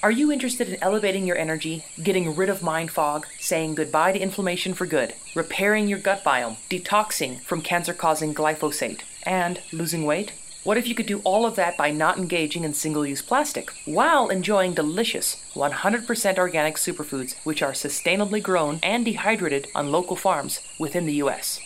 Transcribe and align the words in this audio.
Are 0.00 0.12
you 0.12 0.30
interested 0.30 0.68
in 0.68 0.80
elevating 0.80 1.26
your 1.26 1.36
energy, 1.36 1.84
getting 2.00 2.36
rid 2.36 2.48
of 2.48 2.62
mind 2.62 2.92
fog, 2.92 3.26
saying 3.40 3.74
goodbye 3.74 4.12
to 4.12 4.18
inflammation 4.20 4.72
for 4.72 4.86
good, 4.86 5.12
repairing 5.34 5.88
your 5.88 5.98
gut 5.98 6.22
biome, 6.22 6.56
detoxing 6.70 7.40
from 7.40 7.62
cancer 7.62 7.92
causing 7.92 8.32
glyphosate, 8.32 9.00
and 9.24 9.60
losing 9.72 10.04
weight? 10.04 10.34
What 10.62 10.78
if 10.78 10.86
you 10.86 10.94
could 10.94 11.06
do 11.06 11.20
all 11.24 11.44
of 11.44 11.56
that 11.56 11.76
by 11.76 11.90
not 11.90 12.16
engaging 12.16 12.62
in 12.62 12.74
single 12.74 13.04
use 13.04 13.22
plastic 13.22 13.72
while 13.86 14.28
enjoying 14.28 14.72
delicious 14.72 15.44
100% 15.54 16.38
organic 16.38 16.76
superfoods 16.76 17.34
which 17.42 17.60
are 17.60 17.72
sustainably 17.72 18.40
grown 18.40 18.78
and 18.84 19.04
dehydrated 19.04 19.66
on 19.74 19.90
local 19.90 20.14
farms 20.14 20.60
within 20.78 21.06
the 21.06 21.14
US? 21.14 21.58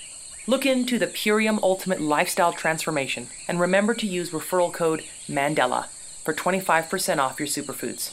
Look 0.46 0.64
into 0.64 0.98
the 0.98 1.06
Purium 1.06 1.62
Ultimate 1.62 2.00
Lifestyle 2.00 2.54
Transformation 2.54 3.28
and 3.46 3.60
remember 3.60 3.92
to 3.92 4.06
use 4.06 4.30
referral 4.30 4.72
code 4.72 5.04
MANDELA 5.28 5.88
for 6.24 6.32
25% 6.32 7.18
off 7.18 7.38
your 7.38 7.46
superfoods. 7.46 8.12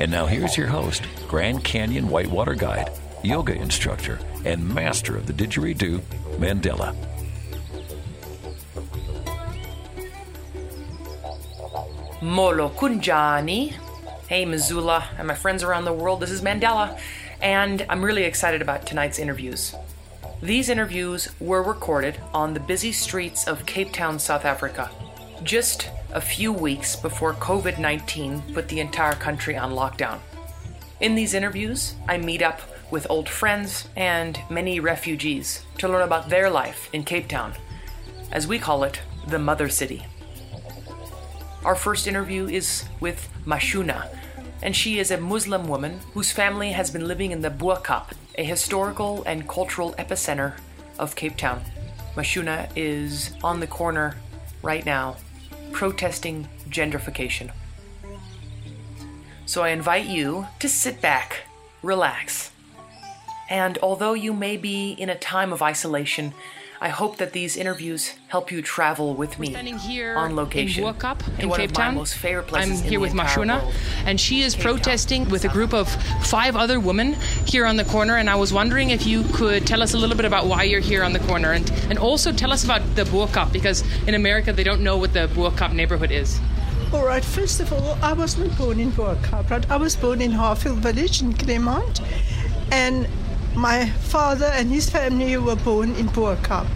And 0.00 0.10
now 0.10 0.24
here's 0.24 0.56
your 0.56 0.66
host, 0.66 1.02
Grand 1.28 1.62
Canyon 1.62 2.08
Whitewater 2.08 2.54
Guide, 2.54 2.90
yoga 3.22 3.52
instructor, 3.52 4.18
and 4.46 4.66
master 4.66 5.14
of 5.14 5.26
the 5.26 5.34
didgeridoo, 5.34 6.00
Mandela. 6.38 6.96
Molo 12.22 12.70
Kunjani. 12.70 13.74
Hey, 14.26 14.46
Missoula, 14.46 15.06
and 15.18 15.28
my 15.28 15.34
friends 15.34 15.62
around 15.62 15.84
the 15.84 15.92
world, 15.92 16.20
this 16.20 16.30
is 16.30 16.40
Mandela, 16.40 16.98
and 17.42 17.84
I'm 17.90 18.02
really 18.02 18.24
excited 18.24 18.62
about 18.62 18.86
tonight's 18.86 19.18
interviews. 19.18 19.74
These 20.40 20.70
interviews 20.70 21.28
were 21.40 21.62
recorded 21.62 22.18
on 22.32 22.54
the 22.54 22.60
busy 22.60 22.92
streets 22.92 23.46
of 23.46 23.66
Cape 23.66 23.92
Town, 23.92 24.18
South 24.18 24.46
Africa, 24.46 24.90
just 25.44 25.90
a 26.12 26.20
few 26.20 26.52
weeks 26.52 26.96
before 26.96 27.34
COVID 27.34 27.78
19 27.78 28.42
put 28.52 28.68
the 28.68 28.80
entire 28.80 29.14
country 29.14 29.56
on 29.56 29.72
lockdown. 29.72 30.18
In 31.00 31.14
these 31.14 31.34
interviews, 31.34 31.94
I 32.08 32.18
meet 32.18 32.42
up 32.42 32.60
with 32.90 33.06
old 33.08 33.28
friends 33.28 33.88
and 33.96 34.38
many 34.50 34.80
refugees 34.80 35.64
to 35.78 35.88
learn 35.88 36.02
about 36.02 36.28
their 36.28 36.50
life 36.50 36.90
in 36.92 37.04
Cape 37.04 37.28
Town, 37.28 37.54
as 38.32 38.46
we 38.46 38.58
call 38.58 38.84
it, 38.84 39.00
the 39.28 39.38
Mother 39.38 39.68
City. 39.68 40.04
Our 41.64 41.74
first 41.74 42.06
interview 42.06 42.46
is 42.48 42.84
with 43.00 43.28
Mashuna, 43.46 44.14
and 44.62 44.74
she 44.74 44.98
is 44.98 45.10
a 45.10 45.20
Muslim 45.20 45.68
woman 45.68 46.00
whose 46.12 46.32
family 46.32 46.72
has 46.72 46.90
been 46.90 47.06
living 47.06 47.30
in 47.30 47.40
the 47.40 47.50
Bo-Kaap, 47.50 48.12
a 48.36 48.44
historical 48.44 49.22
and 49.24 49.48
cultural 49.48 49.94
epicenter 49.94 50.54
of 50.98 51.16
Cape 51.16 51.36
Town. 51.36 51.62
Mashuna 52.14 52.68
is 52.76 53.32
on 53.42 53.60
the 53.60 53.66
corner 53.66 54.16
right 54.62 54.84
now 54.84 55.16
protesting 55.72 56.48
gentrification. 56.68 57.50
So 59.46 59.62
I 59.62 59.70
invite 59.70 60.06
you 60.06 60.46
to 60.60 60.68
sit 60.68 61.00
back, 61.00 61.44
relax, 61.82 62.52
and 63.48 63.78
although 63.82 64.14
you 64.14 64.32
may 64.32 64.56
be 64.56 64.92
in 64.92 65.08
a 65.08 65.18
time 65.18 65.52
of 65.52 65.60
isolation, 65.60 66.32
I 66.82 66.88
hope 66.88 67.18
that 67.18 67.34
these 67.34 67.58
interviews 67.58 68.14
help 68.28 68.50
you 68.50 68.62
travel 68.62 69.12
with 69.14 69.38
me 69.38 69.50
standing 69.50 69.76
here 69.76 70.16
on 70.16 70.34
location 70.34 70.82
in 70.82 70.92
Bo-Kaap 70.92 71.38
in 71.38 71.50
one 71.50 71.60
Cape 71.60 71.70
of 71.72 71.76
my 71.76 71.84
Town. 71.84 71.94
most 71.94 72.14
favorite 72.14 72.44
I'm 72.44 72.48
places 72.48 72.80
in 72.80 72.88
here 72.88 73.00
with 73.00 73.12
Mashuna, 73.12 73.62
world. 73.62 73.74
and 74.06 74.18
she 74.18 74.40
is 74.40 74.54
Cape 74.54 74.64
Town, 74.64 74.72
protesting 74.74 75.28
with 75.28 75.44
a 75.44 75.48
group 75.48 75.74
of 75.74 75.90
five 76.24 76.56
other 76.56 76.80
women 76.80 77.16
here 77.44 77.66
on 77.66 77.76
the 77.76 77.84
corner. 77.84 78.16
And 78.16 78.30
I 78.30 78.34
was 78.36 78.50
wondering 78.54 78.88
if 78.90 79.06
you 79.06 79.24
could 79.34 79.66
tell 79.66 79.82
us 79.82 79.92
a 79.92 79.98
little 79.98 80.16
bit 80.16 80.24
about 80.24 80.46
why 80.46 80.62
you're 80.62 80.80
here 80.80 81.04
on 81.04 81.12
the 81.12 81.18
corner, 81.20 81.52
and 81.52 81.70
and 81.90 81.98
also 81.98 82.32
tell 82.32 82.50
us 82.50 82.64
about 82.64 82.80
the 82.96 83.04
Bo-Kaap 83.04 83.52
because 83.52 83.84
in 84.06 84.14
America 84.14 84.50
they 84.50 84.64
don't 84.64 84.80
know 84.82 84.96
what 84.96 85.12
the 85.12 85.28
Bo-Kaap 85.34 85.74
neighborhood 85.74 86.10
is. 86.10 86.40
All 86.94 87.04
right, 87.04 87.24
first 87.24 87.60
of 87.60 87.72
all, 87.74 87.98
I 88.02 88.14
wasn't 88.14 88.56
born 88.56 88.80
in 88.80 88.88
Bo-Kaap, 88.92 89.50
right? 89.50 89.70
I 89.70 89.76
was 89.76 89.96
born 89.96 90.22
in 90.22 90.30
Harfield 90.32 90.78
Village 90.78 91.20
in 91.20 91.34
Claremont, 91.34 92.00
and 92.72 93.06
my 93.54 93.86
father 93.90 94.46
and 94.46 94.70
his 94.70 94.88
family 94.88 95.36
were 95.36 95.56
born 95.56 95.94
in 95.96 96.06
Bo-Kaap. 96.06 96.66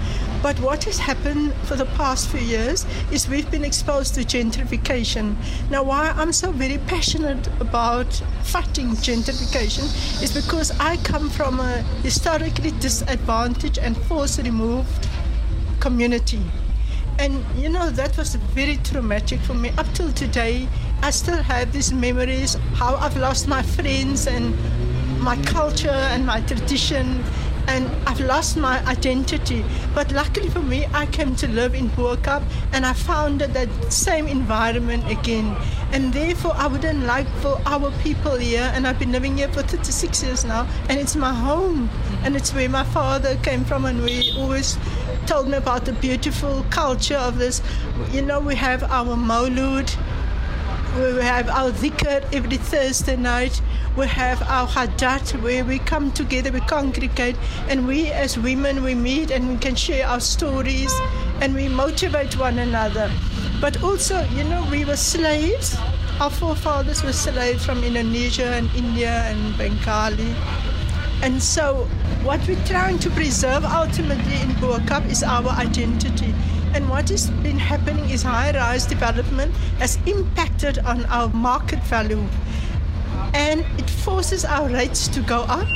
But 0.43 0.61
what 0.61 0.85
has 0.85 0.99
happened 0.99 1.55
for 1.65 1.75
the 1.75 1.87
past 1.97 2.29
few 2.29 2.41
years 2.41 2.85
is 3.11 3.29
we've 3.29 3.51
been 3.51 3.65
exposed 3.65 4.15
to 4.17 4.21
gentrification. 4.21 5.37
Now, 5.71 5.85
why 5.85 6.13
I'm 6.17 6.33
so 6.33 6.53
very 6.53 6.79
passionate 6.87 7.47
about 7.61 8.13
fighting 8.43 8.91
gentrification 8.91 9.85
is 10.23 10.35
because 10.35 10.71
I 10.79 10.99
come 10.99 11.31
from 11.31 11.61
a 11.61 11.79
historically 12.03 12.73
disadvantaged 12.73 13.79
and 13.79 13.97
force 13.97 14.39
removed 14.39 15.09
community. 15.81 16.43
And 17.19 17.43
you 17.57 17.69
know, 17.71 17.89
that 17.91 18.19
was 18.19 18.35
very 18.35 18.77
traumatic 18.79 19.41
for 19.41 19.55
me. 19.55 19.71
Up 19.79 19.87
till 19.95 20.13
today, 20.13 20.69
I 21.01 21.11
still 21.11 21.43
have 21.43 21.73
these 21.73 21.93
memories 21.93 22.59
how 22.75 22.97
I've 22.97 23.17
lost 23.17 23.49
my 23.49 23.63
friends 23.63 24.27
and 24.27 24.55
my 25.25 25.37
culture 25.45 25.89
and 25.89 26.27
my 26.27 26.43
tradition, 26.43 27.25
and 27.67 27.91
I've 28.07 28.21
lost 28.21 28.59
my 28.59 28.85
identity. 28.85 29.65
But 29.95 30.13
luckily 30.13 30.51
for 30.51 30.61
me, 30.61 30.87
I 30.93 31.07
came 31.07 31.35
to 31.37 31.49
live 31.49 31.75
in 31.75 31.89
Bo-Kaap 31.89 32.43
and 32.75 32.85
I 32.85 32.93
found 32.93 33.41
that 33.41 33.69
same 33.91 34.27
environment 34.27 35.11
again. 35.11 35.57
And 35.93 36.13
therefore, 36.13 36.53
I 36.57 36.67
wouldn't 36.67 37.05
like 37.07 37.27
for 37.41 37.59
our 37.65 37.91
people 38.03 38.37
here, 38.37 38.71
and 38.75 38.87
I've 38.87 38.99
been 38.99 39.13
living 39.13 39.39
here 39.39 39.49
for 39.49 39.63
36 39.63 40.23
years 40.25 40.45
now, 40.45 40.69
and 40.89 41.01
it's 41.01 41.17
my 41.17 41.33
home, 41.33 41.89
mm-hmm. 41.89 42.27
and 42.27 42.37
it's 42.37 42.53
where 42.53 42.69
my 42.69 42.85
father 42.85 43.37
came 43.37 43.65
from, 43.65 43.85
and 43.85 44.03
we 44.03 44.35
always 44.37 44.77
told 45.27 45.49
me 45.49 45.57
about 45.57 45.85
the 45.85 45.93
beautiful 45.93 46.67
culture 46.69 47.17
of 47.17 47.39
this. 47.39 47.63
You 48.11 48.23
know, 48.23 48.41
we 48.41 48.57
have 48.57 48.83
our 48.83 49.17
Maulud, 49.17 49.89
we 50.97 51.23
have 51.23 51.49
our 51.49 51.71
dhikr 51.71 52.23
every 52.33 52.57
Thursday 52.57 53.17
night. 53.17 53.63
We 53.97 54.09
have 54.09 54.43
our 54.43 54.67
hadat 54.67 55.41
where 55.41 55.65
we 55.65 55.79
come 55.79 56.11
together, 56.11 56.51
we 56.51 56.61
congregate, 56.61 57.37
and 57.69 57.87
we 57.87 58.11
as 58.11 58.37
women 58.37 58.83
we 58.83 58.97
meet 58.97 59.31
and 59.31 59.49
we 59.49 59.57
can 59.57 59.77
share 59.77 60.05
our 60.09 60.19
stories 60.19 60.93
and 61.41 61.55
we 61.55 61.69
motivate 61.69 62.37
one 62.37 62.59
another. 62.59 63.09
But 63.61 63.85
also, 63.85 64.25
you 64.31 64.43
know, 64.45 64.67
we 64.69 64.85
were 64.85 64.97
slaves. 64.97 65.77
Our 66.21 66.31
forefathers 66.31 67.05
were 67.05 67.13
slaves 67.13 67.65
from 67.65 67.85
Indonesia 67.85 68.47
and 68.47 68.69
India 68.75 69.23
and 69.31 69.57
Bengali. 69.57 70.35
And 71.23 71.41
so, 71.41 71.89
what 72.25 72.47
we're 72.49 72.65
trying 72.67 72.99
to 72.99 73.11
preserve 73.11 73.65
ultimately 73.65 74.41
in 74.41 74.53
Bo-Kaap 74.61 75.09
is 75.09 75.23
our 75.23 75.51
identity. 75.51 76.35
And 76.75 76.91
what 76.91 77.09
has 77.11 77.31
been 77.31 77.59
happening 77.59 78.11
is 78.11 78.25
high 78.25 78.51
rise 78.51 78.87
development 78.87 79.55
has 79.79 79.99
impacted 80.07 80.81
on 80.81 81.05
our 81.07 81.29
market 81.29 81.79
value. 81.85 82.27
And 83.35 83.61
it 83.79 83.89
forces 83.89 84.45
our 84.45 84.69
rates 84.69 85.09
to 85.09 85.21
go 85.21 85.43
up. 85.43 85.69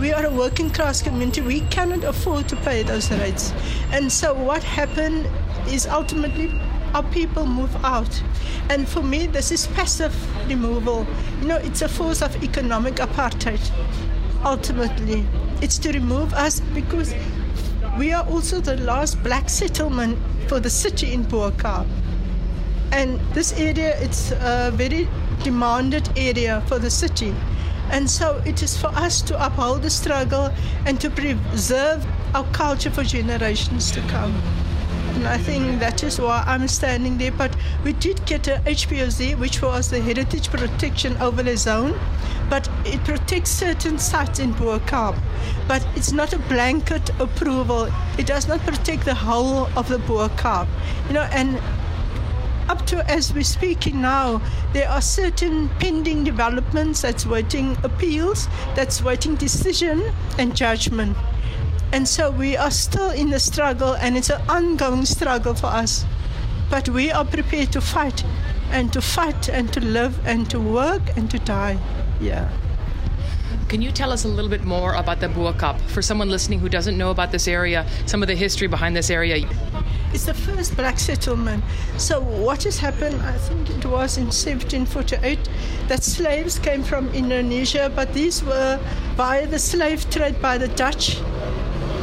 We 0.00 0.12
are 0.12 0.26
a 0.26 0.30
working 0.30 0.70
class 0.70 1.02
community. 1.02 1.40
We 1.40 1.60
cannot 1.62 2.04
afford 2.04 2.48
to 2.48 2.56
pay 2.56 2.82
those 2.82 3.10
rates. 3.10 3.52
And 3.92 4.10
so, 4.10 4.34
what 4.34 4.62
happened 4.62 5.28
is 5.68 5.86
ultimately 5.86 6.50
our 6.94 7.02
people 7.04 7.46
move 7.46 7.74
out. 7.84 8.22
And 8.68 8.88
for 8.88 9.02
me, 9.02 9.26
this 9.26 9.52
is 9.52 9.66
passive 9.68 10.14
removal. 10.48 11.06
You 11.40 11.48
know, 11.48 11.56
it's 11.56 11.82
a 11.82 11.88
force 11.88 12.22
of 12.22 12.42
economic 12.42 12.96
apartheid 12.96 13.60
ultimately. 14.44 15.26
It's 15.60 15.78
to 15.78 15.92
remove 15.92 16.32
us 16.34 16.60
because 16.60 17.14
we 17.98 18.12
are 18.12 18.26
also 18.26 18.60
the 18.60 18.76
last 18.78 19.22
black 19.22 19.48
settlement 19.48 20.18
for 20.48 20.60
the 20.60 20.70
city 20.70 21.12
in 21.12 21.22
Bo-Kaap. 21.24 21.86
And 22.92 23.20
this 23.34 23.52
area, 23.52 23.98
it's 24.00 24.32
a 24.32 24.70
very 24.74 25.08
demanded 25.42 26.08
area 26.16 26.62
for 26.66 26.78
the 26.78 26.90
city. 26.90 27.34
And 27.90 28.08
so 28.08 28.40
it 28.46 28.62
is 28.62 28.76
for 28.76 28.88
us 28.88 29.20
to 29.22 29.44
uphold 29.44 29.82
the 29.82 29.90
struggle 29.90 30.52
and 30.86 31.00
to 31.00 31.10
preserve 31.10 32.06
our 32.34 32.44
culture 32.52 32.90
for 32.90 33.02
generations 33.02 33.90
to 33.92 34.00
come. 34.02 34.34
And 35.14 35.26
I 35.26 35.38
think 35.38 35.80
that 35.80 36.04
is 36.04 36.20
why 36.20 36.44
I'm 36.46 36.68
standing 36.68 37.18
there. 37.18 37.32
But 37.32 37.54
we 37.84 37.92
did 37.94 38.24
get 38.26 38.46
a 38.46 38.62
HPOZ, 38.64 39.36
which 39.38 39.60
was 39.60 39.90
the 39.90 40.00
Heritage 40.00 40.48
Protection 40.50 41.16
Overlay 41.20 41.56
Zone, 41.56 41.98
but 42.48 42.68
it 42.84 43.02
protects 43.04 43.50
certain 43.50 43.98
sites 43.98 44.38
in 44.38 44.52
Bo 44.52 44.80
But 45.66 45.86
it's 45.96 46.12
not 46.12 46.32
a 46.32 46.38
blanket 46.38 47.10
approval. 47.20 47.88
It 48.18 48.26
does 48.26 48.46
not 48.46 48.60
protect 48.60 49.04
the 49.04 49.14
whole 49.14 49.68
of 49.76 49.88
the 49.88 49.98
Bo 49.98 50.30
You 51.08 51.14
know, 51.14 51.28
and 51.32 51.60
up 52.70 52.86
to 52.86 52.98
as 53.10 53.34
we're 53.34 53.42
speaking 53.42 54.00
now, 54.00 54.40
there 54.72 54.88
are 54.88 55.02
certain 55.02 55.68
pending 55.80 56.22
developments 56.22 57.02
that's 57.02 57.26
waiting 57.26 57.76
appeals, 57.82 58.46
that's 58.76 59.02
waiting 59.02 59.34
decision 59.34 60.00
and 60.38 60.54
judgment. 60.54 61.16
And 61.92 62.06
so 62.06 62.30
we 62.30 62.56
are 62.56 62.70
still 62.70 63.10
in 63.10 63.30
the 63.30 63.40
struggle, 63.40 63.94
and 63.94 64.16
it's 64.16 64.30
an 64.30 64.40
ongoing 64.48 65.04
struggle 65.04 65.54
for 65.54 65.66
us. 65.66 66.04
But 66.70 66.88
we 66.88 67.10
are 67.10 67.24
prepared 67.24 67.72
to 67.72 67.80
fight, 67.80 68.22
and 68.70 68.92
to 68.92 69.00
fight, 69.00 69.48
and 69.48 69.72
to 69.72 69.80
live, 69.80 70.24
and 70.24 70.48
to 70.50 70.60
work, 70.60 71.02
and 71.16 71.28
to 71.32 71.40
die. 71.40 71.76
Yeah. 72.20 72.48
Can 73.68 73.82
you 73.82 73.92
tell 73.92 74.10
us 74.12 74.24
a 74.24 74.28
little 74.28 74.50
bit 74.50 74.64
more 74.64 74.94
about 74.94 75.20
the 75.20 75.28
Bo 75.28 75.52
Kaap 75.52 75.80
for 75.82 76.02
someone 76.02 76.28
listening 76.28 76.58
who 76.58 76.68
doesn't 76.68 76.98
know 76.98 77.10
about 77.10 77.30
this 77.30 77.46
area, 77.46 77.86
some 78.06 78.22
of 78.22 78.28
the 78.28 78.34
history 78.34 78.66
behind 78.66 78.96
this 78.96 79.10
area? 79.10 79.48
It's 80.12 80.26
the 80.26 80.34
first 80.34 80.76
black 80.76 80.98
settlement. 80.98 81.62
So 81.96 82.20
what 82.20 82.64
has 82.64 82.78
happened? 82.78 83.22
I 83.22 83.38
think 83.38 83.70
it 83.70 83.86
was 83.86 84.18
in 84.18 84.26
1748 84.26 85.38
that 85.86 86.02
slaves 86.02 86.58
came 86.58 86.82
from 86.82 87.08
Indonesia, 87.14 87.92
but 87.94 88.12
these 88.12 88.42
were 88.42 88.80
via 89.14 89.46
the 89.46 89.58
slave 89.58 90.08
trade 90.10 90.42
by 90.42 90.58
the 90.58 90.68
Dutch. 90.68 91.20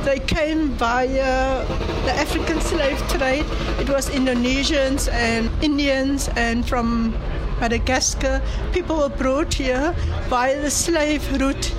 They 0.05 0.19
came 0.19 0.69
via 0.69 1.65
the 2.05 2.13
African 2.13 2.61
slave 2.61 2.97
trade. 3.09 3.45
It 3.77 3.89
was 3.89 4.09
Indonesians 4.09 5.09
and 5.11 5.51
Indians 5.61 6.29
and 6.37 6.65
from 6.65 7.13
Madagascar. 7.59 8.41
People 8.71 8.97
were 8.97 9.09
brought 9.09 9.53
here 9.53 9.95
via 10.29 10.61
the 10.61 10.71
slave 10.71 11.23
route 11.39 11.73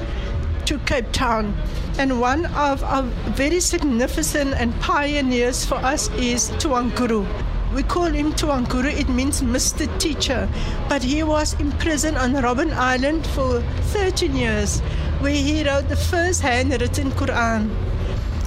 to 0.67 0.79
Cape 0.81 1.11
Town. 1.13 1.55
And 1.99 2.21
one 2.21 2.47
of 2.55 2.85
our 2.85 3.03
very 3.35 3.61
significant 3.61 4.55
and 4.55 4.79
pioneers 4.81 5.65
for 5.65 5.77
us 5.77 6.09
is 6.11 6.51
Tuan 6.59 6.91
Guru. 6.91 7.27
We 7.75 7.83
call 7.83 8.07
him 8.07 8.33
Tuan 8.35 8.65
Guru, 8.65 8.89
it 8.89 9.09
means 9.09 9.43
Mr. 9.43 9.87
Teacher. 9.99 10.49
But 10.89 11.03
he 11.03 11.23
was 11.23 11.55
imprisoned 11.61 12.17
on 12.17 12.33
Robben 12.33 12.73
Island 12.73 13.27
for 13.29 13.61
13 13.93 14.37
years, 14.37 14.81
where 15.21 15.33
he 15.33 15.65
wrote 15.65 15.89
the 15.89 15.97
first 15.97 16.41
handwritten 16.43 17.11
Quran. 17.13 17.71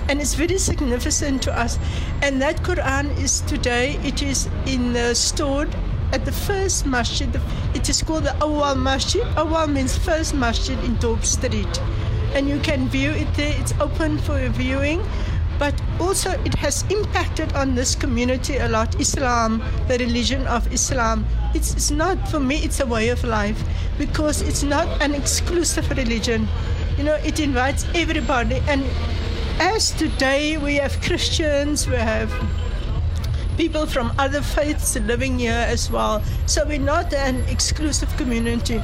And 0.09 0.19
it's 0.19 0.33
very 0.33 0.57
significant 0.57 1.43
to 1.43 1.57
us. 1.57 1.77
And 2.21 2.41
that 2.41 2.63
Quran 2.63 3.17
is 3.19 3.41
today, 3.41 3.99
it 4.03 4.21
is 4.21 4.47
in 4.65 4.95
uh, 4.95 5.13
stored 5.13 5.75
at 6.11 6.25
the 6.25 6.31
first 6.31 6.85
masjid. 6.85 7.29
It 7.73 7.89
is 7.89 8.01
called 8.01 8.23
the 8.25 8.35
Awal 8.41 8.75
Masjid. 8.75 9.23
Awal 9.37 9.67
means 9.67 9.97
first 9.97 10.33
masjid 10.33 10.77
in 10.83 10.95
Dorp 10.97 11.23
Street 11.23 11.81
and 12.33 12.47
you 12.47 12.59
can 12.59 12.87
view 12.87 13.11
it 13.11 13.33
there. 13.35 13.55
It's 13.59 13.73
open 13.79 14.17
for 14.17 14.39
viewing. 14.49 15.03
But 15.59 15.79
also, 15.99 16.31
it 16.43 16.55
has 16.55 16.83
impacted 16.89 17.53
on 17.53 17.75
this 17.75 17.93
community 17.93 18.57
a 18.57 18.67
lot. 18.67 18.99
Islam, 18.99 19.61
the 19.87 19.97
religion 19.99 20.47
of 20.47 20.71
Islam. 20.73 21.23
It's, 21.53 21.75
it's 21.75 21.91
not, 21.91 22.17
for 22.29 22.39
me, 22.39 22.55
it's 22.63 22.79
a 22.79 22.85
way 22.85 23.09
of 23.09 23.23
life 23.23 23.61
because 23.99 24.41
it's 24.41 24.63
not 24.63 24.87
an 25.03 25.13
exclusive 25.13 25.87
religion. 25.91 26.47
You 26.97 27.03
know, 27.03 27.15
it 27.15 27.39
invites 27.39 27.85
everybody. 27.93 28.63
And 28.67 28.83
as 29.59 29.91
today 29.91 30.57
we 30.57 30.77
have 30.77 30.99
Christians, 31.01 31.87
we 31.87 31.95
have 31.95 32.33
people 33.57 33.85
from 33.85 34.13
other 34.17 34.41
faiths 34.41 34.95
living 34.99 35.39
here 35.39 35.65
as 35.67 35.89
well. 35.91 36.21
So 36.45 36.65
we're 36.65 36.79
not 36.79 37.13
an 37.13 37.43
exclusive 37.49 38.15
community 38.17 38.81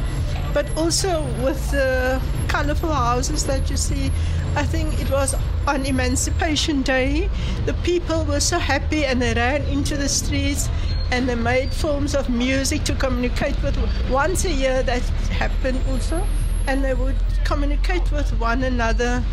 but 0.53 0.65
also 0.75 1.21
with 1.43 1.69
the 1.69 2.19
colorful 2.47 2.91
houses 2.91 3.45
that 3.45 3.69
you 3.69 3.77
see. 3.77 4.11
I 4.55 4.63
think 4.63 4.99
it 4.99 5.11
was 5.11 5.35
on 5.67 5.85
Emancipation 5.85 6.81
Day. 6.81 7.29
The 7.65 7.75
people 7.83 8.25
were 8.25 8.39
so 8.39 8.57
happy 8.57 9.05
and 9.05 9.21
they 9.21 9.35
ran 9.35 9.61
into 9.63 9.95
the 9.95 10.09
streets 10.09 10.67
and 11.11 11.29
they 11.29 11.35
made 11.35 11.71
forms 11.71 12.15
of 12.15 12.29
music 12.29 12.83
to 12.85 12.95
communicate 12.95 13.61
with. 13.61 13.77
Once 14.09 14.45
a 14.45 14.51
year 14.51 14.81
that 14.81 15.03
happened 15.29 15.79
also, 15.89 16.25
and 16.65 16.83
they 16.83 16.95
would 16.95 17.15
communicate 17.45 18.11
with 18.11 18.29
one 18.39 18.63
another. 18.63 19.23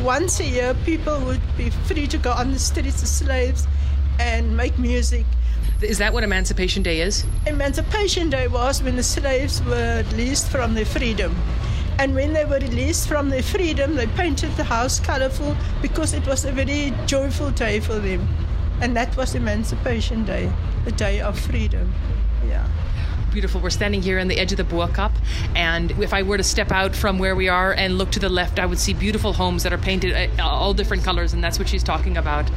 Once 0.00 0.40
a 0.40 0.44
year, 0.44 0.74
people 0.86 1.20
would 1.20 1.42
be 1.58 1.68
free 1.70 2.06
to 2.06 2.16
go 2.16 2.32
on 2.32 2.52
the 2.52 2.58
streets 2.58 3.02
as 3.02 3.10
slaves 3.10 3.66
and 4.18 4.56
make 4.56 4.78
music. 4.78 5.24
Is 5.80 5.98
that 5.98 6.12
what 6.12 6.24
Emancipation 6.24 6.82
Day 6.82 7.00
is? 7.00 7.24
Emancipation 7.46 8.30
Day 8.30 8.48
was 8.48 8.82
when 8.82 8.96
the 8.96 9.02
slaves 9.02 9.62
were 9.64 10.04
released 10.10 10.48
from 10.48 10.74
their 10.74 10.84
freedom. 10.84 11.34
And 11.98 12.14
when 12.14 12.32
they 12.32 12.44
were 12.44 12.58
released 12.58 13.08
from 13.08 13.30
their 13.30 13.42
freedom, 13.42 13.94
they 13.94 14.06
painted 14.08 14.56
the 14.56 14.64
house 14.64 14.98
colorful 14.98 15.56
because 15.80 16.12
it 16.12 16.26
was 16.26 16.44
a 16.44 16.52
very 16.52 16.92
joyful 17.06 17.50
day 17.50 17.80
for 17.80 17.98
them. 17.98 18.26
And 18.80 18.96
that 18.96 19.16
was 19.16 19.34
Emancipation 19.34 20.24
Day, 20.24 20.50
the 20.84 20.92
day 20.92 21.20
of 21.20 21.38
freedom. 21.38 21.92
Yeah 22.46 22.66
beautiful. 23.34 23.60
We're 23.60 23.70
standing 23.70 24.00
here 24.00 24.20
on 24.20 24.28
the 24.28 24.38
edge 24.38 24.52
of 24.52 24.58
the 24.58 24.64
Bo 24.64 24.86
Kaap, 24.86 25.10
and 25.56 25.90
if 26.00 26.14
I 26.14 26.22
were 26.22 26.36
to 26.36 26.44
step 26.44 26.70
out 26.70 26.94
from 26.94 27.18
where 27.18 27.34
we 27.34 27.48
are 27.48 27.72
and 27.72 27.98
look 27.98 28.12
to 28.12 28.20
the 28.20 28.28
left, 28.28 28.60
I 28.60 28.64
would 28.64 28.78
see 28.78 28.94
beautiful 28.94 29.32
homes 29.32 29.64
that 29.64 29.72
are 29.72 29.78
painted 29.78 30.12
uh, 30.38 30.42
all 30.44 30.72
different 30.72 31.02
colors, 31.02 31.32
and 31.32 31.42
that's 31.42 31.58
what 31.58 31.68
she's 31.68 31.82
talking 31.82 32.16
about. 32.16 32.48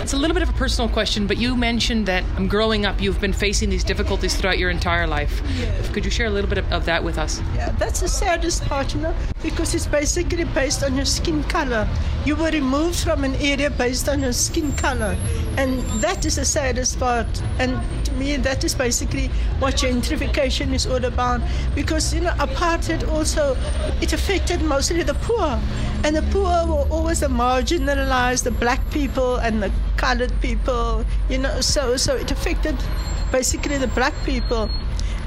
It's 0.00 0.14
a 0.14 0.16
little 0.16 0.34
bit 0.34 0.42
of 0.42 0.50
a 0.50 0.52
personal 0.54 0.88
question, 0.88 1.28
but 1.28 1.36
you 1.36 1.56
mentioned 1.56 2.06
that 2.06 2.24
um, 2.36 2.48
growing 2.48 2.84
up, 2.84 3.00
you've 3.00 3.20
been 3.20 3.32
facing 3.32 3.70
these 3.70 3.84
difficulties 3.84 4.34
throughout 4.34 4.58
your 4.58 4.70
entire 4.70 5.06
life. 5.06 5.40
Yes. 5.56 5.88
Could 5.90 6.04
you 6.04 6.10
share 6.10 6.26
a 6.26 6.30
little 6.30 6.50
bit 6.50 6.58
of, 6.72 6.84
that 6.86 7.04
with 7.04 7.18
us? 7.18 7.40
Yeah, 7.54 7.70
that's 7.78 8.00
the 8.00 8.08
saddest 8.08 8.64
part, 8.64 8.92
you 8.94 9.02
know, 9.02 9.14
because 9.44 9.76
it's 9.76 9.86
basically 9.86 10.44
based 10.44 10.82
on 10.82 10.96
your 10.96 11.04
skin 11.04 11.44
color. 11.44 11.88
You 12.24 12.34
were 12.34 12.50
removed 12.50 12.98
from 12.98 13.22
an 13.22 13.36
area 13.36 13.70
based 13.70 14.08
on 14.08 14.20
your 14.20 14.32
skin 14.32 14.72
color, 14.72 15.16
and 15.56 15.82
that 16.00 16.24
is 16.26 16.34
the 16.34 16.44
saddest 16.44 16.98
part. 16.98 17.28
And 17.60 17.80
to 18.06 18.12
me, 18.14 18.36
that 18.38 18.64
is 18.64 18.74
basically 18.74 19.28
what 19.60 19.82
your 19.82 19.92
gentrification 20.16 20.72
is 20.72 20.86
all 20.86 21.04
about 21.04 21.40
because 21.74 22.14
you 22.14 22.20
know 22.20 22.30
apartheid 22.32 23.08
also 23.08 23.56
it 24.00 24.12
affected 24.12 24.62
mostly 24.62 25.02
the 25.02 25.14
poor. 25.14 25.58
And 26.04 26.16
the 26.16 26.22
poor 26.30 26.66
were 26.66 26.86
always 26.90 27.20
the 27.20 27.28
marginalized 27.28 28.44
the 28.44 28.50
black 28.50 28.90
people 28.90 29.36
and 29.36 29.62
the 29.62 29.72
colored 29.96 30.32
people 30.40 31.04
you 31.28 31.38
know 31.38 31.60
so 31.60 31.96
so 31.96 32.14
it 32.14 32.30
affected 32.30 32.76
basically 33.32 33.78
the 33.78 33.88
black 33.88 34.14
people. 34.24 34.68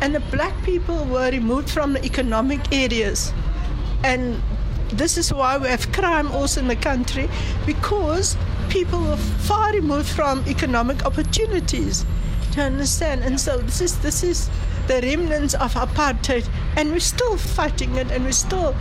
And 0.01 0.15
the 0.15 0.21
black 0.31 0.53
people 0.63 1.05
were 1.05 1.29
removed 1.29 1.69
from 1.69 1.93
the 1.93 2.05
economic 2.05 2.71
areas. 2.71 3.33
And 4.03 4.41
this 4.93 5.17
is 5.17 5.33
why 5.33 5.57
we 5.57 5.67
have 5.67 5.91
crime 5.91 6.31
also 6.31 6.61
in 6.61 6.67
the 6.67 6.75
country 6.75 7.29
because 7.65 8.37
people 8.69 9.01
were 9.01 9.17
far 9.17 9.73
removed 9.73 10.07
from 10.07 10.43
economic 10.47 11.05
opportunities. 11.05 12.05
To 12.53 12.61
understand? 12.61 13.23
And 13.23 13.39
so 13.39 13.57
this 13.57 13.81
is 13.81 13.99
this 13.99 14.23
is 14.23 14.49
the 14.89 15.01
remnants 15.01 15.53
of 15.53 15.75
apartheid, 15.75 16.49
and 16.75 16.91
we're 16.91 16.99
still 16.99 17.37
fighting 17.37 17.95
it, 17.95 18.09
and 18.11 18.25
we're 18.25 18.31
still 18.31 18.75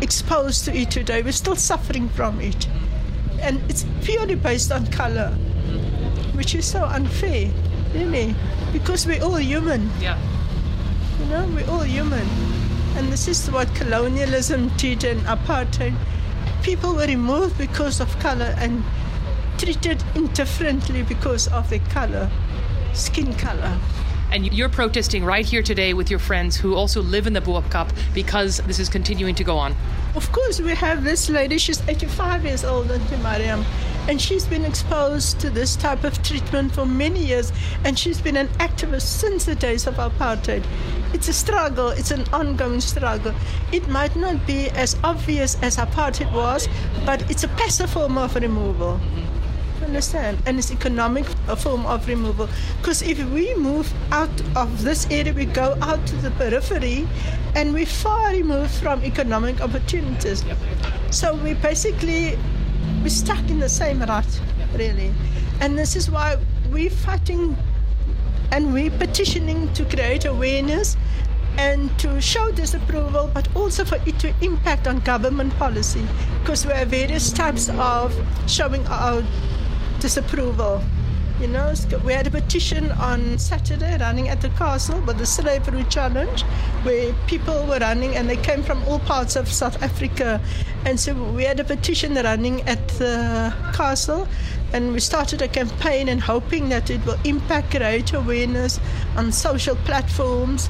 exposed 0.00 0.64
to 0.64 0.74
it 0.74 0.90
today. 0.90 1.22
We're 1.22 1.32
still 1.32 1.54
suffering 1.54 2.08
from 2.08 2.40
it, 2.40 2.66
and 3.42 3.60
it's 3.68 3.84
purely 4.02 4.36
based 4.36 4.72
on 4.72 4.86
color, 4.86 5.28
which 6.32 6.54
is 6.54 6.64
so 6.64 6.84
unfair, 6.84 7.50
really, 7.92 8.34
because 8.72 9.06
we're 9.06 9.22
all 9.22 9.38
human. 9.38 9.90
Yeah. 10.00 10.18
You 11.20 11.26
know, 11.26 11.46
we're 11.54 11.68
all 11.70 11.84
human, 11.84 12.26
and 12.96 13.12
this 13.12 13.28
is 13.28 13.50
what 13.50 13.68
colonialism 13.74 14.70
did 14.78 15.04
and 15.04 15.20
apartheid. 15.26 15.94
People 16.62 16.94
were 16.94 17.06
removed 17.06 17.58
because 17.58 18.00
of 18.00 18.18
color 18.18 18.54
and 18.56 18.82
treated 19.58 20.02
indifferently 20.14 21.02
because 21.02 21.48
of 21.48 21.68
their 21.68 21.84
color, 21.90 22.30
skin 22.94 23.34
color. 23.34 23.78
And 24.32 24.52
you're 24.52 24.68
protesting 24.68 25.24
right 25.24 25.44
here 25.44 25.62
today 25.62 25.92
with 25.92 26.08
your 26.08 26.20
friends 26.20 26.56
who 26.56 26.76
also 26.76 27.02
live 27.02 27.26
in 27.26 27.32
the 27.32 27.40
Kaap 27.40 27.90
because 28.14 28.58
this 28.58 28.78
is 28.78 28.88
continuing 28.88 29.34
to 29.34 29.42
go 29.42 29.58
on. 29.58 29.74
Of 30.14 30.30
course, 30.30 30.60
we 30.60 30.72
have 30.74 31.02
this 31.02 31.28
lady, 31.28 31.58
she's 31.58 31.80
85 31.88 32.44
years 32.44 32.64
old, 32.64 32.92
Auntie 32.92 33.16
Mariam, 33.16 33.64
and 34.08 34.20
she's 34.20 34.46
been 34.46 34.64
exposed 34.64 35.40
to 35.40 35.50
this 35.50 35.74
type 35.74 36.04
of 36.04 36.22
treatment 36.22 36.72
for 36.72 36.86
many 36.86 37.24
years, 37.24 37.52
and 37.84 37.98
she's 37.98 38.20
been 38.20 38.36
an 38.36 38.48
activist 38.58 39.02
since 39.02 39.46
the 39.46 39.56
days 39.56 39.88
of 39.88 39.94
apartheid. 39.96 40.64
It's 41.12 41.28
a 41.28 41.32
struggle, 41.32 41.88
it's 41.88 42.12
an 42.12 42.24
ongoing 42.32 42.80
struggle. 42.80 43.34
It 43.72 43.88
might 43.88 44.14
not 44.14 44.46
be 44.46 44.70
as 44.70 44.96
obvious 45.02 45.60
as 45.60 45.76
apartheid 45.76 46.32
was, 46.32 46.68
but 47.04 47.28
it's 47.28 47.42
a 47.42 47.48
passive 47.48 47.90
form 47.90 48.16
of 48.16 48.36
removal 48.36 49.00
understand? 49.90 50.38
And 50.46 50.58
it's 50.58 50.70
economic 50.70 51.26
a 51.48 51.56
form 51.56 51.84
of 51.84 52.06
removal. 52.06 52.48
Because 52.78 53.02
if 53.02 53.18
we 53.30 53.54
move 53.56 53.92
out 54.12 54.30
of 54.56 54.84
this 54.84 55.06
area, 55.10 55.34
we 55.34 55.46
go 55.46 55.76
out 55.82 56.06
to 56.06 56.16
the 56.16 56.30
periphery, 56.32 57.08
and 57.56 57.74
we're 57.74 57.86
far 57.86 58.30
removed 58.30 58.70
from 58.70 59.02
economic 59.04 59.60
opportunities. 59.60 60.44
So 61.10 61.34
we 61.34 61.54
basically 61.54 62.38
we're 63.02 63.08
stuck 63.08 63.50
in 63.50 63.58
the 63.58 63.68
same 63.68 64.00
rut, 64.02 64.40
really. 64.74 65.12
And 65.60 65.76
this 65.76 65.96
is 65.96 66.10
why 66.10 66.38
we're 66.70 66.90
fighting 66.90 67.56
and 68.52 68.72
we're 68.72 68.90
petitioning 68.90 69.72
to 69.74 69.84
create 69.84 70.24
awareness 70.24 70.96
and 71.58 71.90
to 71.98 72.20
show 72.20 72.50
disapproval, 72.52 73.30
but 73.34 73.48
also 73.56 73.84
for 73.84 73.98
it 74.06 74.18
to 74.20 74.32
impact 74.40 74.86
on 74.86 75.00
government 75.00 75.52
policy, 75.54 76.06
because 76.40 76.64
we 76.64 76.72
have 76.72 76.88
various 76.88 77.32
types 77.32 77.68
of 77.70 78.14
showing 78.46 78.86
our 78.86 79.22
disapproval. 80.00 80.82
You 81.40 81.48
know, 81.48 81.72
we 82.04 82.12
had 82.12 82.26
a 82.26 82.30
petition 82.30 82.90
on 82.92 83.38
Saturday 83.38 83.96
running 83.98 84.28
at 84.28 84.42
the 84.42 84.50
castle 84.50 85.00
with 85.00 85.16
the 85.16 85.24
slavery 85.24 85.84
challenge, 85.84 86.42
where 86.82 87.14
people 87.26 87.66
were 87.66 87.78
running 87.78 88.16
and 88.16 88.28
they 88.28 88.36
came 88.36 88.62
from 88.62 88.82
all 88.84 88.98
parts 88.98 89.36
of 89.36 89.48
South 89.48 89.82
Africa. 89.82 90.40
And 90.84 91.00
so 91.00 91.14
we 91.14 91.44
had 91.44 91.58
a 91.58 91.64
petition 91.64 92.14
running 92.14 92.60
at 92.62 92.86
the 92.88 93.54
castle, 93.72 94.28
and 94.74 94.92
we 94.92 95.00
started 95.00 95.40
a 95.40 95.48
campaign 95.48 96.08
and 96.08 96.20
hoping 96.20 96.68
that 96.68 96.90
it 96.90 97.04
will 97.06 97.18
impact 97.24 97.70
greater 97.70 98.18
awareness 98.18 98.78
on 99.16 99.32
social 99.32 99.76
platforms 99.76 100.68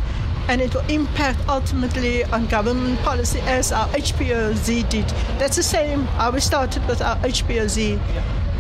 and 0.49 0.61
it 0.61 0.75
will 0.75 0.87
impact 0.89 1.39
ultimately 1.49 2.25
on 2.25 2.47
government 2.47 2.99
policy 3.01 3.41
as 3.41 3.73
our 3.73 3.87
HPOZ 3.89 4.89
did. 4.89 5.07
That's 5.39 5.57
the 5.57 5.63
same 5.63 6.05
how 6.19 6.31
we 6.33 6.41
started 6.41 6.87
with 6.89 7.03
our 7.03 7.17
HPOZ 7.19 8.01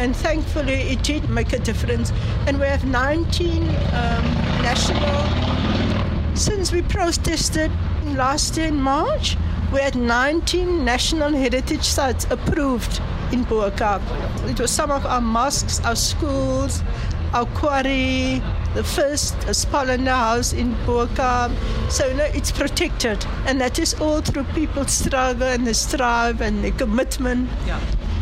and 0.01 0.17
thankfully 0.17 0.81
it 0.93 1.03
did 1.03 1.29
make 1.29 1.53
a 1.53 1.59
difference. 1.59 2.11
And 2.47 2.59
we 2.59 2.67
have 2.67 2.87
19 2.87 3.63
um, 3.63 4.25
national. 4.63 6.35
Since 6.35 6.73
we 6.73 6.81
protested 6.81 7.71
last 8.17 8.57
year 8.57 8.69
in 8.69 8.77
March, 8.77 9.37
we 9.73 9.81
had 9.81 9.97
19 9.97 10.85
national 10.85 11.33
heritage 11.33 11.85
sites 11.85 12.27
approved 12.31 13.01
in 13.31 13.45
Bo 13.45 13.67
It 14.47 14.59
was 14.59 14.71
some 14.71 14.91
of 14.91 15.05
our 15.05 15.21
mosques, 15.21 15.81
our 15.85 15.95
schools, 15.95 16.83
our 17.35 17.45
quarry, 17.47 18.43
the 18.75 18.83
first 18.83 19.37
Spalender 19.53 20.17
house 20.17 20.55
in 20.55 20.75
Bo 20.87 21.07
So 21.91 22.07
you 22.07 22.15
know, 22.15 22.25
it's 22.25 22.51
protected, 22.51 23.25
and 23.47 23.61
that 23.61 23.79
is 23.79 23.95
all 24.01 24.23
through 24.23 24.45
people's 24.55 24.93
struggle 24.93 25.47
and 25.47 25.67
the 25.67 25.75
strive 25.75 26.41
and 26.41 26.65
the 26.65 26.71
commitment. 26.71 27.51
Yeah. 27.67 27.79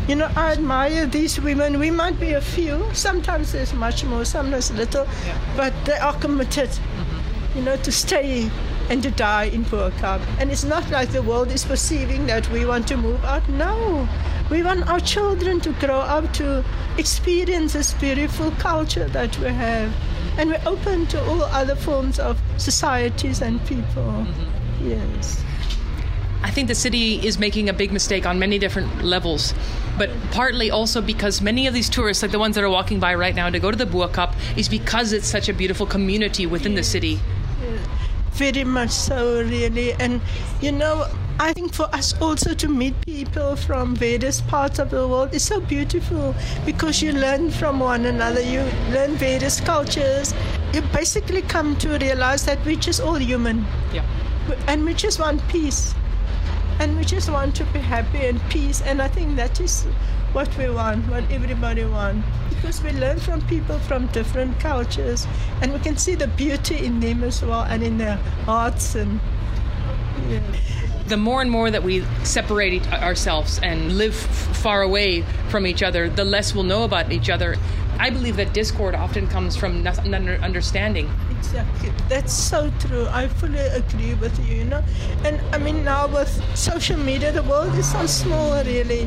You 0.09 0.17
know, 0.17 0.31
I 0.37 0.53
admire 0.53 1.05
these 1.05 1.39
women. 1.39 1.79
We 1.79 1.91
might 1.91 2.19
be 2.19 2.33
a 2.33 2.41
few. 2.41 2.83
Sometimes 2.95 3.53
there's 3.53 3.75
much 3.75 4.05
more, 4.05 4.25
sometimes 4.25 4.73
little, 4.73 5.05
yeah. 5.05 5.39
but 5.55 5.75
they 5.85 5.99
are 5.99 6.15
committed, 6.15 6.71
mm-hmm. 6.71 7.59
you 7.59 7.65
know, 7.65 7.77
to 7.77 7.93
stay 7.93 8.51
and 8.89 9.03
to 9.03 9.11
die 9.11 9.45
in 9.45 9.67
Kaap. 9.67 10.23
And 10.41 10.51
it's 10.51 10.65
not 10.65 10.89
like 10.91 11.11
the 11.11 11.23
world 11.23 11.53
is 11.53 11.63
perceiving 11.63 12.27
that 12.27 12.49
we 12.51 12.65
want 12.65 12.89
to 12.89 12.97
move 12.97 13.23
out. 13.23 13.47
No, 13.51 14.09
we 14.51 14.63
want 14.63 14.89
our 14.89 15.01
children 15.01 15.61
to 15.61 15.73
grow 15.75 16.01
up 16.01 16.33
to 16.35 16.65
experience 16.97 17.75
this 17.75 17.93
beautiful 17.93 18.51
culture 18.53 19.09
that 19.09 19.39
we 19.39 19.49
have. 19.49 19.93
And 20.39 20.49
we're 20.49 20.63
open 20.65 21.05
to 21.09 21.23
all 21.27 21.43
other 21.43 21.77
forms 21.77 22.19
of 22.19 22.41
societies 22.57 23.43
and 23.43 23.61
people. 23.67 24.25
Mm-hmm. 24.25 24.89
Yes. 24.89 25.45
I 26.43 26.51
think 26.51 26.69
the 26.69 26.75
city 26.75 27.27
is 27.27 27.39
making 27.39 27.69
a 27.69 27.73
big 27.73 27.93
mistake 27.93 28.25
on 28.25 28.39
many 28.39 28.59
different 28.59 29.03
levels, 29.03 29.55
but 29.97 30.09
partly 30.31 30.71
also 30.71 31.01
because 31.01 31.41
many 31.41 31.67
of 31.67 31.75
these 31.75 31.89
tourists, 31.89 32.23
like 32.23 32.31
the 32.31 32.39
ones 32.39 32.55
that 32.55 32.63
are 32.63 32.71
walking 32.71 33.01
by 33.01 33.15
right 33.15 33.35
now 33.35 33.51
to 33.51 33.59
go 33.59 33.71
to 33.71 33.77
the 33.77 33.87
Bo 33.87 34.09
Kaap, 34.09 34.35
is 34.57 34.69
because 34.69 35.13
it's 35.13 35.27
such 35.27 35.49
a 35.49 35.53
beautiful 35.53 35.85
community 35.87 36.47
within 36.47 36.75
the 36.75 36.85
city. 36.85 37.19
Very 38.33 38.63
much 38.63 38.91
so, 38.91 39.43
really. 39.43 39.95
And, 39.95 40.21
you 40.61 40.71
know, 40.71 41.09
I 41.41 41.53
think 41.53 41.75
for 41.75 41.93
us 41.93 42.15
also 42.21 42.55
to 42.55 42.69
meet 42.69 42.95
people 43.01 43.57
from 43.57 43.97
various 43.97 44.41
parts 44.41 44.79
of 44.79 44.91
the 44.91 45.09
world 45.09 45.35
is 45.35 45.43
so 45.43 45.61
beautiful 45.61 46.37
because 46.65 47.03
you 47.03 47.13
learn 47.13 47.51
from 47.51 47.81
one 47.81 48.07
another, 48.07 48.41
you 48.41 48.61
learn 48.93 49.17
various 49.17 49.61
cultures. 49.61 50.35
You 50.73 50.83
basically 50.93 51.43
come 51.43 51.75
to 51.77 51.99
realize 51.99 52.45
that 52.45 52.65
we're 52.65 52.77
just 52.77 53.01
all 53.01 53.17
human. 53.17 53.67
Yeah. 53.93 54.05
And 54.69 54.85
we 54.85 54.95
just 54.95 55.19
want 55.19 55.47
peace 55.49 55.95
and 56.79 56.97
we 56.97 57.05
just 57.05 57.31
want 57.31 57.55
to 57.57 57.65
be 57.67 57.79
happy 57.79 58.27
and 58.27 58.41
peace. 58.51 58.81
And 58.83 59.03
i 59.03 59.09
think 59.09 59.37
that 59.37 59.61
is 59.61 59.85
what 60.33 60.49
we 60.59 60.69
want 60.69 61.09
what 61.09 61.25
everybody 61.31 61.85
wants 61.85 62.27
because 62.51 62.83
we 62.83 62.91
learn 62.93 63.19
from 63.19 63.41
people 63.43 63.79
from 63.79 64.07
different 64.09 64.59
cultures. 64.61 65.27
And 65.63 65.73
we 65.73 65.79
can 65.79 65.97
see 65.97 66.15
the 66.15 66.27
beauty 66.27 66.85
in 66.85 67.01
them 67.01 67.23
as 67.23 67.43
well 67.43 67.63
and 67.63 67.83
in 67.83 67.99
their 67.99 68.17
hearts 68.45 68.95
and 68.95 69.21
yeah. 70.29 70.41
the 71.07 71.17
more 71.17 71.41
and 71.41 71.51
more 71.51 71.71
that 71.71 71.83
we 71.83 72.05
separate 72.25 72.87
ourselves 72.93 73.61
and 73.63 73.97
live 73.97 74.15
far 74.15 74.83
away 74.83 75.23
from 75.49 75.67
each 75.67 75.83
other 75.83 76.11
the 76.11 76.25
less 76.25 76.55
we'll 76.55 76.65
know 76.65 76.83
about 76.83 77.13
each 77.13 77.31
other 77.31 77.57
i 77.99 78.11
believe 78.11 78.37
that 78.37 78.53
discord 78.53 78.95
often 78.95 79.27
comes 79.29 79.57
from 79.57 79.83
not 79.83 79.99
understanding 80.07 81.09
Exactly. 81.39 81.91
That's 82.09 82.33
so 82.33 82.71
true. 82.81 83.07
I 83.09 83.29
fully 83.29 83.59
agree 83.59 84.15
with 84.15 84.39
you, 84.47 84.57
you 84.57 84.65
know. 84.65 84.83
And 85.25 85.41
I 85.55 85.59
mean, 85.59 85.85
now 85.85 86.07
with 86.07 86.29
social 86.55 86.99
media, 86.99 87.33
the 87.33 87.43
world 87.45 87.75
is 87.77 87.91
so 87.91 88.07
small, 88.07 88.63
really, 88.65 89.03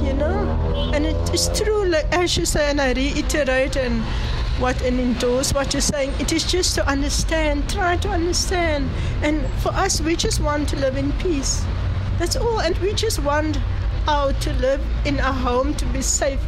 you 0.00 0.12
know. 0.14 0.90
And 0.94 1.04
it 1.04 1.34
is 1.34 1.50
true, 1.52 1.84
like 1.86 2.06
as 2.12 2.38
you 2.38 2.46
say, 2.46 2.70
and 2.70 2.80
I 2.80 2.92
reiterate 2.92 3.76
and 3.76 4.02
what 4.60 4.80
and 4.82 5.00
endorse 5.00 5.52
what 5.52 5.74
you're 5.74 5.80
saying. 5.82 6.12
It 6.20 6.32
is 6.32 6.44
just 6.50 6.74
to 6.76 6.86
understand, 6.88 7.68
try 7.68 7.96
to 7.98 8.08
understand. 8.08 8.88
And 9.22 9.44
for 9.60 9.72
us, 9.72 10.00
we 10.00 10.16
just 10.16 10.40
want 10.40 10.68
to 10.70 10.76
live 10.76 10.96
in 10.96 11.12
peace. 11.14 11.64
That's 12.18 12.36
all. 12.36 12.60
And 12.60 12.78
we 12.78 12.94
just 12.94 13.18
want 13.18 13.58
out 14.06 14.40
to 14.42 14.52
live 14.54 14.80
in 15.04 15.18
a 15.18 15.32
home 15.32 15.74
to 15.74 15.86
be 15.86 16.02
safe. 16.02 16.40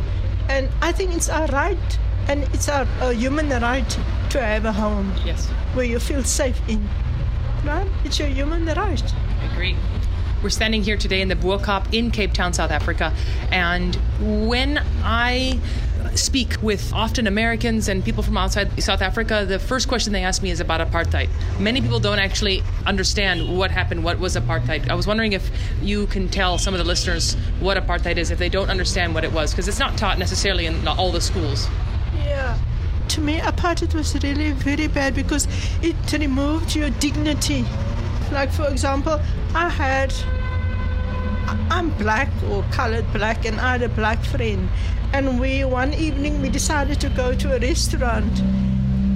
And 0.49 0.69
I 0.81 0.93
think 0.93 1.15
it's 1.15 1.29
our 1.29 1.47
right 1.49 1.99
and 2.29 2.43
it's 2.55 2.69
our, 2.69 2.87
a 3.01 3.13
human 3.13 3.49
right 3.49 3.89
to 4.31 4.41
have 4.41 4.65
a 4.65 4.73
home. 4.73 5.13
Yes. 5.25 5.47
Where 5.75 5.85
you 5.85 5.99
feel 5.99 6.23
safe 6.25 6.61
in. 6.69 6.89
Right? 7.65 7.89
It's 8.05 8.19
your 8.19 8.29
human 8.29 8.67
right. 8.67 9.15
I 9.41 9.53
agree. 9.53 9.77
We're 10.43 10.51
standing 10.51 10.83
here 10.83 10.97
today 10.97 11.23
in 11.23 11.29
the 11.29 11.37
Bo 11.37 11.59
Kaap 11.59 11.93
in 11.93 12.11
Cape 12.11 12.33
Town, 12.33 12.53
South 12.53 12.71
Africa. 12.71 13.13
And 13.51 13.97
when 14.21 14.83
I 15.03 15.59
speak 16.17 16.57
with 16.63 16.93
often 16.93 17.27
Americans 17.27 17.89
and 17.89 18.05
people 18.05 18.23
from 18.23 18.37
outside 18.37 18.83
South 18.83 19.03
Africa, 19.03 19.45
the 19.47 19.59
first 19.59 19.89
question 19.89 20.13
they 20.13 20.23
ask 20.23 20.43
me 20.43 20.51
is 20.51 20.61
about 20.61 20.81
apartheid. 20.81 21.29
Many 21.61 21.81
people 21.81 22.01
don't 22.01 22.19
actually 22.19 22.63
understand 22.87 23.57
what 23.57 23.71
happened, 23.71 24.03
what 24.03 24.19
was 24.19 24.37
apartheid. 24.37 24.89
I 24.89 24.95
was 24.95 25.07
wondering 25.07 25.33
if 25.33 25.51
you 25.83 26.07
can 26.07 26.29
tell 26.29 26.59
some 26.59 26.75
of 26.75 26.79
the 26.79 26.85
listeners 26.85 27.35
what 27.61 27.77
apartheid 27.77 28.17
is 28.17 28.31
if 28.31 28.39
they 28.39 28.49
don't 28.49 28.71
understand 28.71 29.15
what 29.15 29.25
it 29.25 29.33
was, 29.33 29.53
because 29.53 29.69
it's 29.69 29.79
not 29.79 29.97
taught 29.97 30.19
necessarily 30.19 30.67
in 30.67 30.87
all 30.89 31.13
the 31.13 31.21
schools. 31.21 31.69
Yeah. 32.17 32.59
To 33.09 33.21
me, 33.21 33.39
apartheid 33.39 33.95
was 33.95 34.15
really 34.23 34.53
very 34.53 34.89
bad 34.89 35.15
because 35.15 35.47
it 35.83 35.97
removed 36.13 36.75
your 36.75 36.91
dignity. 36.91 37.65
Like, 38.33 38.51
for 38.51 38.69
example, 38.69 39.21
I 39.55 39.69
had, 39.69 40.13
I'm 41.71 41.91
black 41.99 42.29
or 42.51 42.65
colored 42.73 43.11
black, 43.13 43.45
and 43.45 43.61
I 43.61 43.73
had 43.73 43.83
a 43.83 43.89
black 43.89 44.23
friend. 44.25 44.69
And 45.13 45.41
we, 45.41 45.65
one 45.65 45.95
evening, 45.95 46.43
we 46.43 46.49
decided 46.49 47.01
to 47.01 47.09
go 47.11 47.35
to 47.35 47.57
a 47.57 47.59
restaurant. 47.59 48.41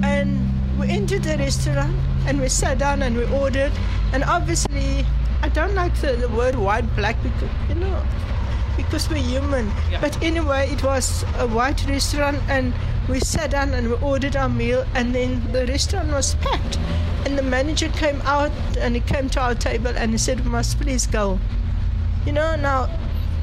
And 0.03 0.79
we 0.79 0.89
entered 0.89 1.23
the 1.23 1.37
restaurant 1.37 1.95
and 2.25 2.39
we 2.39 2.49
sat 2.49 2.79
down 2.79 3.01
and 3.03 3.15
we 3.15 3.25
ordered. 3.25 3.71
And 4.13 4.23
obviously, 4.23 5.05
I 5.41 5.49
don't 5.49 5.75
like 5.75 5.93
the, 6.01 6.13
the 6.13 6.29
word 6.29 6.55
white, 6.55 6.95
black 6.95 7.21
because, 7.21 7.49
you 7.69 7.75
know, 7.75 8.03
because 8.77 9.09
we're 9.09 9.17
human. 9.17 9.67
Yeah. 9.91 10.01
But 10.01 10.21
anyway, 10.23 10.69
it 10.71 10.83
was 10.83 11.23
a 11.37 11.47
white 11.47 11.85
restaurant 11.87 12.39
and 12.47 12.73
we 13.09 13.19
sat 13.19 13.51
down 13.51 13.73
and 13.73 13.89
we 13.89 13.95
ordered 13.95 14.35
our 14.35 14.49
meal, 14.49 14.85
and 14.95 15.13
then 15.13 15.51
the 15.51 15.65
restaurant 15.65 16.09
was 16.11 16.35
packed. 16.35 16.77
And 17.25 17.37
the 17.37 17.43
manager 17.43 17.89
came 17.89 18.21
out 18.21 18.51
and 18.77 18.95
he 18.95 19.01
came 19.01 19.29
to 19.31 19.39
our 19.39 19.55
table 19.55 19.91
and 19.95 20.11
he 20.11 20.17
said, 20.17 20.39
We 20.41 20.49
must 20.49 20.79
please 20.79 21.07
go. 21.07 21.39
You 22.23 22.33
know, 22.33 22.55
now 22.55 22.87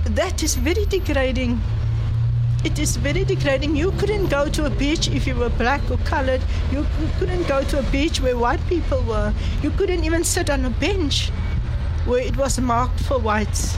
that 0.04 0.42
is 0.44 0.54
very 0.54 0.84
degrading. 0.86 1.60
It 2.64 2.78
is 2.78 2.96
very 2.96 3.24
degrading. 3.24 3.74
You 3.74 3.90
couldn't 3.98 4.28
go 4.28 4.48
to 4.48 4.66
a 4.66 4.70
beach 4.70 5.08
if 5.08 5.26
you 5.26 5.34
were 5.34 5.48
black 5.48 5.82
or 5.90 5.96
colored. 5.98 6.40
You 6.70 6.86
couldn't 7.18 7.48
go 7.48 7.64
to 7.64 7.80
a 7.80 7.82
beach 7.90 8.20
where 8.20 8.36
white 8.36 8.64
people 8.68 9.02
were. 9.02 9.34
You 9.62 9.70
couldn't 9.70 10.04
even 10.04 10.22
sit 10.22 10.48
on 10.48 10.64
a 10.64 10.70
bench 10.70 11.30
where 12.04 12.20
it 12.20 12.36
was 12.36 12.60
marked 12.60 13.00
for 13.00 13.18
whites. 13.18 13.76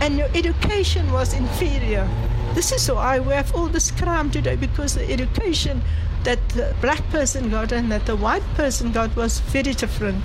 And 0.00 0.18
your 0.18 0.28
education 0.34 1.12
was 1.12 1.32
inferior. 1.32 2.08
This 2.54 2.72
is 2.72 2.90
why 2.90 3.20
we 3.20 3.32
have 3.32 3.54
all 3.54 3.68
this 3.68 3.92
crime 3.92 4.30
today 4.30 4.56
because 4.56 4.94
the 4.94 5.08
education 5.08 5.82
that 6.24 6.40
the 6.50 6.74
black 6.80 7.08
person 7.10 7.48
got 7.48 7.70
and 7.70 7.92
that 7.92 8.06
the 8.06 8.16
white 8.16 8.46
person 8.54 8.90
got 8.90 9.14
was 9.14 9.38
very 9.38 9.72
different. 9.72 10.22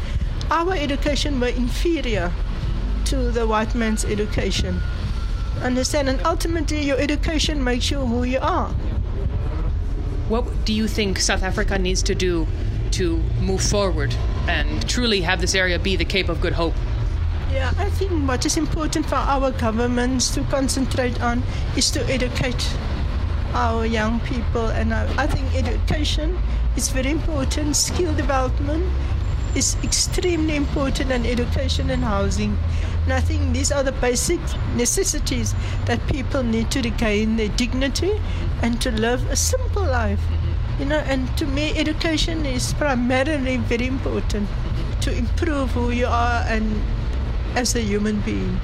Our 0.49 0.73
education 0.73 1.39
were 1.39 1.49
inferior 1.49 2.31
to 3.11 3.31
the 3.31 3.45
white 3.45 3.75
man's 3.75 4.05
education. 4.05 4.79
Understand? 5.61 6.09
And 6.09 6.21
ultimately, 6.25 6.81
your 6.81 6.97
education 6.97 7.63
makes 7.63 7.91
you 7.91 7.99
who 7.99 8.23
you 8.23 8.39
are. 8.39 8.69
What 10.29 10.45
do 10.65 10.73
you 10.73 10.87
think 10.87 11.19
South 11.19 11.43
Africa 11.43 11.77
needs 11.77 12.01
to 12.03 12.15
do 12.15 12.47
to 12.91 13.17
move 13.41 13.61
forward 13.61 14.15
and 14.47 14.87
truly 14.89 15.21
have 15.21 15.41
this 15.41 15.55
area 15.55 15.77
be 15.77 15.95
the 15.97 16.05
Cape 16.05 16.29
of 16.29 16.39
Good 16.39 16.53
Hope? 16.53 16.73
Yeah, 17.51 17.73
I 17.77 17.89
think 17.89 18.11
what 18.27 18.45
is 18.45 18.55
important 18.55 19.05
for 19.05 19.15
our 19.15 19.51
governments 19.51 20.33
to 20.35 20.43
concentrate 20.43 21.21
on 21.21 21.43
is 21.75 21.91
to 21.91 21.99
educate. 22.05 22.63
our 23.53 23.85
young 23.85 24.19
people. 24.21 24.67
And 24.67 24.93
I, 24.93 25.23
I 25.23 25.27
think 25.27 25.53
education 25.55 26.37
is 26.75 26.89
very 26.89 27.11
important. 27.11 27.75
Skill 27.75 28.13
development 28.15 28.85
is 29.55 29.75
extremely 29.83 30.55
important, 30.55 31.11
and 31.11 31.25
education 31.25 31.89
and 31.89 32.03
housing. 32.03 32.57
And 33.03 33.13
I 33.13 33.19
think 33.19 33.53
these 33.53 33.71
are 33.71 33.83
the 33.83 33.91
basic 33.91 34.39
necessities 34.75 35.55
that 35.85 36.05
people 36.07 36.43
need 36.43 36.69
to 36.71 36.81
regain 36.81 37.35
their 37.35 37.49
dignity 37.49 38.19
and 38.61 38.79
to 38.81 38.91
live 38.91 39.29
a 39.29 39.35
simple 39.35 39.83
life. 39.83 40.21
You 40.79 40.85
know, 40.85 40.99
and 40.99 41.35
to 41.37 41.45
me, 41.45 41.77
education 41.77 42.45
is 42.45 42.73
primarily 42.73 43.57
very 43.57 43.87
important 43.87 44.47
to 45.01 45.15
improve 45.15 45.71
who 45.71 45.89
you 45.89 46.05
are 46.05 46.43
and 46.47 46.81
as 47.55 47.75
a 47.75 47.81
human 47.81 48.21
being. 48.21 48.59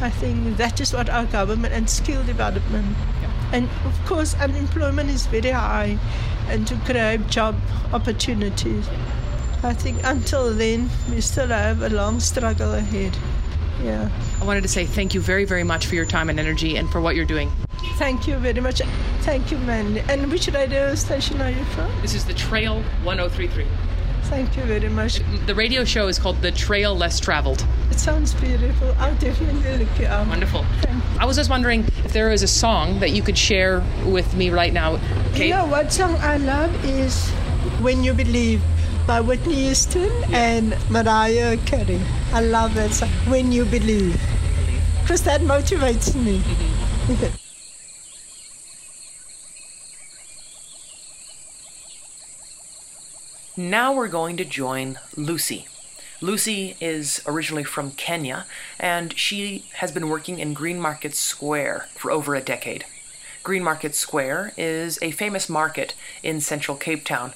I 0.00 0.10
think 0.10 0.58
that 0.58 0.80
is 0.80 0.92
what 0.92 1.08
our 1.08 1.24
government 1.24 1.72
and 1.72 1.88
skill 1.88 2.22
development. 2.24 2.96
And 3.52 3.68
of 3.84 4.04
course, 4.04 4.34
unemployment 4.34 5.08
is 5.08 5.26
very 5.26 5.50
high, 5.50 5.98
and 6.48 6.66
to 6.66 6.76
create 6.84 7.28
job 7.28 7.54
opportunities. 7.92 8.88
I 9.62 9.72
think 9.74 9.98
until 10.04 10.52
then, 10.54 10.88
we 11.10 11.20
still 11.20 11.48
have 11.48 11.82
a 11.82 11.88
long 11.88 12.20
struggle 12.20 12.74
ahead. 12.74 13.16
Yeah. 13.82 14.08
I 14.40 14.44
wanted 14.44 14.62
to 14.62 14.68
say 14.68 14.86
thank 14.86 15.14
you 15.14 15.20
very, 15.20 15.44
very 15.44 15.64
much 15.64 15.86
for 15.86 15.94
your 15.94 16.06
time 16.06 16.30
and 16.30 16.38
energy 16.38 16.76
and 16.76 16.88
for 16.90 17.00
what 17.00 17.16
you're 17.16 17.24
doing. 17.24 17.50
Thank 17.98 18.26
you 18.26 18.36
very 18.36 18.60
much. 18.60 18.80
Thank 19.20 19.50
you, 19.50 19.58
Mandy. 19.58 20.00
And 20.08 20.30
which 20.30 20.48
radio 20.48 20.94
station 20.94 21.40
are 21.40 21.50
you 21.50 21.64
from? 21.66 21.90
This 22.02 22.14
is 22.14 22.24
the 22.24 22.34
Trail 22.34 22.82
1033. 23.04 23.66
Thank 24.24 24.56
you 24.56 24.64
very 24.64 24.88
much. 24.88 25.20
The 25.46 25.54
radio 25.54 25.84
show 25.84 26.08
is 26.08 26.18
called 26.18 26.42
The 26.42 26.50
Trail 26.50 26.96
Less 26.96 27.20
Traveled. 27.20 27.64
It 27.90 27.98
sounds 27.98 28.34
beautiful. 28.34 28.92
I'll 28.98 29.14
definitely 29.16 29.78
look 29.78 30.00
it 30.00 30.06
up. 30.06 30.26
Wonderful. 30.26 30.64
I 31.18 31.24
was 31.24 31.36
just 31.36 31.48
wondering 31.48 31.84
if 32.04 32.12
there 32.12 32.32
is 32.32 32.42
a 32.42 32.48
song 32.48 32.98
that 33.00 33.10
you 33.10 33.22
could 33.22 33.38
share 33.38 33.84
with 34.04 34.34
me 34.34 34.50
right 34.50 34.72
now. 34.72 34.98
Kate? 35.32 35.48
You 35.48 35.54
know 35.54 35.66
what 35.66 35.92
song 35.92 36.16
I 36.16 36.38
love 36.38 36.84
is 36.84 37.30
When 37.80 38.02
You 38.02 38.14
Believe 38.14 38.60
by 39.06 39.20
Whitney 39.20 39.54
Houston 39.54 40.10
and 40.32 40.76
Mariah 40.90 41.56
Carey. 41.58 42.00
I 42.32 42.40
love 42.40 42.74
that 42.74 42.90
song, 42.90 43.08
When 43.28 43.52
You 43.52 43.64
Believe. 43.64 44.20
Because 45.02 45.22
that 45.22 45.40
motivates 45.42 46.14
me. 46.14 46.42
Now 53.58 53.94
we're 53.94 54.08
going 54.08 54.36
to 54.36 54.44
join 54.44 54.98
Lucy. 55.16 55.66
Lucy 56.20 56.76
is 56.78 57.22
originally 57.26 57.64
from 57.64 57.90
Kenya 57.92 58.44
and 58.78 59.18
she 59.18 59.64
has 59.76 59.90
been 59.90 60.10
working 60.10 60.38
in 60.38 60.52
Green 60.52 60.78
Market 60.78 61.14
Square 61.14 61.86
for 61.94 62.10
over 62.10 62.34
a 62.34 62.42
decade. 62.42 62.84
Green 63.42 63.64
Market 63.64 63.94
Square 63.94 64.52
is 64.58 64.98
a 65.00 65.10
famous 65.10 65.48
market 65.48 65.94
in 66.22 66.42
central 66.42 66.76
Cape 66.76 67.02
Town 67.02 67.32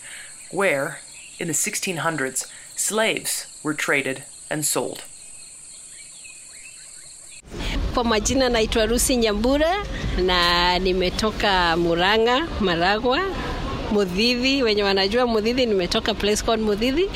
where, 0.50 0.98
in 1.40 1.48
the 1.48 1.54
1600s, 1.54 2.46
slaves 2.76 3.46
were 3.62 3.74
traded 3.74 4.22
and 4.50 4.64
sold. 4.64 5.02
Kwa 7.94 8.04
majina 8.04 8.48
naitwa 8.48 8.86
Rusi 8.86 9.16
Nyambura 9.16 9.86
na 10.22 10.78
nimetoka 10.78 11.76
Murang'a, 11.76 12.46
Maragwa, 12.60 13.20
Mudhithi. 13.92 14.62
Wenye 14.62 14.82
wanajua 14.82 15.26
Mudhithi, 15.26 15.66
nimetoka 15.66 16.14
place 16.14 16.42
called 16.44 16.60
Mudhithi, 16.60 17.08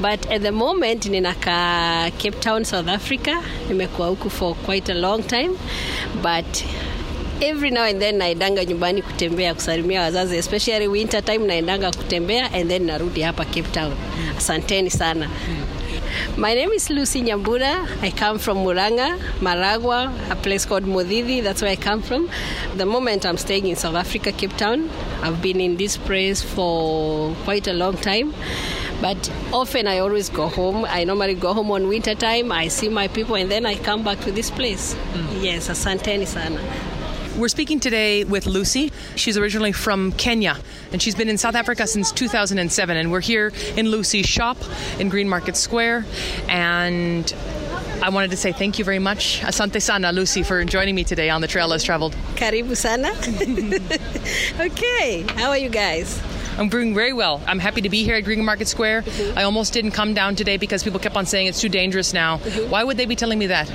but 0.00 0.30
at 0.30 0.42
the 0.42 0.50
moment 0.50 1.06
ninakaa 1.06 2.10
Cape 2.18 2.40
Town, 2.40 2.64
South 2.64 2.88
Africa. 2.88 3.42
Nimekuwa 3.68 4.08
huku 4.08 4.30
for 4.30 4.54
quite 4.54 4.88
a 4.92 4.94
long 4.94 5.22
time 5.26 5.50
but 6.22 6.64
every 7.42 7.70
now 7.70 7.84
and 7.84 8.00
then 8.02 8.18
naendanga 8.18 8.64
nyumbani 8.64 9.02
kutembea 9.02 9.54
kusalimia 9.54 10.00
wazazi 10.02 10.36
especially 10.36 10.88
winter 10.88 11.24
time 11.24 11.46
naendanga 11.46 11.90
kutembea 11.92 12.52
and 12.52 12.70
then 12.70 12.84
narudi 12.86 13.20
hapa 13.22 13.44
Cape 13.44 13.68
Town. 13.72 13.92
Asanteni 14.38 14.90
sana. 14.90 15.28
My 16.36 16.54
name 16.54 16.70
is 16.72 16.90
Lucy 16.90 17.20
Nyambura. 17.22 17.86
I 18.02 18.10
come 18.10 18.38
from 18.38 18.58
Muranga, 18.58 19.18
Maragwa, 19.40 20.10
a 20.30 20.36
place 20.36 20.64
called 20.64 20.84
Modidi. 20.84 21.42
That's 21.42 21.62
where 21.62 21.70
I 21.72 21.76
come 21.76 22.00
from. 22.02 22.28
The 22.76 22.86
moment 22.86 23.26
I'm 23.26 23.36
staying 23.36 23.66
in 23.66 23.76
South 23.76 23.94
Africa, 23.94 24.32
Cape 24.32 24.56
Town. 24.56 24.88
I've 25.22 25.42
been 25.42 25.60
in 25.60 25.76
this 25.76 25.96
place 25.96 26.42
for 26.42 27.34
quite 27.44 27.66
a 27.68 27.72
long 27.72 27.96
time. 27.96 28.34
But 29.02 29.30
often 29.52 29.86
I 29.86 29.98
always 29.98 30.28
go 30.28 30.48
home. 30.48 30.84
I 30.88 31.04
normally 31.04 31.34
go 31.34 31.52
home 31.54 31.70
on 31.70 31.88
winter 31.88 32.14
time. 32.14 32.50
I 32.52 32.68
see 32.68 32.88
my 32.88 33.08
people 33.08 33.36
and 33.36 33.50
then 33.50 33.66
I 33.66 33.76
come 33.76 34.02
back 34.02 34.20
to 34.20 34.32
this 34.32 34.50
place. 34.50 34.94
Hmm. 34.94 35.44
Yes, 35.44 35.68
asanteni 35.68 36.26
sana. 36.26 36.60
We're 37.38 37.46
speaking 37.46 37.78
today 37.78 38.24
with 38.24 38.46
Lucy. 38.46 38.90
She's 39.14 39.38
originally 39.38 39.70
from 39.70 40.10
Kenya 40.10 40.56
and 40.90 41.00
she's 41.00 41.14
been 41.14 41.28
in 41.28 41.38
South 41.38 41.54
Africa 41.54 41.86
since 41.86 42.10
2007. 42.10 42.96
And 42.96 43.12
we're 43.12 43.20
here 43.20 43.52
in 43.76 43.88
Lucy's 43.92 44.26
shop 44.26 44.56
in 44.98 45.08
Green 45.08 45.28
Market 45.28 45.56
Square. 45.56 46.04
And 46.48 47.32
I 48.02 48.10
wanted 48.10 48.32
to 48.32 48.36
say 48.36 48.50
thank 48.50 48.80
you 48.80 48.84
very 48.84 48.98
much, 48.98 49.40
Asante 49.42 49.80
Sana, 49.80 50.10
Lucy, 50.10 50.42
for 50.42 50.64
joining 50.64 50.96
me 50.96 51.04
today 51.04 51.30
on 51.30 51.40
the 51.40 51.46
Trail 51.46 51.68
Less 51.68 51.84
Traveled. 51.84 52.16
Karibu 52.34 52.76
sana. 52.76 53.10
okay, 54.60 55.22
how 55.36 55.50
are 55.50 55.58
you 55.58 55.68
guys? 55.68 56.20
I'm 56.58 56.68
doing 56.68 56.92
very 56.92 57.12
well. 57.12 57.40
I'm 57.46 57.60
happy 57.60 57.82
to 57.82 57.88
be 57.88 58.02
here 58.02 58.16
at 58.16 58.24
Green 58.24 58.44
Market 58.44 58.66
Square. 58.66 59.02
Mm-hmm. 59.02 59.38
I 59.38 59.44
almost 59.44 59.72
didn't 59.72 59.92
come 59.92 60.12
down 60.12 60.34
today 60.34 60.56
because 60.56 60.82
people 60.82 60.98
kept 60.98 61.16
on 61.16 61.24
saying 61.24 61.46
it's 61.46 61.60
too 61.60 61.68
dangerous 61.68 62.12
now. 62.12 62.38
Mm-hmm. 62.38 62.68
Why 62.68 62.82
would 62.82 62.96
they 62.96 63.06
be 63.06 63.14
telling 63.14 63.38
me 63.38 63.46
that? 63.46 63.70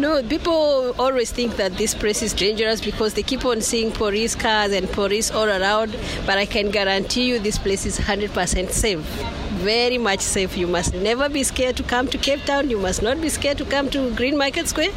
No, 0.00 0.22
people 0.22 0.94
always 0.98 1.30
think 1.30 1.56
that 1.56 1.76
this 1.76 1.94
place 1.94 2.22
is 2.22 2.32
dangerous 2.32 2.80
because 2.80 3.12
they 3.12 3.22
keep 3.22 3.44
on 3.44 3.60
seeing 3.60 3.92
police 3.92 4.34
cars 4.34 4.72
and 4.72 4.88
police 4.90 5.30
all 5.30 5.46
around. 5.46 5.94
But 6.24 6.38
I 6.38 6.46
can 6.46 6.70
guarantee 6.70 7.26
you 7.26 7.38
this 7.38 7.58
place 7.58 7.84
is 7.84 7.98
100% 7.98 8.70
safe. 8.70 9.00
Very 9.60 9.98
much 9.98 10.20
safe. 10.20 10.56
You 10.56 10.68
must 10.68 10.94
never 10.94 11.28
be 11.28 11.42
scared 11.42 11.76
to 11.76 11.82
come 11.82 12.08
to 12.08 12.16
Cape 12.16 12.40
Town. 12.46 12.70
You 12.70 12.78
must 12.78 13.02
not 13.02 13.20
be 13.20 13.28
scared 13.28 13.58
to 13.58 13.66
come 13.66 13.90
to 13.90 14.10
Green 14.14 14.38
Market 14.38 14.68
Square. 14.68 14.92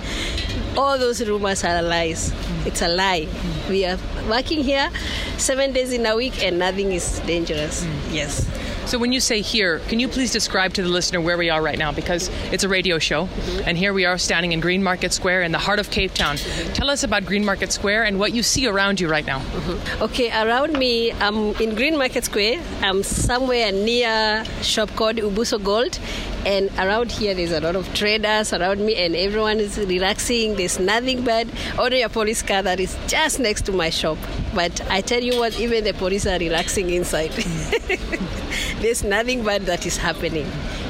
All 0.78 0.98
those 0.98 1.22
rumors 1.28 1.66
are 1.66 1.82
lies. 1.82 2.32
It's 2.66 2.82
a 2.82 2.88
lie. 2.88 3.28
We 3.70 3.84
are 3.84 4.00
working 4.30 4.64
here 4.64 4.90
seven 5.38 5.74
days 5.74 5.92
in 5.92 6.06
a 6.06 6.16
week 6.16 6.42
and 6.42 6.60
nothing 6.60 6.94
is 6.94 7.20
dangerous. 7.28 7.84
Mm, 7.84 8.14
yes. 8.14 8.63
So, 8.94 9.00
when 9.00 9.12
you 9.12 9.22
say 9.22 9.42
here, 9.42 9.80
can 9.88 10.00
you 10.00 10.08
please 10.08 10.32
describe 10.32 10.76
to 10.76 10.84
the 10.84 10.88
listener 10.88 11.20
where 11.20 11.36
we 11.36 11.50
are 11.50 11.64
right 11.64 11.80
now? 11.80 11.92
Because 11.92 12.30
it's 12.52 12.64
a 12.64 12.70
radio 12.70 13.00
show, 13.00 13.26
mm-hmm. 13.26 13.64
and 13.66 13.76
here 13.76 13.92
we 13.92 14.06
are 14.06 14.20
standing 14.20 14.52
in 14.52 14.60
Green 14.60 14.84
Market 14.84 15.12
Square 15.14 15.42
in 15.42 15.52
the 15.52 15.58
heart 15.58 15.80
of 15.80 15.90
Cape 15.90 16.14
Town. 16.14 16.38
Tell 16.76 16.92
us 16.92 17.02
about 17.02 17.26
Green 17.26 17.44
Market 17.44 17.72
Square 17.72 18.04
and 18.04 18.20
what 18.20 18.34
you 18.34 18.44
see 18.44 18.68
around 18.68 19.00
you 19.00 19.10
right 19.10 19.26
now. 19.26 19.40
Mm-hmm. 19.40 20.04
Okay, 20.04 20.30
around 20.30 20.78
me, 20.78 21.12
I'm 21.14 21.56
in 21.56 21.74
Green 21.74 21.98
Market 21.98 22.26
Square. 22.26 22.62
I'm 22.84 23.02
somewhere 23.02 23.72
near 23.72 24.44
a 24.46 24.64
shop 24.64 24.92
called 24.96 25.16
Ubuso 25.16 25.58
Gold. 25.64 25.98
And 26.46 26.70
around 26.78 27.12
here, 27.12 27.34
there's 27.34 27.54
a 27.54 27.62
lot 27.62 27.76
of 27.76 27.92
traders 27.96 28.54
around 28.54 28.86
me, 28.86 28.96
and 28.96 29.16
everyone 29.16 29.60
is 29.60 29.78
relaxing. 29.80 30.56
There's 30.56 30.78
nothing 30.78 31.24
bad. 31.24 31.50
Only 31.80 32.04
a 32.04 32.10
police 32.10 32.44
car 32.44 32.62
that 32.62 32.80
is 32.80 32.96
just 33.08 33.40
next 33.40 33.66
to 33.66 33.72
my 33.72 33.90
shop. 33.90 34.20
But 34.54 34.82
I 34.92 35.02
tell 35.02 35.24
you 35.24 35.40
what, 35.40 35.58
even 35.60 35.84
the 35.84 35.94
police 35.94 36.28
are 36.28 36.38
relaxing 36.38 36.92
inside. 36.92 37.32
there's 38.84 39.04
nothing 39.04 39.44
bad 39.46 39.62
that 39.66 39.86
is 39.86 39.96
happening. 39.96 40.46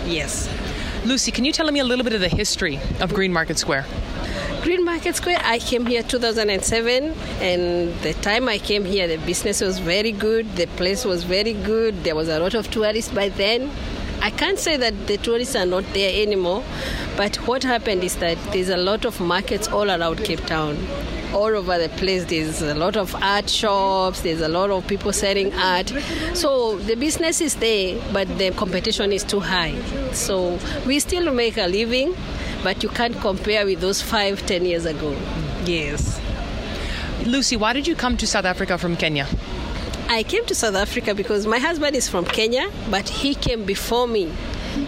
Yes. 0.06 0.50
Lucy, 1.06 1.32
can 1.32 1.46
you 1.46 1.52
tell 1.52 1.72
me 1.72 1.80
a 1.80 1.84
little 1.84 2.04
bit 2.04 2.14
of 2.14 2.22
the 2.22 2.28
history 2.28 2.80
of 3.00 3.14
Green 3.14 3.32
Market 3.32 3.60
Square? 3.60 3.86
Green 4.64 4.84
Market 4.84 5.16
Square, 5.16 5.42
I 5.44 5.60
came 5.60 5.86
here 5.86 6.02
2007, 6.02 7.14
and 7.40 7.94
the 8.02 8.14
time 8.16 8.50
I 8.50 8.58
came 8.58 8.84
here, 8.84 9.08
the 9.08 9.18
business 9.18 9.62
was 9.62 9.78
very 9.78 10.12
good. 10.12 10.50
The 10.56 10.66
place 10.66 11.06
was 11.06 11.24
very 11.24 11.54
good. 11.54 12.04
There 12.04 12.16
was 12.16 12.30
a 12.30 12.40
lot 12.40 12.56
of 12.56 12.72
tourists 12.72 13.14
by 13.14 13.30
then. 13.30 13.70
I 14.22 14.32
can't 14.32 14.58
say 14.58 14.76
that 14.78 15.06
the 15.06 15.18
tourists 15.18 15.56
are 15.56 15.66
not 15.66 15.84
there 15.94 16.20
anymore, 16.20 16.64
but 17.16 17.36
what 17.48 17.62
happened 17.62 18.04
is 18.04 18.16
that 18.18 18.38
there's 18.54 18.70
a 18.70 18.78
lot 18.78 19.06
of 19.06 19.20
markets 19.20 19.68
all 19.68 19.92
around 19.92 20.24
Cape 20.24 20.44
Town. 20.48 20.78
All 21.34 21.56
over 21.56 21.80
the 21.80 21.90
place, 21.90 22.26
there's 22.26 22.62
a 22.62 22.76
lot 22.76 22.96
of 22.96 23.16
art 23.16 23.50
shops, 23.50 24.22
there's 24.22 24.42
a 24.42 24.48
lot 24.48 24.70
of 24.70 24.86
people 24.88 25.12
selling 25.12 25.52
art. 25.56 25.92
So 26.36 26.78
the 26.78 26.96
business 26.96 27.42
is 27.42 27.56
there, 27.56 28.00
but 28.14 28.28
the 28.38 28.52
competition 28.52 29.12
is 29.12 29.24
too 29.24 29.40
high. 29.40 29.74
So 30.12 30.60
we 30.86 31.00
still 31.00 31.34
make 31.34 31.58
a 31.58 31.68
living, 31.68 32.16
but 32.64 32.84
you 32.84 32.90
can't 32.90 33.20
compare 33.20 33.66
with 33.66 33.82
those 33.82 34.02
five, 34.02 34.46
ten 34.46 34.64
years 34.64 34.86
ago. 34.86 35.16
Yes. 35.66 36.22
Lucy, 37.26 37.58
why 37.58 37.74
did 37.74 37.88
you 37.88 37.96
come 37.96 38.16
to 38.18 38.28
South 38.28 38.46
Africa 38.46 38.78
from 38.78 38.96
Kenya? 38.96 39.28
I 40.10 40.22
came 40.22 40.46
to 40.46 40.54
South 40.54 40.76
Africa 40.76 41.16
because 41.16 41.48
my 41.48 41.58
husband 41.58 41.96
is 41.96 42.08
from 42.08 42.26
Kenya, 42.26 42.70
but 42.92 43.10
he 43.10 43.34
came 43.34 43.66
before 43.66 44.08
me. 44.08 44.32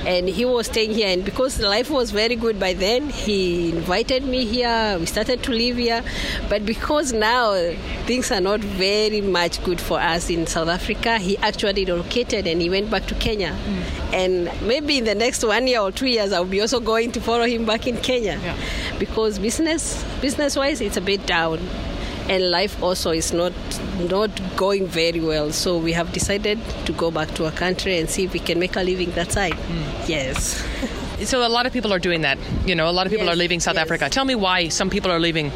And 0.06 0.28
he 0.28 0.46
was 0.46 0.68
staying 0.68 0.92
here, 0.92 1.08
and 1.08 1.24
because 1.24 1.60
life 1.60 1.90
was 1.90 2.12
very 2.12 2.36
good 2.36 2.60
by 2.60 2.74
then, 2.74 3.10
he 3.10 3.70
invited 3.70 4.24
me 4.24 4.46
here. 4.46 4.98
We 5.00 5.06
started 5.06 5.44
to 5.44 5.52
live 5.52 5.78
here, 5.78 6.04
but 6.50 6.66
because 6.66 7.14
now 7.14 7.54
things 8.06 8.32
are 8.32 8.42
not 8.42 8.60
very 8.62 9.22
much 9.22 9.64
good 9.64 9.80
for 9.82 10.00
us 10.00 10.30
in 10.30 10.48
South 10.48 10.68
Africa, 10.70 11.18
he 11.20 11.38
actually 11.38 11.86
relocated 11.86 12.48
and 12.48 12.62
he 12.62 12.70
went 12.70 12.90
back 12.90 13.06
to 13.08 13.16
Kenya. 13.16 13.52
Mm. 13.52 14.14
And 14.14 14.68
maybe 14.68 14.98
in 14.98 15.06
the 15.06 15.16
next 15.16 15.44
one 15.44 15.68
year 15.68 15.82
or 15.82 15.92
two 15.92 16.08
years, 16.08 16.34
I'll 16.34 16.46
be 16.46 16.62
also 16.62 16.80
going 16.80 17.12
to 17.14 17.22
follow 17.22 17.46
him 17.46 17.66
back 17.66 17.88
in 17.88 17.98
Kenya, 17.98 18.40
Yeah. 18.44 18.56
because 19.00 19.40
business, 19.40 20.04
business-wise, 20.22 20.82
it's 20.82 20.98
a 20.98 21.02
bit 21.02 21.26
down 21.26 21.60
and 22.30 22.50
life 22.52 22.82
also 22.82 23.12
is 23.12 23.32
not 23.34 23.54
not 24.10 24.30
going 24.56 24.88
very 24.88 25.20
well. 25.20 25.52
So 25.52 25.78
we 25.78 25.94
have 25.94 26.12
decided 26.12 26.60
to 26.86 26.92
go 26.94 27.12
back 27.12 27.34
to 27.36 27.46
our 27.46 27.52
country 27.52 27.98
and 28.00 28.10
see 28.10 28.24
if 28.26 28.34
we 28.34 28.40
can 28.40 28.60
make 28.60 28.76
a 28.76 28.84
living 28.84 29.12
that 29.12 29.32
side. 29.32 29.54
Hmm. 29.54 30.12
Yes. 30.12 30.64
So 31.24 31.48
a 31.48 31.50
lot 31.50 31.66
of 31.66 31.72
people 31.72 31.94
are 31.94 31.98
doing 32.00 32.22
that. 32.24 32.38
You 32.66 32.76
know, 32.76 32.90
a 32.90 32.92
lot 32.92 33.06
of 33.08 33.10
people 33.10 33.26
Yes, 33.28 33.36
are 33.36 33.38
leaving 33.38 33.62
South 33.62 33.76
yes. 33.76 33.84
Africa. 33.84 34.10
Tell 34.10 34.26
me 34.26 34.36
why 34.36 34.68
some 34.68 34.90
people 34.90 35.10
are 35.10 35.20
leaving. 35.20 35.50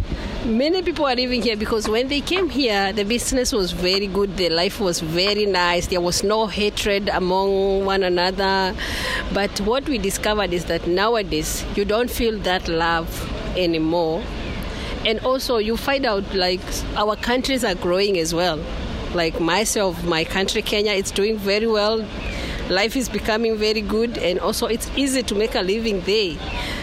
Many 0.45 0.81
people 0.81 1.05
are 1.05 1.15
living 1.15 1.41
here 1.41 1.57
because 1.57 1.89
when 1.89 2.07
they 2.07 2.21
came 2.21 2.49
here, 2.49 2.93
the 2.93 3.03
business 3.03 3.51
was 3.51 3.73
very 3.73 4.07
good, 4.07 4.37
the 4.37 4.47
life 4.49 4.79
was 4.79 5.01
very 5.01 5.45
nice, 5.45 5.87
there 5.87 5.99
was 5.99 6.23
no 6.23 6.47
hatred 6.47 7.09
among 7.09 7.83
one 7.83 8.03
another. 8.03 8.73
But 9.33 9.59
what 9.59 9.87
we 9.89 9.97
discovered 9.97 10.53
is 10.53 10.63
that 10.65 10.87
nowadays 10.87 11.65
you 11.75 11.83
don't 11.83 12.09
feel 12.09 12.39
that 12.39 12.69
love 12.69 13.09
anymore. 13.57 14.23
And 15.05 15.19
also, 15.19 15.57
you 15.57 15.77
find 15.77 16.05
out 16.05 16.33
like 16.33 16.61
our 16.95 17.15
countries 17.15 17.63
are 17.63 17.75
growing 17.75 18.17
as 18.17 18.33
well. 18.33 18.63
Like 19.13 19.39
myself, 19.39 20.03
my 20.03 20.23
country, 20.23 20.61
Kenya, 20.61 20.91
it's 20.91 21.11
doing 21.11 21.37
very 21.37 21.67
well. 21.67 22.05
Life 22.69 22.95
is 22.95 23.09
becoming 23.09 23.57
very 23.57 23.81
good 23.81 24.19
and 24.19 24.39
also 24.39 24.67
it's 24.67 24.91
easy 24.95 25.23
to 25.23 25.33
make 25.33 25.55
a 25.55 25.61
living 25.61 26.01
there. 26.01 26.37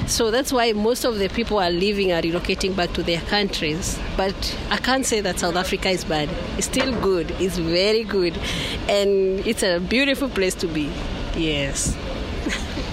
So 0.09 0.33
that's 0.33 0.53
why 0.53 0.73
most 0.73 1.05
of 1.05 1.19
the 1.19 1.29
people 1.29 1.61
are 1.61 1.71
leaving 1.71 2.11
are 2.13 2.23
relocating 2.23 2.75
back 2.75 2.93
to 2.95 3.05
their 3.05 3.21
countries. 3.21 3.97
But 4.17 4.35
i 4.71 4.79
can't 4.79 5.07
say 5.07 5.21
that 5.21 5.39
south 5.39 5.55
africa 5.55 5.91
is 5.91 6.05
bad. 6.05 6.29
It's 6.59 6.67
still 6.67 6.93
good. 7.01 7.31
It's 7.39 7.59
very 7.59 8.03
good. 8.03 8.37
And 8.89 9.47
it's 9.47 9.63
a 9.63 9.79
beautiful 9.79 10.29
place 10.29 10.55
to 10.57 10.67
be. 10.67 10.91
Yes 11.37 11.97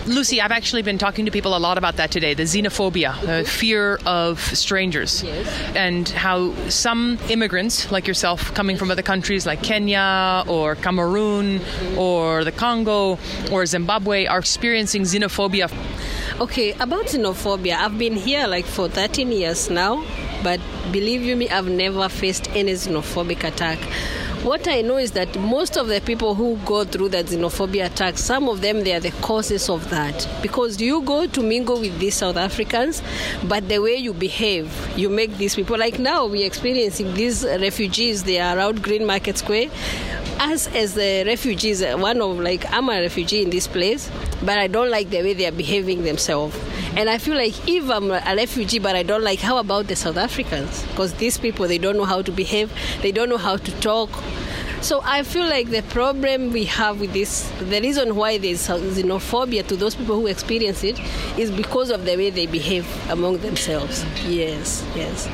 Lucy, 0.06 0.42
I've 0.42 0.52
actually 0.52 0.82
been 0.82 0.98
talking 0.98 1.26
to 1.26 1.32
people 1.32 1.56
a 1.56 1.60
lot 1.60 1.78
about 1.78 1.96
that 1.96 2.12
today 2.12 2.34
the 2.34 2.44
xenophobia, 2.44 3.20
the 3.22 3.46
fear 3.50 4.00
of 4.06 4.40
strangers, 4.42 5.24
Yes. 5.24 5.48
and 5.76 6.10
how 6.10 6.54
some 6.70 7.18
immigrants, 7.30 7.90
like 7.90 8.06
yourself, 8.08 8.54
coming 8.54 8.76
from 8.76 8.92
other 8.92 9.02
countries 9.02 9.46
like 9.46 9.64
Kenya 9.64 10.44
or 10.48 10.76
Cameroon 10.76 11.62
or 11.98 12.44
the 12.44 12.52
Congo 12.52 13.18
or 13.52 13.66
Zimbabwe, 13.66 14.26
are 14.26 14.40
experiencing 14.40 15.04
xenophobia. 15.04 15.72
Okay, 16.42 16.74
about 16.80 17.06
xenophobia, 17.06 17.76
I've 17.78 17.98
been 17.98 18.16
here 18.16 18.46
like 18.48 18.66
for 18.66 18.90
13 18.90 19.32
years 19.32 19.70
now, 19.70 20.04
but 20.44 20.60
believe 20.92 21.22
you 21.22 21.36
me, 21.38 21.50
I've 21.50 21.70
never 21.70 22.10
faced 22.10 22.50
any 22.56 22.74
xenophobic 22.74 23.44
attack. 23.46 23.80
What 24.44 24.68
I 24.68 24.82
know 24.82 24.98
is 24.98 25.12
that 25.12 25.40
most 25.40 25.78
of 25.78 25.88
the 25.88 26.02
people 26.02 26.36
who 26.36 26.58
go 26.66 26.84
through 26.84 27.10
that 27.10 27.28
xenophobia 27.28 27.86
attack, 27.86 28.18
some 28.18 28.50
of 28.50 28.60
them 28.60 28.84
they 28.84 28.94
are 28.94 29.00
the 29.00 29.12
causes 29.22 29.70
of 29.70 29.90
that. 29.90 30.28
Because 30.42 30.82
you 30.82 31.02
go 31.02 31.26
to 31.28 31.42
mingle 31.42 31.80
with 31.80 31.98
these 31.98 32.16
South 32.16 32.36
Africans, 32.36 33.02
but 33.46 33.70
the 33.70 33.80
way 33.80 33.96
you 33.96 34.14
behave, 34.14 34.70
you 34.98 35.10
make 35.10 35.38
these 35.38 35.56
people 35.56 35.78
like 35.78 35.98
now 35.98 36.26
we're 36.26 36.46
experiencing 36.46 37.14
these 37.14 37.46
refugees, 37.46 38.24
they 38.24 38.38
are 38.38 38.58
around 38.58 38.84
Green 38.84 39.06
Market 39.06 39.38
Square 39.38 39.70
us 40.40 40.68
as 40.68 40.94
the 40.94 41.24
refugees, 41.26 41.82
uh, 41.82 41.96
one 41.98 42.22
of 42.22 42.40
like 42.40 42.66
I'm 42.72 42.90
a 42.90 43.02
refugee 43.02 43.42
in 43.42 43.50
this 43.50 43.68
place, 43.68 44.10
but 44.42 44.58
I 44.58 44.68
don't 44.68 44.90
like 44.90 45.10
the 45.10 45.22
way 45.22 45.34
they 45.34 45.46
are 45.46 45.52
behaving 45.52 46.04
themselves. 46.04 46.58
And 46.96 47.10
I 47.10 47.18
feel 47.18 47.36
like 47.36 47.54
if 47.68 47.90
I'm 47.90 48.12
a 48.12 48.36
refugee, 48.36 48.80
but 48.80 48.96
I 48.96 49.04
don't 49.04 49.24
like, 49.24 49.40
how 49.40 49.58
about 49.58 49.88
the 49.88 49.96
South 49.96 50.18
Africans? 50.18 50.84
Because 50.88 51.14
these 51.14 51.38
people, 51.38 51.68
they 51.68 51.78
don't 51.78 51.98
know 51.98 52.06
how 52.06 52.22
to 52.22 52.32
behave, 52.32 52.72
they 53.02 53.12
don't 53.12 53.30
know 53.30 53.38
how 53.38 53.58
to 53.58 53.72
talk. 53.80 54.10
So 54.82 55.02
I 55.06 55.24
feel 55.24 55.46
like 55.46 55.70
the 55.70 55.82
problem 55.84 56.52
we 56.52 56.66
have 56.66 57.00
with 57.00 57.14
this, 57.14 57.50
the 57.60 57.80
reason 57.80 58.18
why 58.18 58.38
there's 58.38 58.68
xenophobia 58.68 59.66
to 59.68 59.78
those 59.78 59.96
people 59.96 60.20
who 60.20 60.28
experience 60.28 60.84
it, 60.84 61.00
is 61.40 61.52
because 61.52 61.90
of 61.90 62.04
the 62.06 62.18
way 62.18 62.30
they 62.30 62.48
behave 62.48 62.86
among 63.10 63.38
themselves. 63.38 64.04
Yes, 64.28 64.86
yes. 64.94 65.30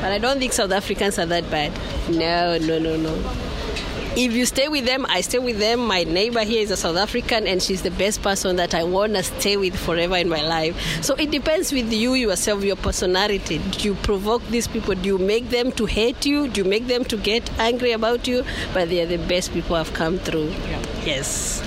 But 0.00 0.12
I 0.12 0.18
don't 0.18 0.38
think 0.38 0.54
South 0.54 0.72
Africans 0.72 1.18
are 1.18 1.26
that 1.26 1.50
bad. 1.50 1.72
No, 2.08 2.56
no, 2.58 2.78
no, 2.78 2.96
no 2.96 3.14
if 4.16 4.32
you 4.32 4.46
stay 4.46 4.68
with 4.68 4.86
them, 4.86 5.06
I 5.08 5.20
stay 5.20 5.38
with 5.38 5.58
them. 5.58 5.80
My 5.80 6.04
neighbor 6.04 6.40
here 6.44 6.62
is 6.62 6.70
a 6.70 6.76
South 6.76 6.96
African, 6.96 7.46
and 7.46 7.62
she's 7.62 7.82
the 7.82 7.90
best 7.90 8.22
person 8.22 8.56
that 8.56 8.74
I 8.74 8.84
want 8.84 9.14
to 9.14 9.22
stay 9.22 9.56
with 9.56 9.76
forever 9.76 10.16
in 10.16 10.28
my 10.28 10.42
life. 10.42 10.80
So 11.02 11.14
it 11.14 11.30
depends 11.30 11.72
with 11.72 11.92
you 11.92 12.14
yourself, 12.14 12.62
your 12.62 12.76
personality. 12.76 13.58
Do 13.58 13.88
you 13.88 13.94
provoke 13.96 14.46
these 14.48 14.68
people? 14.68 14.94
Do 14.94 15.06
you 15.06 15.18
make 15.18 15.50
them 15.50 15.72
to 15.72 15.86
hate 15.86 16.24
you? 16.24 16.48
Do 16.48 16.62
you 16.62 16.68
make 16.68 16.86
them 16.86 17.04
to 17.06 17.16
get 17.16 17.50
angry 17.58 17.92
about 17.92 18.28
you? 18.28 18.44
But 18.72 18.88
they 18.88 19.00
are 19.02 19.06
the 19.06 19.18
best 19.18 19.52
people 19.52 19.76
I've 19.76 19.92
come 19.94 20.18
through. 20.18 20.48
Yes. 21.04 21.62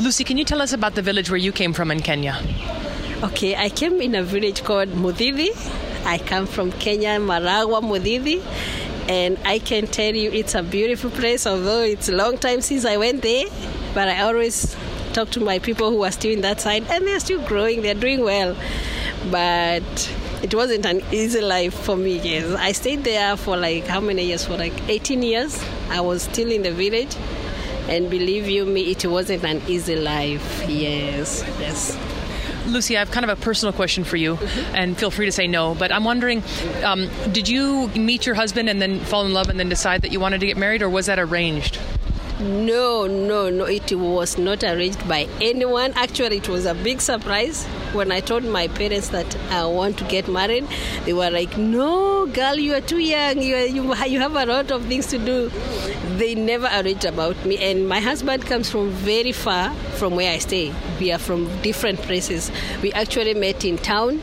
Lucy, 0.00 0.24
can 0.24 0.36
you 0.36 0.44
tell 0.44 0.60
us 0.60 0.72
about 0.72 0.94
the 0.94 1.02
village 1.02 1.30
where 1.30 1.38
you 1.38 1.52
came 1.52 1.72
from 1.72 1.90
in 1.90 2.00
Kenya? 2.00 2.40
Okay, 3.22 3.56
I 3.56 3.68
came 3.68 4.00
in 4.00 4.14
a 4.14 4.22
village 4.22 4.62
called 4.62 4.90
Mudidi. 4.90 5.50
I 6.06 6.18
come 6.18 6.46
from 6.46 6.70
Kenya, 6.72 7.18
Maragwa, 7.18 7.82
Mudidi. 7.82 8.40
And 9.08 9.38
I 9.44 9.58
can 9.58 9.86
tell 9.86 10.14
you 10.14 10.30
it's 10.30 10.54
a 10.54 10.62
beautiful 10.62 11.10
place, 11.10 11.46
although 11.46 11.80
it's 11.80 12.08
a 12.08 12.12
long 12.14 12.36
time 12.36 12.60
since 12.60 12.84
I 12.84 12.98
went 12.98 13.22
there. 13.22 13.46
But 13.94 14.08
I 14.08 14.20
always 14.22 14.76
talk 15.14 15.30
to 15.30 15.40
my 15.40 15.58
people 15.58 15.90
who 15.90 16.04
are 16.04 16.12
still 16.12 16.32
in 16.32 16.42
that 16.42 16.60
side, 16.60 16.84
and 16.90 17.06
they're 17.06 17.20
still 17.20 17.40
growing, 17.46 17.82
they're 17.82 17.94
doing 17.94 18.22
well. 18.22 18.56
But 19.30 20.12
it 20.42 20.54
wasn't 20.54 20.86
an 20.86 21.02
easy 21.10 21.40
life 21.40 21.74
for 21.74 21.96
me, 21.96 22.18
yes. 22.20 22.54
I 22.54 22.72
stayed 22.72 23.02
there 23.04 23.36
for 23.36 23.56
like 23.56 23.86
how 23.86 24.00
many 24.00 24.26
years? 24.26 24.44
For 24.44 24.56
like 24.56 24.74
18 24.88 25.22
years. 25.22 25.64
I 25.90 26.00
was 26.00 26.22
still 26.22 26.50
in 26.50 26.62
the 26.62 26.72
village. 26.72 27.16
And 27.88 28.10
believe 28.10 28.46
you 28.48 28.66
me, 28.66 28.90
it 28.90 29.06
wasn't 29.06 29.44
an 29.44 29.62
easy 29.66 29.96
life. 29.96 30.64
Yes, 30.68 31.42
yes. 31.58 31.96
Lucy, 32.68 32.96
I 32.96 33.00
have 33.00 33.10
kind 33.10 33.28
of 33.28 33.38
a 33.38 33.40
personal 33.40 33.72
question 33.72 34.04
for 34.04 34.16
you, 34.16 34.38
and 34.74 34.96
feel 34.96 35.10
free 35.10 35.26
to 35.26 35.32
say 35.32 35.46
no. 35.46 35.74
But 35.74 35.92
I'm 35.92 36.04
wondering, 36.04 36.42
um, 36.84 37.08
did 37.32 37.48
you 37.48 37.88
meet 37.88 38.26
your 38.26 38.34
husband 38.34 38.68
and 38.68 38.80
then 38.80 39.00
fall 39.00 39.24
in 39.26 39.32
love 39.32 39.48
and 39.48 39.58
then 39.58 39.68
decide 39.68 40.02
that 40.02 40.12
you 40.12 40.20
wanted 40.20 40.40
to 40.40 40.46
get 40.46 40.56
married, 40.56 40.82
or 40.82 40.88
was 40.88 41.06
that 41.06 41.18
arranged? 41.18 41.78
No, 42.40 43.06
no, 43.06 43.50
no. 43.50 43.64
It 43.64 43.92
was 43.92 44.38
not 44.38 44.62
arranged 44.62 45.06
by 45.08 45.28
anyone. 45.40 45.92
Actually, 45.96 46.36
it 46.36 46.48
was 46.48 46.66
a 46.66 46.74
big 46.74 47.00
surprise 47.00 47.66
when 47.94 48.12
I 48.12 48.20
told 48.20 48.44
my 48.44 48.68
parents 48.68 49.08
that 49.08 49.36
I 49.50 49.64
want 49.66 49.98
to 49.98 50.04
get 50.04 50.28
married. 50.28 50.66
They 51.04 51.12
were 51.12 51.30
like, 51.30 51.56
"No, 51.56 52.26
girl, 52.26 52.56
you 52.56 52.74
are 52.74 52.80
too 52.80 52.98
young. 52.98 53.42
You 53.42 53.56
are, 53.56 53.66
you, 53.66 53.94
you 54.06 54.20
have 54.20 54.36
a 54.36 54.46
lot 54.46 54.70
of 54.70 54.84
things 54.86 55.06
to 55.08 55.18
do." 55.18 55.50
They 56.16 56.34
never 56.34 56.66
arranged 56.66 57.04
about 57.04 57.44
me. 57.44 57.58
And 57.58 57.88
my 57.88 58.00
husband 58.00 58.46
comes 58.46 58.70
from 58.70 58.90
very 58.90 59.32
far 59.32 59.72
from 59.98 60.16
where 60.16 60.32
I 60.32 60.38
stay. 60.38 60.72
We 61.00 61.12
are 61.12 61.18
from 61.18 61.48
different 61.62 62.00
places. 62.02 62.50
We 62.82 62.92
actually 62.92 63.34
met 63.34 63.64
in 63.64 63.78
town 63.78 64.20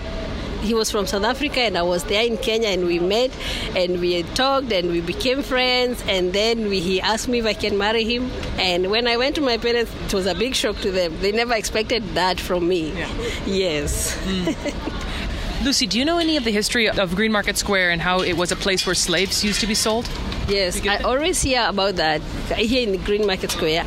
he 0.65 0.73
was 0.73 0.91
from 0.91 1.05
South 1.07 1.23
Africa 1.23 1.61
and 1.61 1.77
I 1.77 1.83
was 1.83 2.03
there 2.05 2.25
in 2.25 2.37
Kenya 2.37 2.69
and 2.69 2.85
we 2.85 2.99
met 2.99 3.31
and 3.75 3.99
we 3.99 4.23
talked 4.23 4.71
and 4.71 4.89
we 4.89 5.01
became 5.01 5.41
friends 5.41 6.03
and 6.07 6.33
then 6.33 6.69
we, 6.69 6.79
he 6.79 7.01
asked 7.01 7.27
me 7.27 7.39
if 7.39 7.45
I 7.45 7.53
can 7.53 7.77
marry 7.77 8.03
him. 8.03 8.31
And 8.57 8.89
when 8.91 9.07
I 9.07 9.17
went 9.17 9.35
to 9.35 9.41
my 9.41 9.57
parents 9.57 9.91
it 10.05 10.13
was 10.13 10.25
a 10.25 10.35
big 10.35 10.55
shock 10.55 10.77
to 10.77 10.91
them. 10.91 11.17
They 11.21 11.31
never 11.31 11.53
expected 11.53 12.03
that 12.15 12.39
from 12.39 12.67
me. 12.67 12.91
Yeah. 12.91 13.09
yes. 13.45 14.15
Hmm. 14.23 15.63
Lucy, 15.63 15.87
do 15.87 15.97
you 15.97 16.05
know 16.05 16.19
any 16.19 16.37
of 16.37 16.43
the 16.43 16.51
history 16.51 16.87
of 16.89 17.15
Green 17.15 17.31
Market 17.31 17.57
Square 17.57 17.91
and 17.91 18.01
how 18.01 18.19
it 18.21 18.33
was 18.33 18.51
a 18.51 18.55
place 18.55 18.85
where 18.85 18.93
slaves 18.93 19.43
used 19.43 19.61
to 19.61 19.67
be 19.67 19.73
sold? 19.73 20.07
yes 20.47 20.85
I 20.85 20.97
always 20.97 21.41
hear 21.41 21.65
about 21.67 21.95
that 21.95 22.21
here 22.55 22.87
in 22.87 23.01
Green 23.03 23.25
Market 23.25 23.51
Square. 23.51 23.85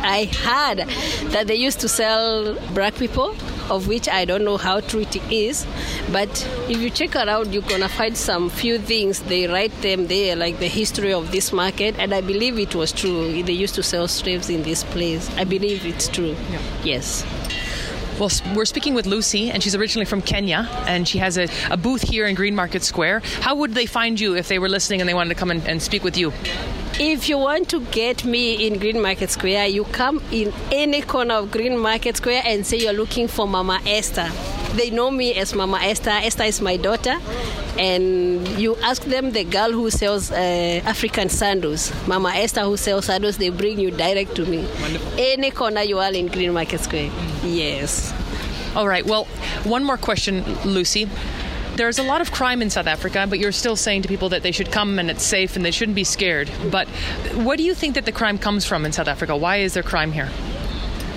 I 0.00 0.26
heard 0.26 0.78
that 1.32 1.48
they 1.48 1.56
used 1.56 1.80
to 1.80 1.88
sell 1.88 2.54
black 2.72 2.94
people, 2.94 3.34
of 3.70 3.88
which 3.88 4.08
I 4.08 4.24
don't 4.24 4.44
know 4.44 4.56
how 4.56 4.80
true 4.80 5.00
it 5.00 5.16
is. 5.30 5.66
But 6.12 6.28
if 6.68 6.78
you 6.78 6.90
check 6.90 7.16
around, 7.16 7.52
you're 7.52 7.62
gonna 7.62 7.88
find 7.88 8.16
some 8.16 8.50
few 8.50 8.78
things. 8.78 9.20
They 9.20 9.46
write 9.46 9.72
them 9.82 10.06
there, 10.06 10.36
like 10.36 10.58
the 10.58 10.68
history 10.68 11.12
of 11.12 11.30
this 11.30 11.52
market, 11.52 11.96
and 11.98 12.14
I 12.14 12.20
believe 12.20 12.58
it 12.58 12.74
was 12.74 12.92
true. 12.92 13.42
They 13.42 13.52
used 13.52 13.74
to 13.76 13.82
sell 13.82 14.08
slaves 14.08 14.50
in 14.50 14.62
this 14.62 14.84
place. 14.84 15.30
I 15.36 15.44
believe 15.44 15.84
it's 15.86 16.08
true. 16.08 16.36
Yes. 16.82 17.24
Well, 18.18 18.30
we're 18.56 18.64
speaking 18.64 18.94
with 18.94 19.06
Lucy, 19.06 19.50
and 19.50 19.62
she's 19.62 19.76
originally 19.76 20.04
from 20.04 20.22
Kenya, 20.22 20.68
and 20.88 21.06
she 21.06 21.18
has 21.18 21.38
a, 21.38 21.46
a 21.70 21.76
booth 21.76 22.02
here 22.02 22.26
in 22.26 22.34
Green 22.34 22.56
Market 22.56 22.82
Square. 22.82 23.22
How 23.40 23.54
would 23.54 23.74
they 23.74 23.86
find 23.86 24.18
you 24.18 24.34
if 24.34 24.48
they 24.48 24.58
were 24.58 24.68
listening 24.68 25.00
and 25.00 25.08
they 25.08 25.14
wanted 25.14 25.28
to 25.28 25.34
come 25.36 25.52
and, 25.52 25.64
and 25.68 25.80
speak 25.80 26.02
with 26.02 26.16
you? 26.16 26.32
If 27.00 27.28
you 27.28 27.38
want 27.38 27.68
to 27.68 27.80
get 27.80 28.24
me 28.24 28.66
in 28.66 28.80
Green 28.80 29.00
Market 29.00 29.30
Square, 29.30 29.68
you 29.68 29.84
come 29.84 30.20
in 30.32 30.52
any 30.72 31.00
corner 31.00 31.34
of 31.34 31.52
Green 31.52 31.78
Market 31.78 32.16
Square 32.16 32.42
and 32.44 32.66
say 32.66 32.78
you're 32.78 32.92
looking 32.92 33.28
for 33.28 33.46
Mama 33.46 33.80
Esther. 33.86 34.28
They 34.74 34.90
know 34.90 35.08
me 35.08 35.34
as 35.34 35.54
Mama 35.54 35.78
Esther. 35.80 36.10
Esther 36.10 36.42
is 36.42 36.60
my 36.60 36.76
daughter. 36.76 37.14
And 37.78 38.48
you 38.58 38.74
ask 38.78 39.04
them 39.04 39.30
the 39.30 39.44
girl 39.44 39.70
who 39.70 39.90
sells 39.90 40.32
uh, 40.32 40.34
African 40.84 41.28
sandals, 41.28 41.92
Mama 42.08 42.30
Esther 42.30 42.62
who 42.62 42.76
sells 42.76 43.04
sandals, 43.04 43.36
they 43.36 43.50
bring 43.50 43.78
you 43.78 43.92
direct 43.92 44.34
to 44.34 44.44
me. 44.44 44.66
Wonderful. 44.80 45.12
Any 45.18 45.52
corner 45.52 45.82
you 45.82 46.00
are 46.00 46.12
in 46.12 46.26
Green 46.26 46.52
Market 46.52 46.80
Square. 46.80 47.12
Yes. 47.44 48.12
All 48.74 48.88
right. 48.88 49.06
Well, 49.06 49.26
one 49.62 49.84
more 49.84 49.98
question, 49.98 50.42
Lucy. 50.64 51.08
There's 51.78 52.00
a 52.00 52.02
lot 52.02 52.20
of 52.20 52.32
crime 52.32 52.60
in 52.60 52.70
South 52.70 52.88
Africa, 52.88 53.24
but 53.28 53.38
you're 53.38 53.52
still 53.52 53.76
saying 53.76 54.02
to 54.02 54.08
people 54.08 54.30
that 54.30 54.42
they 54.42 54.50
should 54.50 54.72
come 54.72 54.98
and 54.98 55.08
it's 55.08 55.22
safe 55.22 55.54
and 55.54 55.64
they 55.64 55.70
shouldn't 55.70 55.94
be 55.94 56.02
scared. 56.02 56.50
But 56.72 56.88
what 57.46 57.56
do 57.56 57.62
you 57.62 57.72
think 57.72 57.94
that 57.94 58.04
the 58.04 58.10
crime 58.10 58.36
comes 58.36 58.64
from 58.66 58.84
in 58.84 58.90
South 58.90 59.06
Africa? 59.06 59.36
Why 59.36 59.58
is 59.58 59.74
there 59.74 59.84
crime 59.84 60.10
here? 60.10 60.28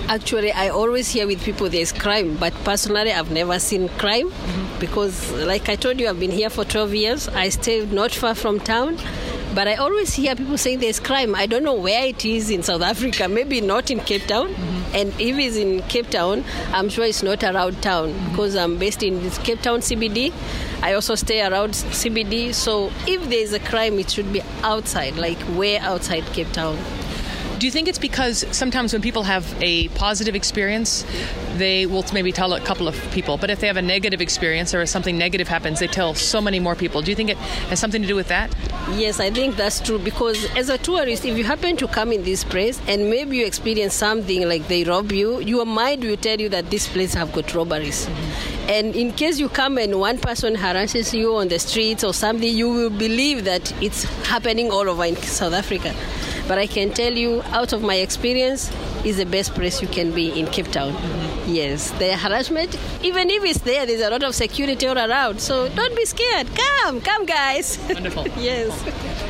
Actually, 0.06 0.52
I 0.52 0.68
always 0.68 1.10
hear 1.10 1.26
with 1.26 1.42
people 1.42 1.68
there's 1.68 1.90
crime, 1.90 2.36
but 2.36 2.54
personally, 2.62 3.12
I've 3.12 3.32
never 3.32 3.58
seen 3.58 3.88
crime 3.88 4.30
mm-hmm. 4.30 4.78
because, 4.78 5.32
like 5.32 5.68
I 5.68 5.74
told 5.74 5.98
you, 5.98 6.08
I've 6.08 6.20
been 6.20 6.30
here 6.30 6.48
for 6.48 6.64
12 6.64 6.94
years. 6.94 7.28
I 7.28 7.48
stay 7.48 7.84
not 7.84 8.12
far 8.12 8.36
from 8.36 8.60
town. 8.60 8.98
But 9.54 9.66
I 9.68 9.74
always 9.74 10.14
hear 10.14 10.34
people 10.34 10.56
saying 10.56 10.78
there's 10.78 11.00
crime. 11.00 11.34
I 11.34 11.46
don't 11.46 11.64
know 11.64 11.74
where 11.74 12.06
it 12.06 12.24
is 12.24 12.50
in 12.50 12.62
South 12.62 12.82
Africa. 12.82 13.28
Maybe 13.28 13.60
not 13.60 13.90
in 13.90 13.98
Cape 13.98 14.26
Town. 14.26 14.48
Mm-hmm. 14.48 14.71
And 14.94 15.08
if 15.20 15.38
it's 15.38 15.56
in 15.56 15.82
Cape 15.82 16.10
Town, 16.10 16.44
I'm 16.72 16.88
sure 16.88 17.04
it's 17.04 17.22
not 17.22 17.42
around 17.42 17.82
town 17.82 18.12
because 18.30 18.54
I'm 18.56 18.78
based 18.78 19.02
in 19.02 19.30
Cape 19.30 19.62
Town 19.62 19.80
CBD. 19.80 20.32
I 20.82 20.92
also 20.94 21.14
stay 21.14 21.40
around 21.40 21.70
CBD. 21.70 22.52
So 22.52 22.90
if 23.06 23.28
there's 23.28 23.52
a 23.52 23.60
crime, 23.60 23.98
it 23.98 24.10
should 24.10 24.32
be 24.32 24.42
outside, 24.62 25.16
like 25.16 25.38
way 25.56 25.78
outside 25.78 26.24
Cape 26.26 26.52
Town. 26.52 26.76
Do 27.62 27.66
you 27.66 27.70
think 27.70 27.86
it's 27.86 27.96
because 27.96 28.44
sometimes 28.50 28.92
when 28.92 29.02
people 29.02 29.22
have 29.22 29.46
a 29.62 29.86
positive 29.90 30.34
experience, 30.34 31.06
they 31.58 31.86
will 31.86 32.04
maybe 32.12 32.32
tell 32.32 32.54
a 32.54 32.60
couple 32.60 32.88
of 32.88 32.96
people, 33.12 33.36
but 33.36 33.50
if 33.50 33.60
they 33.60 33.68
have 33.68 33.76
a 33.76 33.82
negative 33.82 34.20
experience 34.20 34.74
or 34.74 34.84
something 34.84 35.16
negative 35.16 35.46
happens, 35.46 35.78
they 35.78 35.86
tell 35.86 36.12
so 36.12 36.40
many 36.40 36.58
more 36.58 36.74
people. 36.74 37.02
Do 37.02 37.12
you 37.12 37.14
think 37.14 37.30
it 37.30 37.36
has 37.36 37.78
something 37.78 38.02
to 38.02 38.08
do 38.08 38.16
with 38.16 38.26
that? 38.26 38.52
Yes, 38.96 39.20
I 39.20 39.30
think 39.30 39.54
that's 39.54 39.78
true 39.78 40.00
because 40.00 40.44
as 40.56 40.70
a 40.70 40.78
tourist, 40.78 41.24
if 41.24 41.38
you 41.38 41.44
happen 41.44 41.76
to 41.76 41.86
come 41.86 42.10
in 42.10 42.24
this 42.24 42.42
place 42.42 42.80
and 42.88 43.08
maybe 43.08 43.36
you 43.36 43.46
experience 43.46 43.94
something 43.94 44.48
like 44.48 44.66
they 44.66 44.82
rob 44.82 45.12
you, 45.12 45.38
your 45.38 45.64
mind 45.64 46.02
will 46.02 46.16
tell 46.16 46.40
you 46.40 46.48
that 46.48 46.68
this 46.68 46.88
place 46.88 47.14
have 47.14 47.32
got 47.32 47.54
robberies. 47.54 48.06
Mm-hmm. 48.06 48.70
And 48.70 48.96
in 48.96 49.12
case 49.12 49.38
you 49.38 49.48
come 49.48 49.78
and 49.78 50.00
one 50.00 50.18
person 50.18 50.56
harasses 50.56 51.14
you 51.14 51.36
on 51.36 51.46
the 51.46 51.60
streets 51.60 52.02
or 52.02 52.12
something, 52.12 52.52
you 52.52 52.68
will 52.70 52.90
believe 52.90 53.44
that 53.44 53.72
it's 53.80 54.02
happening 54.26 54.72
all 54.72 54.88
over 54.88 55.04
in 55.04 55.14
South 55.14 55.52
Africa. 55.52 55.94
But 56.48 56.58
I 56.58 56.66
can 56.66 56.90
tell 56.90 57.12
you, 57.12 57.42
out 57.50 57.72
of 57.72 57.82
my 57.82 57.96
experience, 57.96 58.70
is 59.04 59.16
the 59.16 59.26
best 59.26 59.54
place 59.54 59.80
you 59.80 59.88
can 59.88 60.12
be 60.12 60.38
in 60.38 60.46
Cape 60.46 60.70
Town. 60.70 60.92
Mm-hmm. 60.92 61.54
Yes, 61.54 61.90
the 61.92 62.16
harassment, 62.16 62.76
even 63.02 63.30
if 63.30 63.44
it's 63.44 63.60
there, 63.60 63.86
there's 63.86 64.00
a 64.00 64.10
lot 64.10 64.22
of 64.22 64.34
security 64.34 64.86
all 64.86 64.98
around. 64.98 65.40
So 65.40 65.68
don't 65.70 65.96
be 65.96 66.04
scared. 66.04 66.48
Come, 66.54 67.00
come, 67.00 67.26
guys. 67.26 67.78
Wonderful. 67.88 68.28
yes. 68.38 68.72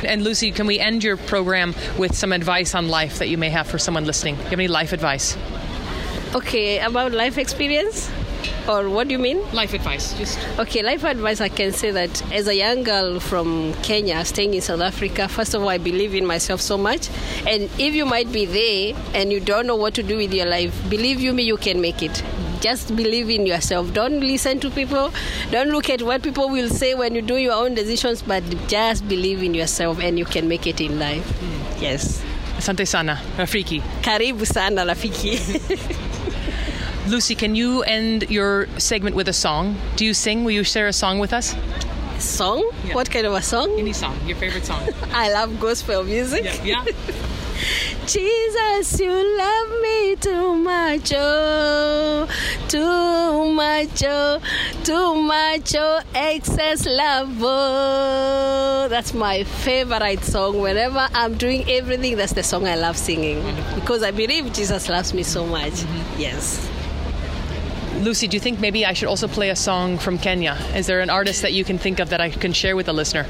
And 0.03 0.23
Lucy, 0.23 0.51
can 0.51 0.67
we 0.67 0.79
end 0.79 1.03
your 1.03 1.17
program 1.17 1.73
with 1.97 2.15
some 2.15 2.31
advice 2.31 2.75
on 2.75 2.87
life 2.87 3.19
that 3.19 3.29
you 3.29 3.37
may 3.37 3.49
have 3.49 3.67
for 3.67 3.77
someone 3.77 4.05
listening? 4.05 4.35
Do 4.35 4.41
you 4.41 4.49
have 4.49 4.59
any 4.59 4.67
life 4.67 4.93
advice? 4.93 5.37
Okay, 6.35 6.79
about 6.79 7.11
life 7.11 7.37
experience? 7.37 8.09
Or 8.67 8.89
what 8.89 9.07
do 9.07 9.13
you 9.13 9.19
mean? 9.19 9.41
Life 9.51 9.73
advice. 9.73 10.13
Just 10.17 10.39
okay. 10.59 10.81
Life 10.83 11.03
advice. 11.03 11.41
I 11.41 11.49
can 11.49 11.71
say 11.73 11.91
that 11.91 12.21
as 12.31 12.47
a 12.47 12.55
young 12.55 12.83
girl 12.83 13.19
from 13.19 13.73
Kenya, 13.83 14.23
staying 14.25 14.53
in 14.53 14.61
South 14.61 14.81
Africa, 14.81 15.27
first 15.27 15.53
of 15.53 15.61
all, 15.61 15.69
I 15.69 15.77
believe 15.77 16.13
in 16.15 16.25
myself 16.25 16.61
so 16.61 16.77
much. 16.77 17.09
And 17.47 17.63
if 17.77 17.93
you 17.93 18.05
might 18.05 18.31
be 18.31 18.45
there 18.45 18.95
and 19.13 19.31
you 19.31 19.39
don't 19.39 19.67
know 19.67 19.75
what 19.75 19.93
to 19.95 20.03
do 20.03 20.17
with 20.17 20.33
your 20.33 20.45
life, 20.47 20.73
believe 20.89 21.19
you 21.19 21.33
me, 21.33 21.43
you 21.43 21.57
can 21.57 21.81
make 21.81 22.01
it. 22.01 22.23
Just 22.61 22.95
believe 22.95 23.29
in 23.29 23.45
yourself. 23.45 23.91
Don't 23.93 24.21
listen 24.21 24.59
to 24.61 24.69
people. 24.69 25.11
Don't 25.51 25.67
look 25.69 25.89
at 25.89 26.01
what 26.01 26.23
people 26.23 26.49
will 26.49 26.69
say 26.69 26.95
when 26.95 27.13
you 27.13 27.21
do 27.21 27.35
your 27.35 27.53
own 27.53 27.73
decisions, 27.75 28.21
but 28.21 28.41
just 28.67 29.05
believe 29.09 29.43
in 29.43 29.53
yourself 29.53 29.99
and 29.99 30.17
you 30.17 30.23
can 30.23 30.47
make 30.47 30.65
it 30.65 30.79
in 30.79 30.97
life. 30.97 31.27
Mm. 31.41 31.81
Yes. 31.81 32.23
Asante 32.57 32.87
sana, 32.87 33.19
Rafiki. 33.37 33.81
Karibu 34.01 34.45
sana, 34.47 34.85
Rafiki. 34.85 35.99
Lucy, 37.07 37.35
can 37.35 37.53
you 37.53 37.83
end 37.83 38.29
your 38.31 38.67
segment 38.77 39.15
with 39.15 39.27
a 39.27 39.33
song? 39.33 39.75
Do 39.97 40.05
you 40.05 40.13
sing? 40.13 40.45
Will 40.45 40.51
you 40.51 40.63
share 40.63 40.87
a 40.87 40.93
song 40.93 41.19
with 41.19 41.33
us? 41.33 41.53
Song? 42.17 42.63
Yeah. 42.85 42.95
What 42.95 43.11
kind 43.11 43.27
of 43.27 43.33
a 43.33 43.41
song? 43.41 43.77
Any 43.77 43.91
song, 43.91 44.17
your 44.25 44.37
favorite 44.37 44.65
song. 44.65 44.87
I 45.11 45.33
love 45.33 45.59
gospel 45.59 46.03
music. 46.03 46.45
Yeah. 46.63 46.85
yeah. 46.85 46.85
Jesus, 48.07 48.99
you 48.99 49.37
love 49.37 49.81
me 49.81 50.15
too 50.15 50.55
much, 50.55 51.13
oh, 51.15 52.27
too 52.67 53.53
much, 53.53 54.03
oh, 54.05 54.39
too 54.83 55.15
much, 55.15 55.75
oh, 55.75 56.01
excess 56.13 56.85
love. 56.85 57.37
Oh. 57.41 58.87
That's 58.89 59.13
my 59.13 59.43
favorite 59.43 60.23
song. 60.23 60.59
Whenever 60.59 61.07
I'm 61.13 61.35
doing 61.35 61.69
everything, 61.69 62.17
that's 62.17 62.33
the 62.33 62.43
song 62.43 62.67
I 62.67 62.75
love 62.75 62.97
singing 62.97 63.43
because 63.75 64.03
I 64.03 64.11
believe 64.11 64.51
Jesus 64.53 64.89
loves 64.89 65.13
me 65.13 65.23
so 65.23 65.45
much. 65.45 65.73
Mm-hmm. 65.73 66.21
Yes. 66.21 66.72
Lucy, 68.03 68.27
do 68.27 68.35
you 68.35 68.41
think 68.41 68.59
maybe 68.59 68.85
I 68.85 68.91
should 68.91 69.07
also 69.07 69.29
play 69.29 69.49
a 69.49 69.55
song 69.55 69.97
from 69.97 70.17
Kenya? 70.17 70.57
Is 70.75 70.87
there 70.87 70.99
an 70.99 71.09
artist 71.09 71.41
that 71.41 71.53
you 71.53 71.63
can 71.63 71.77
think 71.77 71.99
of 71.99 72.09
that 72.09 72.19
I 72.19 72.29
can 72.31 72.51
share 72.51 72.75
with 72.75 72.87
the 72.87 72.93
listener? 72.93 73.25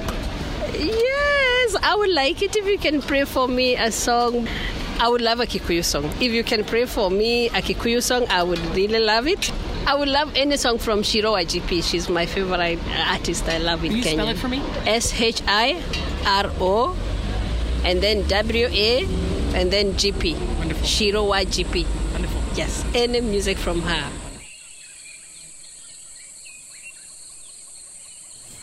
Yes, 0.74 1.76
I 1.84 1.96
would 1.96 2.10
like 2.10 2.42
it 2.42 2.56
if 2.56 2.66
you 2.66 2.80
can 2.80 3.00
pray 3.00 3.24
for 3.26 3.48
me 3.48 3.76
a 3.76 3.92
song. 3.92 4.48
I 5.00 5.10
would 5.10 5.22
love 5.22 5.40
a 5.40 5.46
Kikuyu 5.46 5.84
song. 5.84 6.06
If 6.20 6.32
you 6.32 6.44
can 6.44 6.64
pray 6.64 6.86
for 6.86 7.12
me 7.12 7.50
a 7.50 7.62
Kikuyu 7.62 8.02
song, 8.02 8.26
I 8.30 8.42
would 8.42 8.58
really 8.76 8.98
love 8.98 9.28
it. 9.28 9.52
I 9.86 9.94
would 9.94 10.08
love 10.08 10.36
any 10.36 10.58
song 10.58 10.80
from 10.80 11.04
Shiro 11.04 11.34
GP. 11.34 11.84
She's 11.84 12.10
my 12.10 12.26
favorite 12.26 12.80
uh, 12.80 13.12
artist. 13.12 13.48
I 13.48 13.60
love 13.60 13.84
it. 13.84 13.90
Can 13.90 13.98
you 13.98 14.04
Kenya. 14.04 14.24
spell 14.24 14.30
it 14.30 14.38
for 14.38 14.48
me? 14.48 14.60
S 14.88 15.22
H 15.22 15.44
I 15.46 15.84
R 16.26 16.52
O, 16.60 16.98
and 17.84 18.02
then 18.02 18.28
W 18.28 18.68
A, 18.72 19.04
and 19.54 19.70
then 19.70 19.94
GP. 19.94 20.36
Wonderful. 20.58 20.88
Shiro 20.88 21.26
GP. 21.26 21.86
Wonderful. 22.14 22.42
Yes, 22.56 22.84
any 22.96 23.22
music 23.22 23.58
from 23.60 23.82
her. 23.84 24.23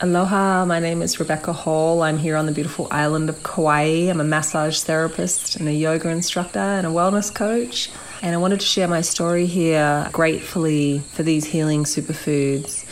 Aloha, 0.03 0.65
my 0.65 0.79
name 0.79 1.03
is 1.03 1.19
Rebecca 1.19 1.53
Hall. 1.53 2.01
I'm 2.01 2.17
here 2.17 2.35
on 2.35 2.47
the 2.47 2.51
beautiful 2.51 2.87
island 2.89 3.29
of 3.29 3.43
Kauai. 3.43 4.09
I'm 4.09 4.19
a 4.19 4.23
massage 4.23 4.81
therapist 4.81 5.57
and 5.57 5.69
a 5.69 5.73
yoga 5.73 6.09
instructor 6.09 6.57
and 6.57 6.87
a 6.87 6.89
wellness 6.89 7.31
coach. 7.31 7.91
And 8.23 8.33
I 8.33 8.39
wanted 8.39 8.61
to 8.61 8.65
share 8.65 8.87
my 8.87 9.01
story 9.01 9.45
here 9.45 10.09
gratefully 10.11 11.03
for 11.13 11.21
these 11.21 11.45
healing 11.45 11.83
superfoods. 11.83 12.83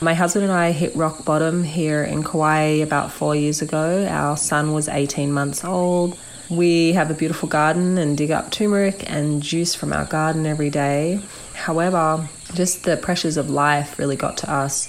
My 0.00 0.14
husband 0.14 0.44
and 0.46 0.54
I 0.54 0.72
hit 0.72 0.96
rock 0.96 1.26
bottom 1.26 1.64
here 1.64 2.02
in 2.02 2.24
Kauai 2.24 2.80
about 2.80 3.12
four 3.12 3.36
years 3.36 3.60
ago. 3.60 4.06
Our 4.08 4.38
son 4.38 4.72
was 4.72 4.88
18 4.88 5.30
months 5.30 5.66
old. 5.66 6.18
We 6.48 6.92
have 6.92 7.10
a 7.10 7.14
beautiful 7.14 7.46
garden 7.46 7.98
and 7.98 8.16
dig 8.16 8.30
up 8.30 8.50
turmeric 8.50 9.04
and 9.10 9.42
juice 9.42 9.74
from 9.74 9.92
our 9.92 10.06
garden 10.06 10.46
every 10.46 10.70
day. 10.70 11.20
However, 11.52 12.26
just 12.54 12.84
the 12.84 12.96
pressures 12.96 13.36
of 13.36 13.50
life 13.50 13.98
really 13.98 14.16
got 14.16 14.38
to 14.38 14.50
us 14.50 14.88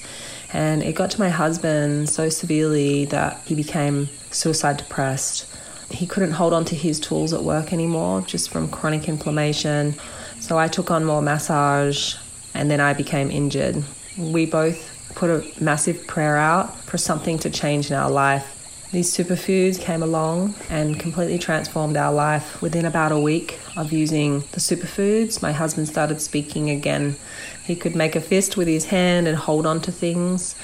and 0.55 0.81
it 0.81 0.95
got 0.95 1.11
to 1.11 1.19
my 1.19 1.27
husband 1.27 2.07
so 2.07 2.29
severely 2.29 3.03
that 3.03 3.41
he 3.45 3.53
became 3.53 4.07
suicide 4.31 4.77
depressed. 4.77 5.45
He 5.91 6.07
couldn't 6.07 6.31
hold 6.31 6.53
on 6.53 6.63
to 6.65 6.75
his 6.75 6.97
tools 6.97 7.33
at 7.33 7.43
work 7.43 7.73
anymore 7.73 8.21
just 8.21 8.49
from 8.51 8.69
chronic 8.69 9.09
inflammation. 9.09 9.95
So 10.39 10.57
I 10.57 10.69
took 10.69 10.89
on 10.91 11.03
more 11.03 11.21
massage 11.21 12.15
and 12.53 12.71
then 12.71 12.79
I 12.79 12.93
became 12.93 13.31
injured. 13.31 13.83
We 14.17 14.45
both 14.45 14.79
put 15.13 15.29
a 15.29 15.45
massive 15.61 16.07
prayer 16.07 16.37
out 16.37 16.73
for 16.85 16.97
something 16.97 17.37
to 17.39 17.49
change 17.49 17.91
in 17.91 17.97
our 17.97 18.09
life. 18.09 18.54
These 18.95 19.12
superfoods 19.12 19.77
came 19.77 20.01
along 20.01 20.55
and 20.69 20.97
completely 20.97 21.38
transformed 21.38 21.97
our 21.97 22.13
life. 22.13 22.62
Within 22.62 22.86
about 22.86 23.12
a 23.12 23.19
week 23.19 23.60
of 23.75 23.91
using 23.91 24.39
the 24.53 24.62
superfoods, 24.62 25.41
my 25.41 25.51
husband 25.51 25.89
started 25.89 26.21
speaking 26.21 26.69
again 26.69 27.17
he 27.65 27.75
could 27.75 27.93
make 27.93 28.15
a 28.15 28.21
fist 28.21 28.55
with 28.55 28.69
his 28.69 28.86
hand 28.86 29.27
and 29.27 29.36
hold 29.36 29.65
on 29.65 29.81
to 29.81 29.91
things. 29.91 30.55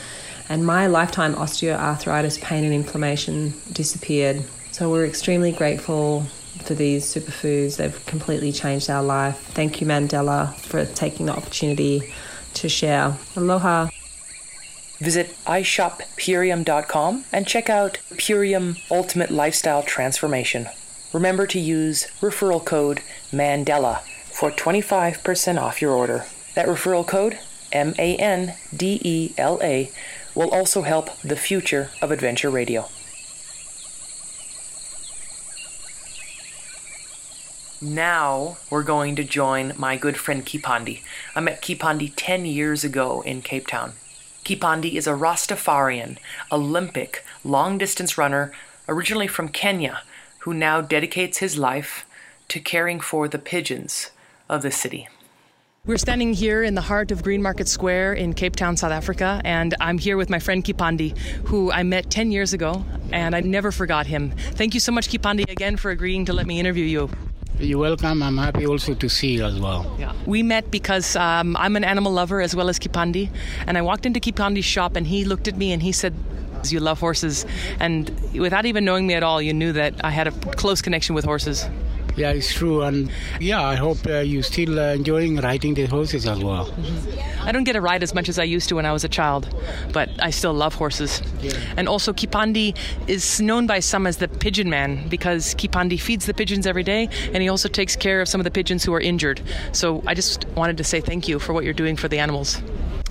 And 0.47 0.65
my 0.65 0.87
lifetime 0.87 1.33
osteoarthritis, 1.35 2.39
pain, 2.39 2.63
and 2.63 2.73
inflammation 2.73 3.53
disappeared. 3.73 4.45
So 4.71 4.89
we're 4.89 5.05
extremely 5.05 5.51
grateful 5.51 6.21
for 6.63 6.73
these 6.73 7.03
superfoods. 7.13 7.75
They've 7.75 8.05
completely 8.05 8.53
changed 8.53 8.89
our 8.89 9.03
life. 9.03 9.39
Thank 9.47 9.81
you, 9.81 9.87
Mandela, 9.87 10.55
for 10.55 10.85
taking 10.85 11.25
the 11.25 11.35
opportunity 11.35 12.13
to 12.53 12.69
share. 12.69 13.17
Aloha. 13.35 13.89
Visit 15.01 15.35
ishoppurium.com 15.45 17.25
and 17.33 17.47
check 17.47 17.71
out 17.71 17.97
Purium 18.11 18.79
Ultimate 18.91 19.31
Lifestyle 19.31 19.81
Transformation. 19.81 20.69
Remember 21.11 21.47
to 21.47 21.59
use 21.59 22.05
referral 22.21 22.63
code 22.63 23.01
MANDELA 23.31 24.01
for 24.31 24.51
25% 24.51 25.59
off 25.59 25.81
your 25.81 25.93
order. 25.93 26.25
That 26.53 26.67
referral 26.67 27.05
code, 27.05 27.39
M 27.71 27.95
A 27.97 28.15
N 28.17 28.53
D 28.75 29.01
E 29.03 29.33
L 29.39 29.59
A, 29.63 29.91
will 30.35 30.51
also 30.51 30.83
help 30.83 31.17
the 31.21 31.35
future 31.35 31.89
of 31.99 32.11
Adventure 32.11 32.51
Radio. 32.51 32.87
Now 37.81 38.57
we're 38.69 38.83
going 38.83 39.15
to 39.15 39.23
join 39.23 39.73
my 39.77 39.97
good 39.97 40.15
friend 40.15 40.45
Kipandi. 40.45 41.01
I 41.35 41.39
met 41.39 41.63
Kipandi 41.63 42.13
10 42.15 42.45
years 42.45 42.83
ago 42.83 43.21
in 43.21 43.41
Cape 43.41 43.65
Town. 43.65 43.93
Kipandi 44.43 44.93
is 44.93 45.07
a 45.07 45.11
Rastafarian, 45.11 46.17
Olympic, 46.51 47.23
long 47.43 47.77
distance 47.77 48.17
runner 48.17 48.51
originally 48.87 49.27
from 49.27 49.49
Kenya 49.49 50.01
who 50.39 50.53
now 50.53 50.81
dedicates 50.81 51.37
his 51.37 51.57
life 51.57 52.05
to 52.47 52.59
caring 52.59 52.99
for 52.99 53.27
the 53.27 53.37
pigeons 53.37 54.09
of 54.49 54.63
the 54.63 54.71
city. 54.71 55.07
We're 55.85 55.97
standing 55.97 56.33
here 56.33 56.63
in 56.63 56.75
the 56.75 56.81
heart 56.81 57.11
of 57.11 57.23
Green 57.23 57.41
Market 57.41 57.67
Square 57.67 58.13
in 58.13 58.33
Cape 58.33 58.55
Town, 58.55 58.77
South 58.77 58.91
Africa, 58.91 59.41
and 59.45 59.75
I'm 59.79 59.97
here 59.97 60.17
with 60.17 60.29
my 60.29 60.39
friend 60.39 60.63
Kipandi, 60.63 61.17
who 61.47 61.71
I 61.71 61.83
met 61.83 62.09
10 62.09 62.31
years 62.31 62.53
ago, 62.53 62.83
and 63.11 63.35
I 63.35 63.41
never 63.41 63.71
forgot 63.71 64.05
him. 64.05 64.31
Thank 64.31 64.73
you 64.73 64.79
so 64.79 64.91
much, 64.91 65.09
Kipandi, 65.09 65.49
again 65.49 65.77
for 65.77 65.91
agreeing 65.91 66.25
to 66.25 66.33
let 66.33 66.45
me 66.45 66.59
interview 66.59 66.85
you. 66.85 67.09
You're 67.61 67.79
welcome. 67.79 68.23
I'm 68.23 68.37
happy 68.37 68.65
also 68.65 68.95
to 68.95 69.07
see 69.07 69.33
you 69.33 69.45
as 69.45 69.59
well. 69.59 69.95
Yeah. 69.99 70.13
We 70.25 70.41
met 70.41 70.71
because 70.71 71.15
um, 71.15 71.55
I'm 71.57 71.75
an 71.75 71.83
animal 71.83 72.11
lover 72.11 72.41
as 72.41 72.55
well 72.55 72.69
as 72.69 72.79
Kipandi. 72.79 73.29
And 73.67 73.77
I 73.77 73.81
walked 73.81 74.05
into 74.05 74.19
Kipandi's 74.19 74.65
shop 74.65 74.95
and 74.95 75.05
he 75.05 75.25
looked 75.25 75.47
at 75.47 75.55
me 75.55 75.71
and 75.71 75.81
he 75.81 75.91
said, 75.91 76.15
You 76.65 76.79
love 76.79 76.99
horses. 76.99 77.45
And 77.79 78.09
without 78.33 78.65
even 78.65 78.83
knowing 78.83 79.05
me 79.05 79.13
at 79.13 79.23
all, 79.23 79.41
you 79.41 79.53
knew 79.53 79.73
that 79.73 80.03
I 80.03 80.09
had 80.09 80.27
a 80.27 80.31
close 80.31 80.81
connection 80.81 81.13
with 81.13 81.23
horses. 81.23 81.67
Yeah, 82.15 82.31
it's 82.31 82.53
true. 82.53 82.81
And 82.81 83.09
yeah, 83.39 83.61
I 83.61 83.75
hope 83.75 84.05
uh, 84.05 84.19
you're 84.19 84.43
still 84.43 84.79
uh, 84.79 84.93
enjoying 84.93 85.37
riding 85.37 85.73
the 85.73 85.85
horses 85.85 86.27
as 86.27 86.43
well. 86.43 86.67
Mm-hmm. 86.67 87.47
I 87.47 87.51
don't 87.51 87.63
get 87.63 87.75
a 87.75 87.81
ride 87.81 88.03
as 88.03 88.13
much 88.13 88.29
as 88.29 88.37
I 88.37 88.43
used 88.43 88.69
to 88.69 88.75
when 88.75 88.85
I 88.85 88.93
was 88.93 89.03
a 89.03 89.09
child, 89.09 89.53
but 89.93 90.09
I 90.19 90.29
still 90.29 90.53
love 90.53 90.75
horses. 90.75 91.21
Yeah. 91.41 91.53
And 91.77 91.87
also, 91.87 92.13
Kipandi 92.13 92.77
is 93.07 93.41
known 93.41 93.67
by 93.67 93.79
some 93.79 94.05
as 94.05 94.17
the 94.17 94.27
pigeon 94.27 94.69
man 94.69 95.07
because 95.09 95.55
Kipandi 95.55 95.99
feeds 95.99 96.25
the 96.25 96.33
pigeons 96.33 96.67
every 96.67 96.83
day 96.83 97.09
and 97.33 97.41
he 97.41 97.49
also 97.49 97.69
takes 97.69 97.95
care 97.95 98.21
of 98.21 98.27
some 98.27 98.39
of 98.39 98.45
the 98.45 98.51
pigeons 98.51 98.83
who 98.83 98.93
are 98.93 98.99
injured. 99.01 99.41
So 99.71 100.03
I 100.05 100.13
just 100.13 100.45
wanted 100.49 100.77
to 100.77 100.83
say 100.83 101.01
thank 101.01 101.27
you 101.27 101.39
for 101.39 101.53
what 101.53 101.63
you're 101.63 101.73
doing 101.73 101.95
for 101.95 102.07
the 102.07 102.19
animals. 102.19 102.61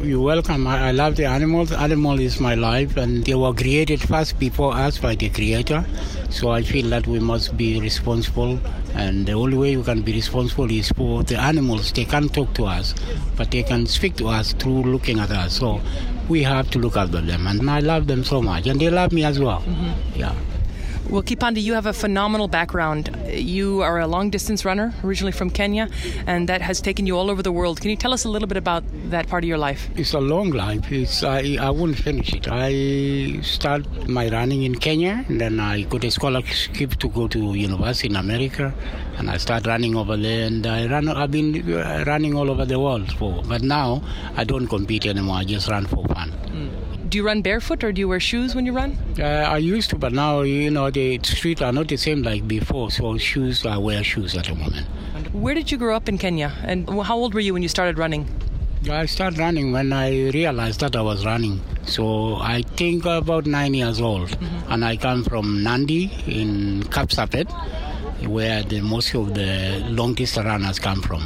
You're 0.02 0.20
welcome. 0.22 0.66
I, 0.66 0.92
love 0.92 1.16
the 1.16 1.26
animals. 1.26 1.72
Animal 1.72 2.20
is 2.20 2.40
my 2.40 2.54
life, 2.54 2.96
and 2.96 3.22
they 3.22 3.34
were 3.34 3.52
created 3.52 4.00
first 4.00 4.38
before 4.38 4.72
us 4.72 4.96
by 4.96 5.14
the 5.14 5.28
Creator. 5.28 5.84
So 6.30 6.50
I 6.50 6.62
feel 6.62 6.88
that 6.88 7.06
we 7.06 7.18
must 7.18 7.54
be 7.54 7.78
responsible, 7.78 8.58
and 8.94 9.26
the 9.26 9.32
only 9.32 9.58
way 9.58 9.76
we 9.76 9.82
can 9.82 10.00
be 10.00 10.14
responsible 10.14 10.70
is 10.70 10.88
for 10.92 11.22
the 11.22 11.38
animals. 11.38 11.92
They 11.92 12.06
can't 12.06 12.32
talk 12.32 12.54
to 12.54 12.64
us, 12.64 12.94
but 13.36 13.50
they 13.50 13.62
can 13.62 13.84
speak 13.84 14.16
to 14.16 14.28
us 14.28 14.54
through 14.54 14.84
looking 14.84 15.18
at 15.18 15.30
us. 15.30 15.58
So 15.58 15.82
we 16.30 16.42
have 16.44 16.70
to 16.70 16.78
look 16.78 16.96
after 16.96 17.20
them, 17.20 17.46
and 17.46 17.68
I 17.68 17.80
love 17.80 18.06
them 18.06 18.24
so 18.24 18.40
much, 18.40 18.66
and 18.68 18.80
they 18.80 18.88
love 18.88 19.12
me 19.12 19.24
as 19.24 19.38
well. 19.38 19.60
Mm-hmm. 19.60 20.18
Yeah. 20.18 20.34
Well, 21.10 21.24
Kipandi, 21.24 21.60
you 21.60 21.74
have 21.74 21.86
a 21.86 21.92
phenomenal 21.92 22.46
background. 22.46 23.10
You 23.28 23.82
are 23.82 23.98
a 23.98 24.06
long 24.06 24.30
distance 24.30 24.64
runner, 24.64 24.94
originally 25.02 25.32
from 25.32 25.50
Kenya, 25.50 25.88
and 26.28 26.48
that 26.48 26.62
has 26.62 26.80
taken 26.80 27.04
you 27.04 27.18
all 27.18 27.30
over 27.30 27.42
the 27.42 27.50
world. 27.50 27.80
Can 27.80 27.90
you 27.90 27.96
tell 27.96 28.12
us 28.12 28.24
a 28.24 28.28
little 28.28 28.46
bit 28.46 28.56
about 28.56 28.84
that 29.10 29.26
part 29.26 29.42
of 29.42 29.48
your 29.48 29.58
life? 29.58 29.90
It's 29.96 30.14
a 30.14 30.20
long 30.20 30.50
life. 30.50 30.92
It's 30.92 31.24
I, 31.24 31.56
I 31.60 31.70
wouldn't 31.70 31.98
finish 31.98 32.32
it. 32.32 32.46
I 32.48 33.40
started 33.40 34.08
my 34.08 34.28
running 34.28 34.62
in 34.62 34.76
Kenya, 34.76 35.24
and 35.28 35.40
then 35.40 35.58
I 35.58 35.82
got 35.82 36.04
a 36.04 36.12
scholarship 36.12 36.94
to 37.00 37.08
go 37.08 37.26
to 37.26 37.54
university 37.54 38.06
in 38.08 38.14
America, 38.14 38.72
and 39.18 39.30
I 39.30 39.38
started 39.38 39.66
running 39.66 39.96
over 39.96 40.16
there. 40.16 40.46
And 40.46 40.64
I 40.64 40.86
run. 40.86 41.08
I've 41.08 41.32
been 41.32 41.72
uh, 41.72 42.04
running 42.06 42.36
all 42.36 42.48
over 42.52 42.64
the 42.64 42.78
world 42.78 43.10
for, 43.14 43.42
but 43.48 43.62
now 43.62 44.00
I 44.36 44.44
don't 44.44 44.68
compete 44.68 45.06
anymore. 45.06 45.38
I 45.38 45.44
just 45.44 45.68
run 45.68 45.86
for 45.86 46.06
fun. 46.06 46.32
Do 47.10 47.18
you 47.18 47.24
run 47.26 47.42
barefoot 47.42 47.82
or 47.82 47.90
do 47.90 47.98
you 47.98 48.06
wear 48.06 48.20
shoes 48.20 48.54
when 48.54 48.64
you 48.66 48.72
run? 48.72 48.96
Uh, 49.18 49.24
I 49.24 49.58
used 49.58 49.90
to, 49.90 49.96
but 49.96 50.12
now 50.12 50.42
you 50.42 50.70
know 50.70 50.90
the 50.90 51.18
streets 51.24 51.60
are 51.60 51.72
not 51.72 51.88
the 51.88 51.96
same 51.96 52.22
like 52.22 52.46
before. 52.46 52.92
So 52.92 53.18
shoes, 53.18 53.66
I 53.66 53.78
wear 53.78 54.04
shoes 54.04 54.36
at 54.36 54.44
the 54.44 54.54
moment. 54.54 54.86
Where 55.32 55.52
did 55.52 55.72
you 55.72 55.76
grow 55.76 55.96
up 55.96 56.08
in 56.08 56.18
Kenya, 56.18 56.52
and 56.62 56.88
how 57.02 57.16
old 57.16 57.34
were 57.34 57.40
you 57.40 57.52
when 57.52 57.62
you 57.62 57.68
started 57.68 57.98
running? 57.98 58.28
I 58.88 59.06
started 59.06 59.40
running 59.40 59.72
when 59.72 59.92
I 59.92 60.30
realized 60.30 60.78
that 60.80 60.94
I 60.94 61.02
was 61.02 61.26
running. 61.26 61.60
So 61.82 62.36
I 62.36 62.62
think 62.62 63.04
about 63.06 63.44
nine 63.44 63.74
years 63.74 64.00
old, 64.00 64.28
mm-hmm. 64.28 64.72
and 64.72 64.84
I 64.84 64.96
come 64.96 65.24
from 65.24 65.64
Nandi 65.64 66.12
in 66.28 66.84
Kapsabet, 66.84 67.50
where 68.28 68.62
the 68.62 68.82
most 68.82 69.12
of 69.16 69.34
the 69.34 69.84
longest 69.88 70.36
runners 70.36 70.78
come 70.78 71.02
from. 71.02 71.22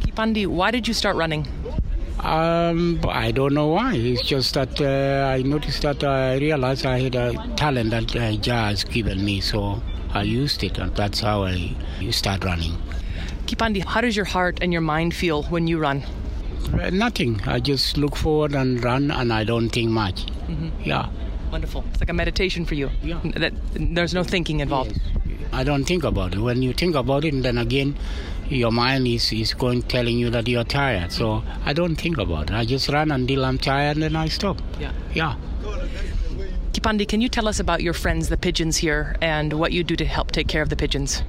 Kipandi, 0.00 0.48
why 0.48 0.72
did 0.72 0.88
you 0.88 0.94
start 0.94 1.14
running? 1.14 1.46
Um, 2.20 3.00
I 3.08 3.30
don't 3.30 3.54
know 3.54 3.68
why. 3.68 3.94
It's 3.94 4.22
just 4.22 4.54
that 4.54 4.80
uh, 4.80 5.32
I 5.32 5.42
noticed 5.42 5.82
that 5.82 6.02
I 6.02 6.36
realized 6.38 6.84
I 6.84 7.00
had 7.00 7.14
a 7.14 7.32
talent 7.56 7.90
that 7.90 8.14
uh, 8.16 8.32
Jah 8.36 8.68
has 8.68 8.84
given 8.84 9.24
me, 9.24 9.40
so 9.40 9.80
I 10.10 10.22
used 10.22 10.64
it, 10.64 10.78
and 10.78 10.94
that's 10.96 11.20
how 11.20 11.44
I 11.44 11.74
start 12.10 12.44
running. 12.44 12.76
Kipandi, 13.46 13.84
how 13.84 14.00
does 14.00 14.16
your 14.16 14.24
heart 14.24 14.58
and 14.60 14.72
your 14.72 14.82
mind 14.82 15.14
feel 15.14 15.44
when 15.44 15.68
you 15.68 15.78
run? 15.78 16.02
Uh, 16.74 16.90
nothing. 16.90 17.40
I 17.46 17.60
just 17.60 17.96
look 17.96 18.16
forward 18.16 18.54
and 18.54 18.82
run, 18.82 19.10
and 19.10 19.32
I 19.32 19.44
don't 19.44 19.70
think 19.70 19.90
much. 19.90 20.26
Mm-hmm. 20.48 20.68
Yeah. 20.82 21.08
Wonderful. 21.50 21.84
It's 21.90 22.00
like 22.00 22.10
a 22.10 22.14
meditation 22.14 22.66
for 22.66 22.74
you. 22.74 22.90
Yeah. 23.02 23.20
That, 23.36 23.54
there's 23.72 24.12
no 24.12 24.22
thinking 24.22 24.60
involved. 24.60 25.00
Yes. 25.24 25.38
I 25.52 25.64
don't 25.64 25.84
think 25.84 26.04
about 26.04 26.34
it. 26.34 26.40
When 26.40 26.62
you 26.62 26.74
think 26.74 26.94
about 26.94 27.24
it, 27.24 27.32
and 27.32 27.42
then 27.42 27.56
again, 27.56 27.96
your 28.48 28.70
mind 28.70 29.06
is, 29.06 29.32
is 29.32 29.54
going 29.54 29.82
telling 29.82 30.18
you 30.18 30.30
that 30.30 30.48
you're 30.48 30.64
tired. 30.64 31.12
So 31.12 31.42
I 31.64 31.72
don't 31.72 31.96
think 31.96 32.18
about 32.18 32.50
it. 32.50 32.56
I 32.56 32.64
just 32.64 32.88
run 32.88 33.10
until 33.10 33.44
I'm 33.44 33.58
tired 33.58 33.96
and 33.96 34.02
then 34.02 34.16
I 34.16 34.28
stop. 34.28 34.60
Yeah. 34.78 34.92
Yeah. 35.14 35.36
Kipandi, 36.72 37.08
can 37.08 37.20
you 37.20 37.28
tell 37.28 37.48
us 37.48 37.58
about 37.58 37.82
your 37.82 37.94
friends, 37.94 38.28
the 38.28 38.36
pigeons 38.36 38.76
here, 38.76 39.16
and 39.20 39.52
what 39.54 39.72
you 39.72 39.82
do 39.82 39.96
to 39.96 40.04
help 40.04 40.30
take 40.30 40.48
care 40.48 40.62
of 40.62 40.68
the 40.68 40.76
pigeons? 40.76 41.22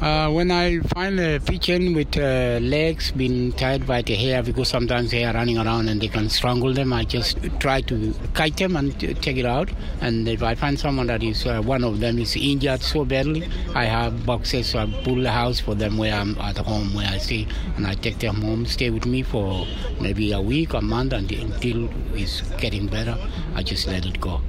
Uh, 0.00 0.30
when 0.30 0.52
I 0.52 0.78
find 0.78 1.18
a 1.18 1.40
pigeon 1.40 1.92
with 1.92 2.16
uh, 2.16 2.60
legs 2.62 3.10
being 3.10 3.50
tied 3.50 3.84
by 3.84 4.00
the 4.02 4.14
hair, 4.14 4.44
because 4.44 4.68
sometimes 4.68 5.10
they 5.10 5.24
are 5.24 5.34
running 5.34 5.58
around 5.58 5.88
and 5.88 6.00
they 6.00 6.06
can 6.06 6.28
strangle 6.28 6.72
them, 6.72 6.92
I 6.92 7.02
just 7.02 7.36
try 7.58 7.80
to 7.80 8.14
kite 8.32 8.56
them 8.58 8.76
and 8.76 8.96
take 9.00 9.36
it 9.36 9.44
out. 9.44 9.70
And 10.00 10.28
if 10.28 10.44
I 10.44 10.54
find 10.54 10.78
someone 10.78 11.08
that 11.08 11.24
is 11.24 11.44
uh, 11.46 11.60
one 11.62 11.82
of 11.82 11.98
them 11.98 12.20
is 12.20 12.36
injured 12.36 12.80
so 12.80 13.04
badly, 13.04 13.48
I 13.74 13.86
have 13.86 14.24
boxes. 14.24 14.68
So 14.68 14.78
I 14.78 14.86
pull 15.02 15.16
the 15.16 15.32
house 15.32 15.58
for 15.58 15.74
them 15.74 15.98
where 15.98 16.14
I'm 16.14 16.38
at 16.38 16.58
home, 16.58 16.94
where 16.94 17.08
I 17.08 17.18
stay, 17.18 17.48
and 17.76 17.84
I 17.84 17.94
take 17.94 18.20
them 18.20 18.36
home, 18.36 18.66
stay 18.66 18.90
with 18.90 19.04
me 19.04 19.24
for 19.24 19.66
maybe 20.00 20.30
a 20.30 20.40
week, 20.40 20.74
a 20.74 20.80
month, 20.80 21.12
until 21.12 21.88
it's 22.14 22.42
getting 22.60 22.86
better. 22.86 23.18
I 23.56 23.64
just 23.64 23.88
let 23.88 24.06
it 24.06 24.20
go. 24.20 24.42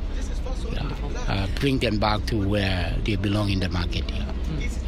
Yeah. 0.71 0.91
Uh, 1.27 1.47
bring 1.59 1.79
them 1.79 1.97
back 1.97 2.27
to 2.27 2.35
where 2.47 2.95
they 3.03 3.15
belong 3.15 3.49
in 3.49 3.61
the 3.61 3.69
market. 3.69 4.07
Yeah. 4.11 4.31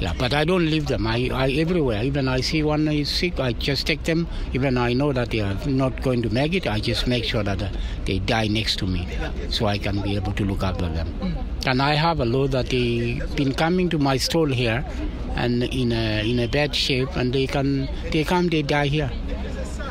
Yeah, 0.02 0.14
but 0.18 0.34
I 0.34 0.46
don't 0.46 0.66
leave 0.66 0.88
them. 0.88 1.06
I, 1.06 1.30
I 1.32 1.52
everywhere. 1.52 2.04
Even 2.04 2.28
I 2.28 2.42
see 2.42 2.64
one 2.64 2.88
is 2.88 3.08
sick, 3.08 3.40
I 3.40 3.54
just 3.54 3.86
take 3.86 4.04
them. 4.04 4.28
Even 4.52 4.76
I 4.76 4.94
know 4.94 5.14
that 5.14 5.30
they 5.30 5.42
are 5.42 5.54
not 5.68 6.02
going 6.02 6.24
to 6.24 6.30
make 6.32 6.56
it, 6.56 6.66
I 6.66 6.80
just 6.80 7.06
make 7.06 7.24
sure 7.24 7.44
that 7.44 7.62
uh, 7.62 7.70
they 8.06 8.18
die 8.18 8.48
next 8.48 8.80
to 8.80 8.88
me, 8.88 9.08
so 9.50 9.68
I 9.68 9.78
can 9.78 10.02
be 10.02 10.16
able 10.16 10.34
to 10.34 10.44
look 10.44 10.64
after 10.64 10.90
them. 10.90 11.08
Mm. 11.22 11.68
And 11.68 11.82
I 11.84 11.94
have 11.94 12.20
a 12.20 12.26
lot 12.26 12.50
that 12.52 12.70
they 12.70 13.22
been 13.36 13.54
coming 13.54 13.90
to 13.90 14.00
my 14.00 14.18
stall 14.18 14.48
here, 14.48 14.84
and 15.36 15.64
in 15.66 15.92
a 15.92 16.28
in 16.28 16.40
a 16.40 16.48
bad 16.48 16.76
shape, 16.76 17.16
and 17.16 17.32
they 17.32 17.46
can 17.46 17.88
they 18.12 18.24
come 18.24 18.48
they 18.50 18.64
die 18.64 18.88
here. 18.88 19.12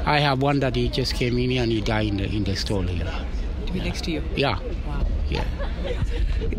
I 0.05 0.18
have 0.18 0.42
one 0.42 0.59
that 0.61 0.75
he 0.75 0.88
just 0.88 1.14
came 1.14 1.38
in 1.38 1.51
here 1.51 1.62
and 1.62 1.70
he 1.70 1.81
died 1.81 2.09
in 2.09 2.16
the 2.16 2.25
in 2.25 2.42
the 2.42 2.57
stall 2.57 2.83
here. 2.83 3.07
To 3.66 3.73
be 3.73 3.79
next 3.79 4.05
to 4.05 4.11
you. 4.11 4.25
Yeah. 4.35 4.59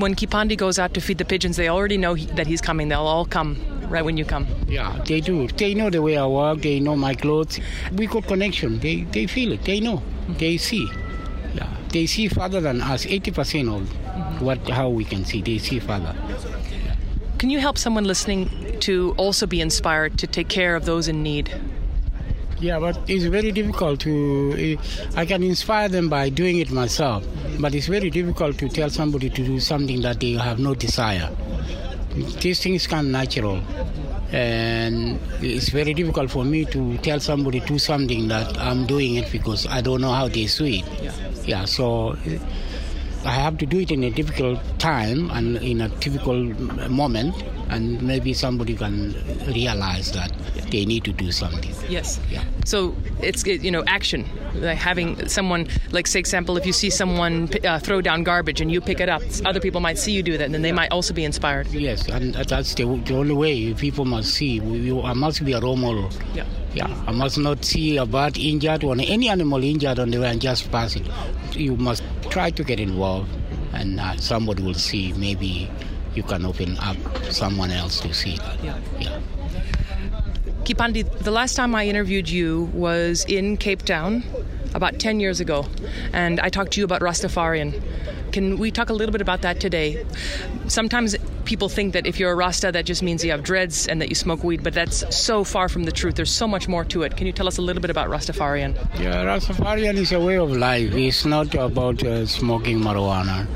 When 0.01 0.15
Kipandi 0.15 0.57
goes 0.57 0.79
out 0.79 0.95
to 0.95 0.99
feed 0.99 1.19
the 1.19 1.25
pigeons, 1.25 1.57
they 1.57 1.69
already 1.69 1.95
know 1.95 2.15
he, 2.15 2.25
that 2.37 2.47
he's 2.47 2.59
coming. 2.59 2.87
They'll 2.87 3.01
all 3.01 3.23
come 3.23 3.55
right 3.87 4.03
when 4.03 4.17
you 4.17 4.25
come. 4.25 4.47
Yeah, 4.67 4.99
they 5.05 5.21
do. 5.21 5.47
They 5.49 5.75
know 5.75 5.91
the 5.91 6.01
way 6.01 6.17
I 6.17 6.25
walk. 6.25 6.61
They 6.61 6.79
know 6.79 6.95
my 6.95 7.13
clothes. 7.13 7.59
We 7.93 8.07
got 8.07 8.25
connection. 8.25 8.79
They 8.79 9.01
they 9.03 9.27
feel 9.27 9.51
it. 9.51 9.63
They 9.63 9.79
know. 9.79 9.97
Mm-hmm. 9.97 10.33
They 10.39 10.57
see. 10.57 10.89
Yeah, 11.53 11.69
they 11.89 12.07
see 12.07 12.29
farther 12.29 12.61
than 12.61 12.81
us. 12.81 13.05
Eighty 13.05 13.29
percent 13.29 13.69
of 13.69 13.81
mm-hmm. 13.83 14.43
what 14.43 14.67
how 14.67 14.89
we 14.89 15.05
can 15.05 15.23
see. 15.23 15.43
They 15.43 15.59
see 15.59 15.77
farther. 15.79 16.15
Can 17.37 17.51
you 17.51 17.59
help 17.59 17.77
someone 17.77 18.05
listening 18.05 18.49
to 18.79 19.13
also 19.17 19.45
be 19.45 19.61
inspired 19.61 20.17
to 20.17 20.25
take 20.25 20.49
care 20.49 20.75
of 20.75 20.85
those 20.85 21.07
in 21.07 21.21
need? 21.21 21.53
Yeah, 22.61 22.77
but 22.79 22.97
it's 23.09 23.25
very 23.25 23.51
difficult 23.51 23.99
to. 24.01 24.53
Eh, 24.55 24.75
I 25.15 25.25
can 25.25 25.41
inspire 25.41 25.89
them 25.89 26.09
by 26.09 26.29
doing 26.29 26.59
it 26.59 26.69
myself, 26.71 27.25
but 27.59 27.73
it's 27.73 27.87
very 27.87 28.11
difficult 28.11 28.59
to 28.59 28.69
tell 28.69 28.89
somebody 28.91 29.31
to 29.31 29.43
do 29.43 29.59
something 29.59 30.01
that 30.01 30.19
they 30.19 30.33
have 30.33 30.59
no 30.59 30.75
desire. 30.75 31.29
These 32.39 32.61
things 32.61 32.85
come 32.85 33.11
natural, 33.11 33.61
and 34.31 35.19
it's 35.41 35.69
very 35.69 35.95
difficult 35.95 36.29
for 36.29 36.45
me 36.45 36.65
to 36.65 36.97
tell 36.99 37.19
somebody 37.19 37.61
to 37.61 37.65
do 37.65 37.79
something 37.79 38.27
that 38.27 38.55
I'm 38.59 38.85
doing 38.85 39.15
it 39.15 39.31
because 39.31 39.65
I 39.65 39.81
don't 39.81 40.01
know 40.01 40.11
how 40.11 40.27
they 40.27 40.45
do 40.45 40.65
it. 40.65 40.85
Yeah, 41.47 41.65
so 41.65 42.11
eh, 42.27 42.37
I 43.25 43.31
have 43.31 43.57
to 43.59 43.65
do 43.65 43.79
it 43.79 43.91
in 43.91 44.03
a 44.03 44.09
difficult 44.09 44.59
time 44.79 45.29
and 45.31 45.57
in 45.57 45.81
a 45.81 45.89
difficult 45.89 46.57
moment, 46.89 47.35
and 47.69 48.01
maybe 48.01 48.33
somebody 48.33 48.75
can 48.75 49.15
realize 49.47 50.11
that 50.13 50.31
they 50.71 50.85
need 50.85 51.03
to 51.03 51.13
do 51.13 51.31
something. 51.31 51.73
Yes. 51.89 52.19
Yeah. 52.29 52.43
So 52.65 52.95
it's 53.21 53.45
you 53.45 53.71
know 53.71 53.83
action, 53.85 54.25
like 54.55 54.77
having 54.77 55.27
someone 55.27 55.67
like 55.91 56.07
say 56.07 56.19
example 56.19 56.57
if 56.57 56.65
you 56.65 56.73
see 56.73 56.89
someone 56.89 57.49
uh, 57.63 57.79
throw 57.79 58.01
down 58.01 58.23
garbage 58.23 58.61
and 58.61 58.71
you 58.71 58.81
pick 58.81 58.99
it 58.99 59.09
up, 59.09 59.21
other 59.45 59.59
people 59.59 59.81
might 59.81 59.97
see 59.97 60.11
you 60.11 60.23
do 60.23 60.37
that, 60.37 60.45
and 60.45 60.53
then 60.53 60.61
they 60.61 60.71
might 60.71 60.91
also 60.91 61.13
be 61.13 61.23
inspired. 61.23 61.67
Yes, 61.67 62.07
and 62.07 62.33
that's 62.33 62.73
the, 62.75 62.85
the 63.05 63.15
only 63.15 63.35
way 63.35 63.73
people 63.73 64.05
must 64.05 64.33
see. 64.33 64.59
You, 64.59 65.01
I 65.01 65.13
must 65.13 65.43
be 65.45 65.53
a 65.53 65.59
role 65.59 65.77
model. 65.77 66.09
Yeah. 66.33 66.45
Yeah, 66.73 66.87
I 67.05 67.11
must 67.11 67.37
not 67.37 67.65
see 67.65 67.97
a 67.97 68.05
bird 68.05 68.37
injured 68.37 68.83
or 68.83 68.95
any 68.97 69.27
animal 69.29 69.61
injured 69.63 69.99
on 69.99 70.09
the 70.09 70.19
way 70.19 70.29
and 70.29 70.41
just 70.41 70.71
pass 70.71 70.95
it. 70.95 71.03
You 71.53 71.75
must 71.75 72.03
try 72.29 72.49
to 72.51 72.63
get 72.63 72.79
involved, 72.79 73.29
and 73.73 73.99
uh, 73.99 74.15
somebody 74.17 74.63
will 74.63 74.73
see. 74.73 75.11
Maybe 75.13 75.69
you 76.15 76.23
can 76.23 76.45
open 76.45 76.77
up 76.79 76.97
someone 77.29 77.71
else 77.71 77.99
to 78.01 78.13
see. 78.13 78.37
Yeah. 78.63 78.79
Yeah. 78.99 79.19
Kipandi, 80.63 81.03
the 81.19 81.31
last 81.31 81.55
time 81.55 81.73
I 81.75 81.87
interviewed 81.87 82.29
you 82.29 82.69
was 82.73 83.25
in 83.25 83.57
Cape 83.57 83.81
Town 83.81 84.23
about 84.73 84.99
10 84.99 85.19
years 85.19 85.39
ago, 85.39 85.65
and 86.13 86.39
I 86.39 86.49
talked 86.49 86.71
to 86.73 86.79
you 86.79 86.85
about 86.85 87.01
Rastafarian. 87.01 87.81
Can 88.31 88.57
we 88.57 88.71
talk 88.71 88.89
a 88.89 88.93
little 88.93 89.11
bit 89.11 89.21
about 89.21 89.41
that 89.41 89.59
today? 89.59 90.05
Sometimes 90.67 91.15
people 91.51 91.67
think 91.67 91.91
that 91.91 92.07
if 92.07 92.17
you're 92.17 92.31
a 92.31 92.35
Rasta, 92.35 92.71
that 92.71 92.85
just 92.85 93.03
means 93.03 93.25
you 93.25 93.31
have 93.31 93.43
dreads 93.43 93.85
and 93.85 94.01
that 94.01 94.07
you 94.07 94.15
smoke 94.15 94.41
weed, 94.41 94.63
but 94.63 94.73
that's 94.73 95.03
so 95.13 95.43
far 95.43 95.67
from 95.67 95.83
the 95.83 95.91
truth. 95.91 96.15
There's 96.15 96.31
so 96.31 96.47
much 96.47 96.69
more 96.69 96.85
to 96.85 97.03
it. 97.03 97.17
Can 97.17 97.27
you 97.27 97.33
tell 97.33 97.45
us 97.45 97.57
a 97.57 97.61
little 97.61 97.81
bit 97.81 97.91
about 97.91 98.07
Rastafarian? 98.09 98.73
Yeah, 98.97 99.25
Rastafarian 99.25 99.95
is 99.95 100.13
a 100.13 100.19
way 100.21 100.37
of 100.37 100.51
life. 100.51 100.93
It's 100.93 101.25
not 101.25 101.53
about 101.55 102.01
uh, 102.05 102.25
smoking 102.25 102.79
marijuana. 102.79 103.47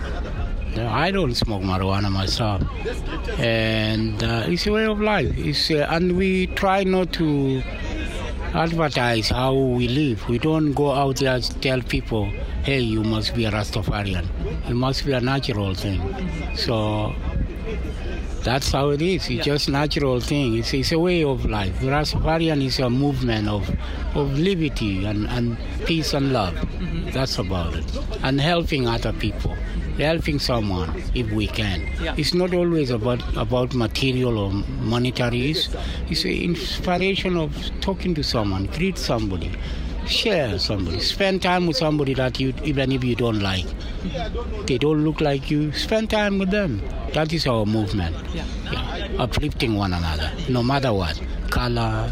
I 0.77 1.09
don't 1.09 1.35
smoke 1.35 1.61
marijuana 1.61 2.11
myself, 2.11 2.63
and 3.39 4.21
uh, 4.21 4.43
it's 4.45 4.67
a 4.67 4.73
way 4.73 4.85
of 4.87 4.99
life. 4.99 5.31
It's, 5.37 5.71
uh, 5.71 5.87
and 5.89 6.17
we 6.17 6.47
try 6.47 6.83
not 6.83 7.13
to 7.13 7.63
advertise 8.53 9.29
how 9.29 9.53
we 9.53 9.87
live. 9.87 10.27
We 10.27 10.37
don't 10.37 10.73
go 10.73 10.91
out 10.91 11.15
there 11.15 11.35
and 11.35 11.61
tell 11.61 11.81
people, 11.81 12.25
"Hey, 12.63 12.81
you 12.81 13.05
must 13.05 13.33
be 13.35 13.45
a 13.45 13.51
Rastafarian." 13.51 14.27
It 14.69 14.75
must 14.75 15.05
be 15.05 15.13
a 15.13 15.21
natural 15.21 15.73
thing. 15.75 16.01
So 16.57 17.15
that's 18.45 18.71
how 18.71 18.89
it 18.91 19.01
is. 19.01 19.23
It's 19.23 19.29
Yeah. 19.29 19.43
just 19.53 19.67
natural 19.69 20.19
thing. 20.21 20.57
It's, 20.59 20.73
it's 20.73 20.91
a 20.91 20.99
way 20.99 21.23
of 21.23 21.45
life. 21.45 21.75
Rastafarian 21.81 22.63
is 22.63 22.79
a 22.79 22.89
movement 22.89 23.49
of, 23.49 23.69
of 24.15 24.37
liberty 24.39 25.03
and, 25.05 25.27
and 25.27 25.57
peace 25.85 26.13
and 26.13 26.31
love. 26.31 26.53
Mm-hmm. 26.53 27.09
That's 27.11 27.37
about 27.39 27.75
it. 27.75 27.85
And 28.23 28.39
helping 28.39 28.87
other 28.87 29.11
people. 29.13 29.55
Helping 29.97 30.39
someone 30.39 30.89
if 31.15 31.31
we 31.31 31.47
can. 31.47 31.79
Yeah. 32.03 32.15
It's 32.17 32.33
not 32.33 32.53
always 32.53 32.89
about 32.91 33.21
about 33.37 33.73
material 33.73 34.37
or 34.37 34.51
monetary. 34.93 35.51
It's, 35.51 35.69
it's 36.09 36.25
an 36.25 36.31
inspiration 36.31 37.37
of 37.37 37.51
talking 37.79 38.13
to 38.15 38.23
someone, 38.23 38.65
greet 38.77 38.97
somebody, 38.97 39.51
share 40.07 40.57
somebody, 40.59 40.99
spend 40.99 41.41
time 41.41 41.67
with 41.67 41.77
somebody 41.77 42.13
that 42.13 42.39
you 42.39 42.53
even 42.63 42.91
if 42.91 43.03
you 43.03 43.15
don't 43.15 43.39
like. 43.39 43.65
They 44.67 44.77
don't 44.77 45.03
look 45.03 45.21
like 45.21 45.49
you. 45.51 45.71
Spend 45.73 46.09
time 46.09 46.39
with 46.39 46.51
them. 46.51 46.81
That 47.13 47.33
is 47.33 47.47
our 47.47 47.65
movement. 47.65 48.15
Yeah. 48.33 48.45
Yeah. 48.71 49.07
Uplifting 49.19 49.75
one 49.75 49.93
another, 49.93 50.31
no 50.49 50.63
matter 50.63 50.93
what. 50.93 51.21
Color, 51.49 52.09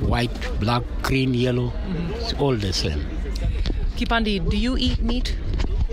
white, 0.00 0.30
black, 0.60 0.82
green, 1.02 1.34
yellow, 1.34 1.72
it's 2.14 2.32
all 2.34 2.56
the 2.56 2.72
same. 2.72 3.04
Kipandi, 3.96 4.48
do 4.48 4.56
you 4.56 4.76
eat 4.76 5.00
meat? 5.02 5.36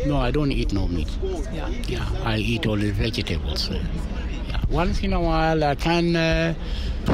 No, 0.05 0.17
I 0.17 0.31
don't 0.31 0.51
eat 0.51 0.73
no 0.73 0.87
meat. 0.87 1.09
Yeah. 1.51 1.69
Yeah, 1.87 2.09
I 2.23 2.37
eat 2.37 2.67
only 2.67 2.91
vegetables. 2.91 3.69
Once 4.69 5.01
in 5.01 5.13
a 5.13 5.21
while, 5.21 5.63
I 5.63 5.75
can 5.75 6.15
uh, 6.15 6.53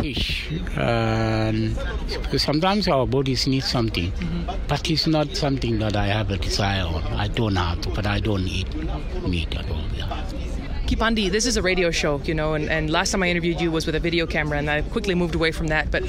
fish, 0.01 0.49
and 0.75 1.77
because 2.21 2.41
sometimes 2.41 2.87
our 2.87 3.05
bodies 3.05 3.45
need 3.45 3.63
something, 3.63 4.11
but 4.67 4.89
it's 4.89 5.05
not 5.07 5.35
something 5.35 5.79
that 5.79 5.95
I 5.95 6.07
have 6.07 6.31
a 6.31 6.37
desire 6.37 6.85
on. 6.85 7.03
I 7.03 7.27
don't 7.27 7.55
have 7.55 7.81
to, 7.81 7.89
but 7.89 8.05
I 8.07 8.19
don't 8.19 8.47
eat 8.47 8.67
meat 9.27 9.55
at 9.55 9.69
all. 9.69 9.83
Yeah. 9.95 10.25
Kipandi, 10.87 11.31
this 11.31 11.45
is 11.45 11.55
a 11.55 11.61
radio 11.61 11.89
show, 11.89 12.19
you 12.25 12.33
know, 12.33 12.53
and, 12.53 12.69
and 12.69 12.89
last 12.89 13.11
time 13.11 13.23
I 13.23 13.29
interviewed 13.29 13.61
you 13.61 13.71
was 13.71 13.85
with 13.85 13.95
a 13.95 13.99
video 13.99 14.25
camera, 14.25 14.57
and 14.57 14.69
I 14.69 14.81
quickly 14.81 15.15
moved 15.15 15.35
away 15.35 15.51
from 15.51 15.67
that. 15.67 15.89
But 15.89 16.03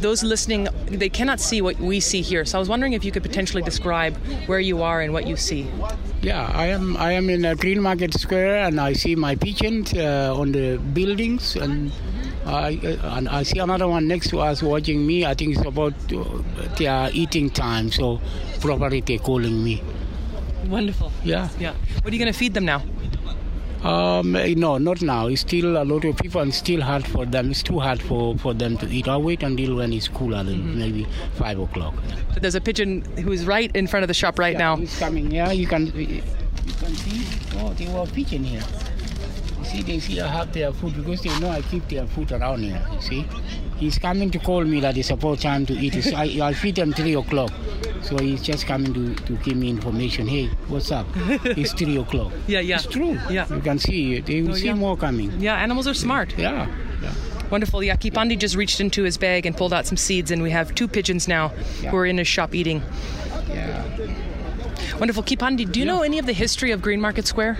those 0.00 0.22
listening, 0.22 0.68
they 0.86 1.08
cannot 1.08 1.40
see 1.40 1.62
what 1.62 1.78
we 1.78 1.98
see 2.00 2.20
here. 2.20 2.44
So 2.44 2.58
I 2.58 2.60
was 2.60 2.68
wondering 2.68 2.92
if 2.92 3.04
you 3.04 3.12
could 3.12 3.22
potentially 3.22 3.62
describe 3.62 4.16
where 4.46 4.60
you 4.60 4.82
are 4.82 5.00
and 5.00 5.14
what 5.14 5.26
you 5.26 5.36
see. 5.36 5.66
Yeah, 6.20 6.50
I 6.52 6.66
am. 6.66 6.96
I 6.96 7.12
am 7.12 7.30
in 7.30 7.44
a 7.44 7.54
Green 7.54 7.80
Market 7.80 8.12
Square, 8.14 8.66
and 8.66 8.80
I 8.80 8.92
see 8.92 9.14
my 9.14 9.36
pigeons 9.36 9.94
uh, 9.94 10.34
on 10.36 10.50
the 10.50 10.76
buildings, 10.78 11.54
and 11.54 11.92
I 12.44 12.80
uh, 12.82 13.16
and 13.16 13.28
I 13.28 13.44
see 13.44 13.60
another 13.60 13.86
one 13.86 14.08
next 14.08 14.30
to 14.30 14.40
us 14.40 14.60
watching 14.62 15.06
me. 15.06 15.24
I 15.24 15.34
think 15.34 15.56
it's 15.56 15.64
about 15.66 15.94
uh, 16.12 16.24
their 16.76 17.10
eating 17.12 17.50
time, 17.50 17.92
so 17.92 18.20
probably 18.60 19.00
they're 19.00 19.18
calling 19.18 19.62
me. 19.62 19.80
Wonderful. 20.66 21.12
Yeah. 21.22 21.48
Yeah. 21.58 21.74
What 22.02 22.12
are 22.12 22.16
you 22.16 22.18
going 22.18 22.32
to 22.32 22.38
feed 22.38 22.52
them 22.52 22.64
now? 22.64 22.82
Um, 23.82 24.34
eh, 24.34 24.54
no, 24.56 24.78
not 24.78 25.02
now. 25.02 25.28
It's 25.28 25.42
still 25.42 25.76
a 25.80 25.84
lot 25.84 26.04
of 26.04 26.16
people, 26.16 26.40
and 26.40 26.52
still 26.52 26.80
hard 26.80 27.06
for 27.06 27.24
them. 27.24 27.50
It's 27.50 27.62
too 27.62 27.78
hard 27.78 28.02
for, 28.02 28.36
for 28.38 28.52
them 28.54 28.76
to 28.78 28.88
eat. 28.88 29.06
I'll 29.08 29.22
wait 29.22 29.42
until 29.42 29.76
when 29.76 29.92
it's 29.92 30.08
cooler, 30.08 30.42
then 30.42 30.78
maybe 30.78 31.06
five 31.34 31.58
o'clock. 31.58 31.94
There's 32.40 32.56
a 32.56 32.60
pigeon 32.60 33.02
who's 33.18 33.46
right 33.46 33.74
in 33.76 33.86
front 33.86 34.02
of 34.04 34.08
the 34.08 34.14
shop 34.14 34.38
right 34.38 34.56
now. 34.56 34.76
He's 34.76 34.98
coming. 34.98 35.30
Yeah, 35.30 35.52
you 35.52 35.66
can 35.66 35.86
you 35.86 36.22
can 36.80 36.94
see. 36.96 37.24
Oh, 37.58 37.72
they 37.74 37.86
were 37.92 38.06
pigeon 38.06 38.44
here. 38.44 38.62
You 39.58 39.64
see, 39.64 39.82
they 39.82 39.98
see 40.00 40.20
I 40.20 40.26
have 40.28 40.52
their 40.52 40.72
food 40.72 40.96
because 40.96 41.22
they 41.22 41.38
know 41.40 41.50
I 41.50 41.62
keep 41.62 41.88
their 41.88 42.06
food 42.06 42.32
around 42.32 42.62
here. 42.62 42.84
You 42.92 43.00
see, 43.00 43.26
he's 43.78 43.98
coming 43.98 44.30
to 44.30 44.38
call 44.38 44.64
me 44.64 44.80
that 44.80 44.96
it's 44.96 45.10
about 45.10 45.40
time 45.40 45.66
to 45.66 45.72
eat. 45.74 45.94
It's, 45.96 46.12
I, 46.12 46.24
I 46.48 46.52
feed 46.52 46.74
them 46.76 46.92
three 46.92 47.14
o'clock, 47.14 47.50
so 48.02 48.18
he's 48.18 48.42
just 48.42 48.66
coming 48.66 48.92
to, 48.94 49.14
to 49.26 49.32
give 49.38 49.56
me 49.56 49.70
information. 49.70 50.26
Hey, 50.26 50.46
what's 50.68 50.90
up? 50.92 51.06
It's 51.16 51.72
three 51.72 51.96
o'clock. 51.96 52.32
Yeah, 52.46 52.60
yeah. 52.60 52.76
It's 52.76 52.86
true. 52.86 53.18
Yeah. 53.30 53.46
you 53.54 53.60
can 53.60 53.78
see. 53.78 54.20
They 54.20 54.42
will 54.42 54.50
Oh, 54.52 54.54
see 54.54 54.66
yeah. 54.66 54.74
more 54.74 54.96
coming. 54.96 55.40
Yeah, 55.40 55.54
animals 55.56 55.86
are 55.86 55.94
smart. 55.94 56.34
Yeah. 56.38 56.66
yeah. 57.02 57.12
Wonderful. 57.50 57.82
Yeah, 57.82 57.96
Kipandi 57.96 58.38
just 58.38 58.56
reached 58.56 58.80
into 58.80 59.02
his 59.04 59.16
bag 59.16 59.46
and 59.46 59.56
pulled 59.56 59.72
out 59.72 59.86
some 59.86 59.96
seeds, 59.96 60.30
and 60.30 60.42
we 60.42 60.50
have 60.50 60.74
two 60.74 60.86
pigeons 60.88 61.26
now 61.28 61.48
who 61.88 61.96
are 61.96 62.06
in 62.06 62.18
his 62.18 62.28
shop 62.28 62.54
eating. 62.54 62.82
Yeah. 63.48 63.84
Wonderful. 64.98 65.22
Kipandi, 65.22 65.70
do 65.70 65.80
you 65.80 65.86
know 65.86 66.02
any 66.02 66.18
of 66.18 66.26
the 66.26 66.32
history 66.32 66.72
of 66.72 66.82
Green 66.82 67.00
Market 67.00 67.26
Square? 67.26 67.56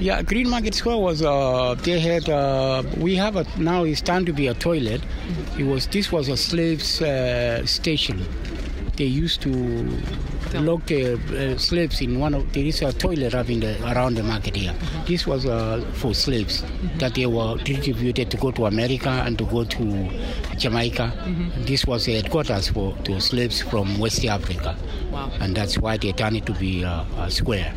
Yeah, 0.00 0.22
Green 0.22 0.50
Market 0.50 0.74
Square 0.74 0.98
was 0.98 1.22
uh, 1.22 1.76
they 1.82 2.00
had 2.00 2.28
uh, 2.28 2.82
we 2.98 3.14
have 3.14 3.36
a 3.36 3.46
now 3.58 3.84
it's 3.84 4.00
time 4.00 4.24
to 4.26 4.32
be 4.32 4.48
a 4.48 4.54
toilet. 4.54 5.00
It 5.58 5.64
was 5.64 5.86
this 5.86 6.10
was 6.10 6.28
a 6.28 6.36
slaves 6.36 7.00
uh, 7.00 7.64
station. 7.64 8.26
They 8.96 9.04
used 9.04 9.40
to 9.42 9.50
lock 10.54 10.86
the 10.86 11.14
uh, 11.14 11.58
slaves 11.58 12.00
in 12.00 12.18
one 12.18 12.34
of 12.34 12.52
there 12.52 12.64
is 12.64 12.82
a 12.82 12.92
toilet 12.92 13.34
up 13.34 13.48
in 13.48 13.60
the 13.60 13.80
around 13.92 14.16
the 14.16 14.24
market 14.24 14.56
here. 14.56 14.74
This 15.06 15.26
was 15.26 15.46
uh, 15.46 15.80
for 15.94 16.12
slaves 16.12 16.64
that 16.98 17.14
they 17.14 17.26
were 17.26 17.56
distributed 17.58 18.30
to 18.32 18.36
go 18.36 18.50
to 18.50 18.66
America 18.66 19.10
and 19.10 19.38
to 19.38 19.44
go 19.44 19.64
to 19.64 20.10
Jamaica. 20.58 21.12
This 21.66 21.86
was 21.86 22.06
the 22.06 22.14
headquarters 22.14 22.68
for 22.68 22.96
to 23.04 23.20
slaves 23.20 23.62
from 23.62 23.98
West 23.98 24.24
Africa. 24.24 24.76
Wow. 25.10 25.30
And 25.40 25.56
that's 25.56 25.78
why 25.78 25.96
they 25.98 26.12
turned 26.12 26.36
it 26.36 26.46
to 26.46 26.52
be 26.52 26.84
uh, 26.84 27.04
a 27.18 27.30
square. 27.30 27.72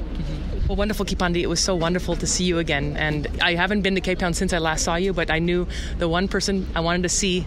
Well, 0.67 0.75
wonderful, 0.75 1.05
Kipandi. 1.05 1.41
It 1.41 1.47
was 1.47 1.61
so 1.61 1.75
wonderful 1.75 2.17
to 2.17 2.27
see 2.27 2.43
you 2.43 2.59
again. 2.59 2.97
And 2.97 3.25
I 3.41 3.55
haven't 3.55 3.83
been 3.83 3.95
to 3.95 4.01
Cape 4.01 4.19
Town 4.19 4.33
since 4.33 4.51
I 4.51 4.57
last 4.57 4.83
saw 4.83 4.95
you, 4.95 5.13
but 5.13 5.31
I 5.31 5.39
knew 5.39 5.65
the 5.97 6.09
one 6.09 6.27
person 6.27 6.67
I 6.75 6.81
wanted 6.81 7.03
to 7.03 7.09
see 7.09 7.45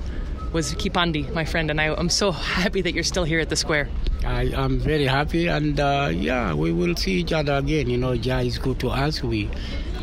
was 0.53 0.75
Kipandi, 0.75 1.31
my 1.35 1.45
friend. 1.45 1.71
And 1.71 1.81
I, 1.83 1.95
I'm 1.95 2.09
so 2.09 2.33
happy 2.61 2.81
that 2.81 2.95
you're 2.95 3.05
still 3.05 3.25
here 3.25 3.39
at 3.39 3.51
the 3.51 3.57
square. 3.57 3.91
I 4.25 4.45
am 4.55 4.79
very 4.79 5.07
happy, 5.07 5.49
and 5.49 5.79
uh, 5.79 6.11
yeah, 6.13 6.55
we 6.55 6.73
will 6.73 6.97
see 6.97 7.13
each 7.21 7.33
other 7.33 7.55
again. 7.55 7.91
You 7.91 7.99
know, 7.99 8.17
Jah 8.17 8.41
is 8.41 8.59
good 8.59 8.79
to 8.81 8.89
us. 8.89 9.23
We 9.23 9.51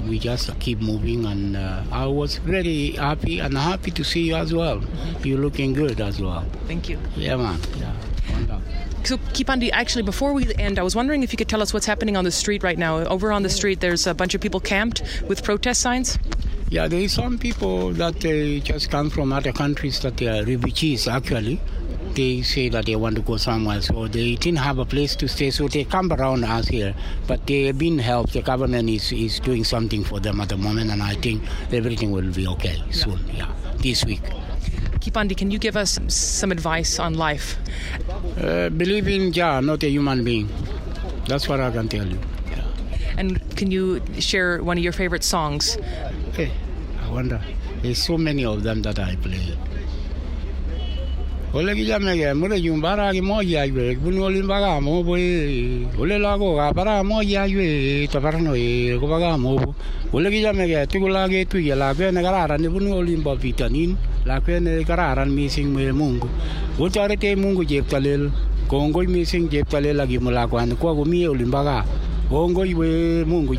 we 0.07 0.19
just 0.19 0.57
keep 0.59 0.79
moving, 0.79 1.25
and 1.25 1.57
uh, 1.57 1.83
I 1.91 2.05
was 2.05 2.37
very 2.37 2.91
happy 2.91 3.39
and 3.39 3.57
happy 3.57 3.91
to 3.91 4.03
see 4.03 4.21
you 4.21 4.35
as 4.35 4.53
well. 4.53 4.81
You're 5.23 5.39
looking 5.39 5.73
good 5.73 6.01
as 6.01 6.21
well. 6.21 6.45
Thank 6.67 6.89
you. 6.89 6.99
Yeah, 7.15 7.35
man. 7.35 7.59
Yeah. 7.79 7.93
wonderful. 8.31 8.86
So, 9.07 9.17
Kipandi, 9.17 9.69
actually, 9.71 10.01
before 10.01 10.33
we 10.33 10.53
end, 10.55 10.77
I 10.77 10.83
was 10.83 10.93
wondering 10.93 11.23
if 11.23 11.31
you 11.31 11.37
could 11.37 11.47
tell 11.47 11.61
us 11.61 11.73
what's 11.73 11.85
happening 11.85 12.17
on 12.17 12.25
the 12.25 12.31
street 12.31 12.61
right 12.61 12.77
now. 12.77 12.97
Over 13.05 13.31
on 13.31 13.41
the 13.41 13.47
street, 13.47 13.79
there's 13.79 14.05
a 14.05 14.13
bunch 14.13 14.35
of 14.35 14.41
people 14.41 14.59
camped 14.59 15.01
with 15.29 15.45
protest 15.45 15.79
signs. 15.79 16.19
Yeah, 16.69 16.89
there 16.89 16.99
is 16.99 17.13
some 17.13 17.37
people 17.37 17.93
that 17.93 18.19
they 18.19 18.59
just 18.59 18.91
come 18.91 19.09
from 19.09 19.31
other 19.31 19.53
countries 19.53 20.01
that 20.01 20.17
they 20.17 20.27
are 20.27 20.43
refugees 20.43 21.07
actually. 21.07 21.61
They 22.15 22.41
say 22.41 22.67
that 22.67 22.85
they 22.85 22.97
want 22.97 23.15
to 23.15 23.21
go 23.21 23.37
somewhere, 23.37 23.79
so 23.79 24.09
they 24.09 24.35
didn't 24.35 24.59
have 24.59 24.77
a 24.77 24.85
place 24.85 25.15
to 25.15 25.29
stay, 25.29 25.51
so 25.51 25.69
they 25.69 25.85
come 25.85 26.11
around 26.11 26.43
us 26.43 26.67
here. 26.67 26.93
But 27.27 27.47
they 27.47 27.67
have 27.67 27.77
been 27.77 27.99
helped. 27.99 28.33
The 28.33 28.41
government 28.41 28.89
is, 28.89 29.13
is 29.13 29.39
doing 29.39 29.63
something 29.63 30.03
for 30.03 30.19
them 30.19 30.41
at 30.41 30.49
the 30.49 30.57
moment, 30.57 30.91
and 30.91 31.01
I 31.01 31.13
think 31.13 31.43
everything 31.71 32.11
will 32.11 32.29
be 32.33 32.45
okay 32.47 32.83
soon. 32.91 33.21
Yeah, 33.33 33.53
this 33.77 34.03
week. 34.03 34.23
Kipandi, 35.07 35.37
can 35.37 35.51
you 35.51 35.57
give 35.57 35.77
us 35.77 35.97
some 36.09 36.51
advice 36.51 36.99
on 36.99 37.13
life? 37.13 37.55
Uh, 38.37 38.67
believe 38.67 39.07
in 39.07 39.31
Jah, 39.31 39.61
not 39.61 39.81
a 39.83 39.89
human 39.89 40.25
being. 40.25 40.49
That's 41.27 41.47
what 41.47 41.61
I 41.61 41.71
can 41.71 41.87
tell 41.87 42.05
you. 42.05 42.19
Yeah. 42.51 42.65
And 43.17 43.55
can 43.55 43.71
you 43.71 44.01
share 44.19 44.61
one 44.61 44.77
of 44.77 44.83
your 44.83 44.91
favorite 44.91 45.23
songs? 45.23 45.75
Hey, 46.33 46.51
I 47.01 47.09
wonder. 47.09 47.41
There's 47.81 48.03
so 48.03 48.17
many 48.17 48.43
of 48.43 48.63
them 48.63 48.81
that 48.81 48.99
I 48.99 49.15
play. 49.15 49.57
Ole 51.57 51.73
ki 51.73 51.85
jame 51.89 52.13
ke 52.13 52.37
mure 52.37 52.61
jum 52.61 52.79
bara 52.79 53.11
ki 53.11 53.19
mo 53.19 53.41
ya 53.41 53.65
yue 53.65 53.97
bunu 53.97 54.25
oli 54.29 54.43
baga 54.45 54.79
mo 54.79 55.01
bo 55.01 55.13
ole 55.17 56.15
la 56.21 56.37
go 56.37 56.53
ga 56.53 56.71
bara 56.71 57.01
mo 57.03 57.19
ya 57.21 57.45
yue 57.49 58.05
to 58.05 58.21
bara 58.21 58.37
no 58.37 58.53
e 58.53 58.93
ko 58.99 59.07
baga 59.09 59.33
mo 59.41 59.57
bo 59.57 59.73
ole 60.13 60.29
ki 60.29 60.43
jame 60.45 60.69
ke 60.69 60.85
tu 60.85 61.07
la 61.09 61.25
ke 61.25 61.49
tu 61.49 61.57
ya 61.57 61.73
la 61.73 61.95
ke 61.97 62.13
ne 62.13 62.21
gara 62.21 62.45
ran 62.45 62.61
bunu 62.61 63.01
ba 63.23 63.33
vitamin 63.33 63.97
la 64.23 64.37
ne 64.37 64.83
gara 64.85 65.15
ran 65.17 65.33
mi 65.33 65.49
mungu 65.97 66.29
mungu 66.77 67.65
je 67.65 67.81
talel 67.81 68.29
kongo 68.69 69.01
mi 69.09 69.25
sing 69.25 69.49
je 69.49 69.63
talel 69.65 69.97
lagi 69.97 70.19
mo 70.19 70.29
la 70.29 70.45
ko 70.45 70.57
an 70.57 70.77
ko 70.77 70.93
go 70.93 71.05
baga 71.49 71.81
kongo 72.29 72.61
we 72.61 73.25
mungu 73.25 73.57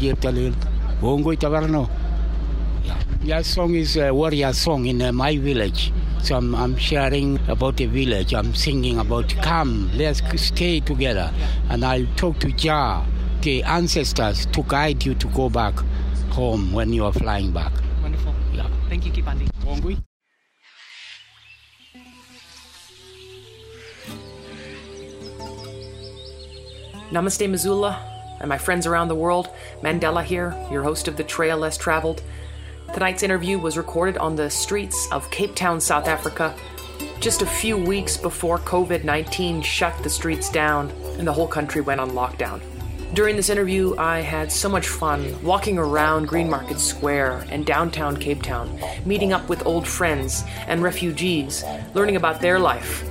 song 3.42 3.74
is 3.74 3.96
a 3.96 4.14
warrior 4.14 4.52
song 4.52 4.86
in 4.86 5.02
uh, 5.02 5.10
my 5.12 5.36
village. 5.36 5.92
So 6.22 6.36
I'm, 6.36 6.54
I'm 6.54 6.76
sharing 6.76 7.38
about 7.48 7.76
the 7.76 7.86
village. 7.86 8.34
I'm 8.34 8.54
singing 8.54 8.98
about 8.98 9.28
come, 9.42 9.90
let's 9.94 10.20
stay 10.40 10.80
together. 10.80 11.32
And 11.70 11.84
I'll 11.84 12.06
talk 12.16 12.38
to 12.40 12.52
Jah, 12.52 13.04
the 13.42 13.62
ancestors, 13.62 14.46
to 14.46 14.62
guide 14.64 15.04
you 15.04 15.14
to 15.14 15.26
go 15.28 15.48
back 15.48 15.74
home 16.30 16.72
when 16.72 16.92
you 16.92 17.04
are 17.04 17.12
flying 17.12 17.52
back. 17.52 17.72
Wonderful. 18.02 18.34
Yeah. 18.52 18.68
Thank 18.88 19.06
you, 19.06 19.12
Kipandi. 19.12 19.48
Wongui. 19.64 20.02
Namaste, 27.10 27.48
Missoula, 27.48 27.98
and 28.38 28.50
my 28.50 28.58
friends 28.58 28.86
around 28.86 29.08
the 29.08 29.14
world. 29.14 29.48
Mandela 29.80 30.22
here, 30.22 30.54
your 30.70 30.82
host 30.82 31.08
of 31.08 31.16
The 31.16 31.24
Trail 31.24 31.56
Less 31.56 31.78
Traveled. 31.78 32.22
Tonight's 32.98 33.22
interview 33.22 33.60
was 33.60 33.76
recorded 33.76 34.18
on 34.18 34.34
the 34.34 34.50
streets 34.50 35.06
of 35.12 35.30
Cape 35.30 35.54
Town, 35.54 35.80
South 35.80 36.08
Africa, 36.08 36.52
just 37.20 37.42
a 37.42 37.46
few 37.46 37.76
weeks 37.76 38.16
before 38.16 38.58
COVID 38.58 39.04
19 39.04 39.62
shut 39.62 39.96
the 40.02 40.10
streets 40.10 40.50
down 40.50 40.90
and 41.16 41.24
the 41.24 41.32
whole 41.32 41.46
country 41.46 41.80
went 41.80 42.00
on 42.00 42.10
lockdown. 42.10 42.60
During 43.14 43.36
this 43.36 43.50
interview, 43.50 43.94
I 43.98 44.18
had 44.18 44.50
so 44.50 44.68
much 44.68 44.88
fun 44.88 45.40
walking 45.44 45.78
around 45.78 46.26
Green 46.26 46.50
Market 46.50 46.80
Square 46.80 47.46
and 47.50 47.64
downtown 47.64 48.16
Cape 48.16 48.42
Town, 48.42 48.76
meeting 49.04 49.32
up 49.32 49.48
with 49.48 49.64
old 49.64 49.86
friends 49.86 50.42
and 50.66 50.82
refugees, 50.82 51.62
learning 51.94 52.16
about 52.16 52.40
their 52.40 52.58
life. 52.58 53.08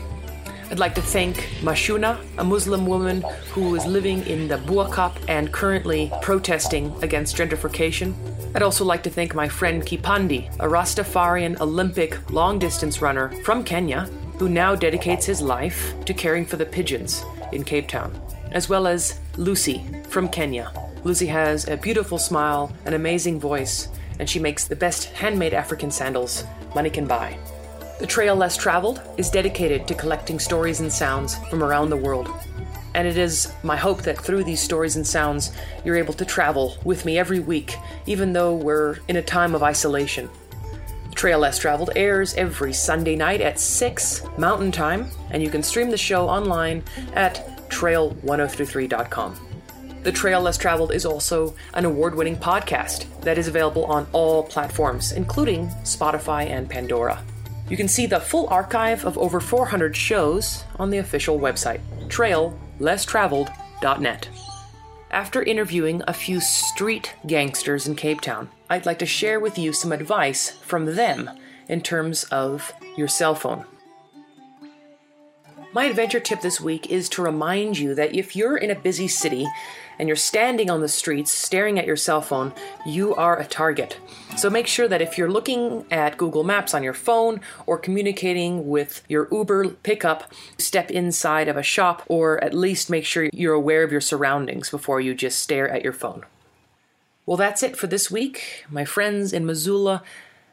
I'd 0.70 0.80
like 0.80 0.96
to 0.96 1.02
thank 1.02 1.38
Mashuna, 1.62 2.20
a 2.38 2.44
Muslim 2.44 2.86
woman 2.86 3.24
who 3.52 3.74
is 3.76 3.86
living 3.86 4.26
in 4.28 4.50
the 4.50 4.58
Bo-Kaap 4.58 5.16
and 5.30 5.52
currently 5.52 6.12
protesting 6.22 6.94
against 7.02 7.38
gentrification. 7.38 8.14
I'd 8.54 8.62
also 8.62 8.84
like 8.84 9.02
to 9.04 9.10
thank 9.10 9.34
my 9.34 9.48
friend 9.48 9.82
Kipandi, 9.82 10.54
a 10.56 10.68
Rastafarian 10.68 11.62
Olympic 11.62 12.32
long 12.32 12.60
distance 12.60 13.02
runner 13.02 13.30
from 13.44 13.64
Kenya, 13.64 14.10
who 14.40 14.50
now 14.50 14.76
dedicates 14.76 15.26
his 15.26 15.42
life 15.42 15.94
to 16.04 16.14
caring 16.14 16.46
for 16.46 16.58
the 16.58 16.66
pigeons 16.66 17.24
in 17.54 17.64
Cape 17.64 17.88
Town, 17.88 18.14
as 18.52 18.68
well 18.68 18.88
as 18.88 19.22
Lucy 19.38 19.86
from 20.10 20.28
Kenya. 20.28 20.74
Lucy 21.06 21.28
has 21.28 21.66
a 21.70 21.78
beautiful 21.78 22.18
smile, 22.18 22.76
an 22.84 22.94
amazing 22.94 23.40
voice, 23.40 23.88
and 24.20 24.30
she 24.30 24.40
makes 24.40 24.66
the 24.66 24.76
best 24.76 25.06
handmade 25.14 25.54
African 25.54 25.92
sandals 25.92 26.44
money 26.76 26.90
can 26.90 27.08
buy. 27.08 27.38
The 28.00 28.06
Trail 28.06 28.36
Less 28.36 28.56
Traveled 28.56 29.02
is 29.18 29.32
dedicated 29.32 29.88
to 29.88 29.96
collecting 29.96 30.38
stories 30.38 30.82
and 30.82 30.94
sounds 30.94 31.36
from 31.50 31.64
around 31.64 31.90
the 31.90 31.98
world. 31.98 32.30
And 32.94 33.08
it 33.08 33.18
is 33.18 33.52
my 33.64 33.76
hope 33.76 34.04
that 34.04 34.20
through 34.20 34.44
these 34.44 34.62
stories 34.62 34.98
and 34.98 35.06
sounds, 35.06 35.52
you're 35.84 35.96
able 35.96 36.14
to 36.14 36.26
travel 36.26 36.78
with 36.84 37.06
me 37.06 37.18
every 37.18 37.40
week, 37.40 37.76
even 38.06 38.34
though 38.34 38.54
we're 38.54 38.98
in 39.08 39.16
a 39.16 39.22
time 39.24 39.56
of 39.56 39.64
isolation. 39.64 40.30
The 41.10 41.16
Trail 41.16 41.40
Less 41.40 41.58
Traveled 41.58 41.90
airs 41.96 42.36
every 42.36 42.72
Sunday 42.72 43.16
night 43.16 43.42
at 43.42 43.60
6 43.60 44.24
Mountain 44.38 44.74
Time, 44.74 45.10
and 45.32 45.42
you 45.42 45.50
can 45.50 45.64
stream 45.64 45.90
the 45.90 45.98
show 45.98 46.30
online 46.30 46.84
at 47.14 47.68
trail1033.com. 47.70 49.40
The 50.04 50.12
Trail 50.12 50.42
Less 50.42 50.60
Traveled 50.60 50.92
is 50.92 51.04
also 51.04 51.56
an 51.74 51.86
award 51.86 52.14
winning 52.14 52.38
podcast 52.38 53.08
that 53.22 53.40
is 53.40 53.48
available 53.48 53.86
on 53.86 54.06
all 54.12 54.44
platforms, 54.44 55.14
including 55.14 55.70
Spotify 55.84 56.48
and 56.48 56.70
Pandora. 56.70 57.24
You 57.70 57.76
can 57.76 57.88
see 57.88 58.06
the 58.06 58.20
full 58.20 58.48
archive 58.48 59.04
of 59.06 59.18
over 59.18 59.40
400 59.42 59.96
shows 59.96 60.64
on 60.80 60.90
the 60.90 60.98
official 61.00 61.40
website, 61.40 61.82
traillesstraveled.net. 62.08 64.30
After 65.12 65.44
interviewing 65.44 66.02
a 66.08 66.14
few 66.14 66.40
street 66.40 67.14
gangsters 67.26 67.88
in 67.88 67.96
Cape 67.96 68.22
Town, 68.22 68.50
I'd 68.70 68.86
like 68.86 69.00
to 69.00 69.06
share 69.06 69.40
with 69.40 69.58
you 69.58 69.74
some 69.74 69.92
advice 69.92 70.50
from 70.50 70.96
them 70.96 71.30
in 71.68 71.82
terms 71.82 72.24
of 72.26 72.72
your 72.96 73.10
cell 73.10 73.36
phone. 73.36 73.66
My 75.74 75.86
adventure 75.86 76.22
tip 76.22 76.42
this 76.42 76.62
week 76.62 76.90
is 76.90 77.10
to 77.10 77.22
remind 77.22 77.78
you 77.78 77.94
that 77.96 78.16
if 78.16 78.36
you're 78.36 78.58
in 78.58 78.72
a 78.72 78.76
busy 78.76 79.08
city 79.08 79.46
and 80.00 80.08
you're 80.08 80.16
standing 80.16 80.70
on 80.70 80.82
the 80.82 80.88
streets 80.88 81.32
staring 81.32 81.80
at 81.80 81.86
your 81.86 81.96
cell 81.96 82.22
phone, 82.22 82.54
you 82.86 83.16
are 83.16 83.40
a 83.40 83.46
target. 83.46 84.00
So 84.38 84.50
make 84.50 84.68
sure 84.68 84.88
that 84.88 85.02
if 85.02 85.18
you're 85.18 85.32
looking 85.32 85.86
at 85.90 86.18
Google 86.18 86.44
Maps 86.44 86.74
on 86.74 86.84
your 86.84 86.94
phone 86.94 87.42
or 87.66 87.78
communicating 87.78 88.68
with 88.68 89.04
your 89.08 89.28
Uber 89.32 89.70
pickup, 89.70 90.32
step 90.58 90.92
inside 90.92 91.48
of 91.48 91.58
a 91.58 91.64
shop 91.64 92.04
or 92.08 92.44
at 92.44 92.54
least 92.54 92.90
make 92.90 93.06
sure 93.06 93.30
you're 93.34 93.54
aware 93.54 93.84
of 93.84 93.92
your 93.92 94.02
surroundings 94.02 94.70
before 94.70 95.02
you 95.02 95.16
just 95.16 95.40
stare 95.40 95.70
at 95.70 95.84
your 95.84 95.94
phone. 95.94 96.26
Well, 97.26 97.38
that's 97.38 97.64
it 97.64 97.76
for 97.76 97.88
this 97.88 98.10
week, 98.10 98.66
my 98.70 98.86
friends 98.86 99.34
in 99.34 99.46
Missoula 99.46 100.04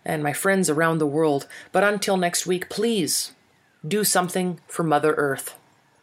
and 0.05 0.22
my 0.22 0.32
friends 0.32 0.68
around 0.68 0.99
the 0.99 1.07
world. 1.07 1.47
But 1.72 1.84
until 1.84 2.16
next 2.16 2.47
week, 2.47 2.68
please 2.68 3.32
do 3.86 4.05
something 4.05 4.61
for 4.66 4.82
Mother 4.82 5.14
Earth. 5.14 5.57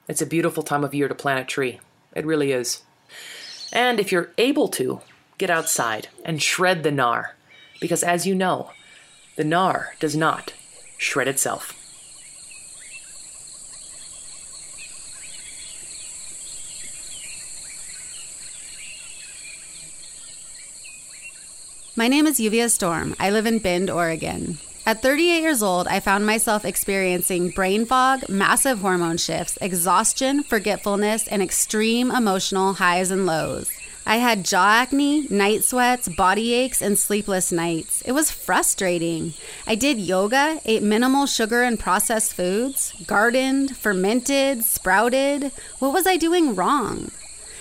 It's 0.07 0.21
a 0.21 0.25
beautiful 0.25 0.63
time 0.63 0.83
of 0.83 0.93
year 0.93 1.07
to 1.07 1.15
plant 1.15 1.39
a 1.39 1.43
tree. 1.43 1.79
It 2.15 2.25
really 2.25 2.51
is. 2.51 2.83
And 3.71 3.99
if 3.99 4.11
you're 4.11 4.31
able 4.37 4.67
to, 4.69 5.01
get 5.37 5.49
outside 5.49 6.07
and 6.23 6.41
shred 6.41 6.83
the 6.83 6.91
gnar. 6.91 7.31
Because 7.79 8.03
as 8.03 8.27
you 8.27 8.35
know, 8.35 8.71
the 9.37 9.43
gnar 9.43 9.97
does 9.99 10.15
not 10.15 10.53
shred 10.97 11.27
itself. 11.27 11.77
My 21.95 22.07
name 22.07 22.25
is 22.25 22.39
Yuvia 22.39 22.69
Storm. 22.69 23.15
I 23.19 23.29
live 23.31 23.45
in 23.45 23.59
Bend, 23.59 23.89
Oregon. 23.89 24.57
At 24.83 25.03
38 25.03 25.41
years 25.41 25.61
old, 25.61 25.87
I 25.87 25.99
found 25.99 26.25
myself 26.25 26.65
experiencing 26.65 27.51
brain 27.51 27.85
fog, 27.85 28.27
massive 28.27 28.79
hormone 28.79 29.17
shifts, 29.17 29.57
exhaustion, 29.61 30.41
forgetfulness, 30.41 31.27
and 31.27 31.41
extreme 31.41 32.09
emotional 32.09 32.73
highs 32.73 33.11
and 33.11 33.27
lows. 33.27 33.69
I 34.07 34.17
had 34.17 34.43
jaw 34.43 34.81
acne, 34.81 35.27
night 35.29 35.63
sweats, 35.63 36.09
body 36.09 36.53
aches, 36.55 36.81
and 36.81 36.97
sleepless 36.97 37.51
nights. 37.51 38.01
It 38.01 38.13
was 38.13 38.31
frustrating. 38.31 39.35
I 39.67 39.75
did 39.75 39.99
yoga, 39.99 40.59
ate 40.65 40.81
minimal 40.81 41.27
sugar 41.27 41.61
and 41.61 41.79
processed 41.79 42.33
foods, 42.33 42.93
gardened, 43.05 43.77
fermented, 43.77 44.65
sprouted. 44.65 45.51
What 45.77 45.93
was 45.93 46.07
I 46.07 46.17
doing 46.17 46.55
wrong? 46.55 47.11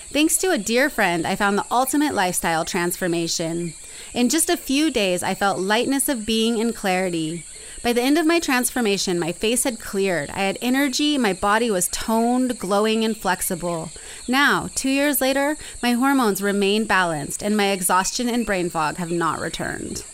Thanks 0.09 0.39
to 0.39 0.51
a 0.51 0.59
dear 0.59 0.89
friend, 0.89 1.27
I 1.27 1.37
found 1.37 1.59
the 1.59 1.67
ultimate 1.71 2.15
lifestyle 2.15 2.65
transformation. 2.65 3.75
In 4.15 4.29
just 4.29 4.51
a 4.51 4.57
few 4.57 4.91
days, 4.91 5.23
I 5.23 5.35
felt 5.35 5.59
lightness 5.59 6.09
of 6.09 6.27
being 6.27 6.61
and 6.61 6.75
clarity. 6.75 7.45
By 7.83 7.95
the 7.95 8.03
end 8.03 8.19
of 8.19 8.27
my 8.27 8.41
transformation, 8.41 9.19
my 9.19 9.33
face 9.33 9.65
had 9.65 9.81
cleared. 9.81 10.29
I 10.31 10.41
had 10.41 10.59
energy, 10.61 11.17
my 11.17 11.33
body 11.33 11.71
was 11.71 11.89
toned, 11.89 12.59
glowing, 12.59 13.05
and 13.05 13.17
flexible. 13.17 13.91
Now, 14.29 14.69
two 14.75 14.91
years 14.91 15.21
later, 15.21 15.57
my 15.83 15.93
hormones 15.93 16.43
remain 16.43 16.85
balanced, 16.85 17.43
and 17.43 17.57
my 17.57 17.71
exhaustion 17.71 18.29
and 18.29 18.45
brain 18.45 18.69
fog 18.69 18.99
have 18.99 19.11
not 19.11 19.41
returned. 19.41 20.05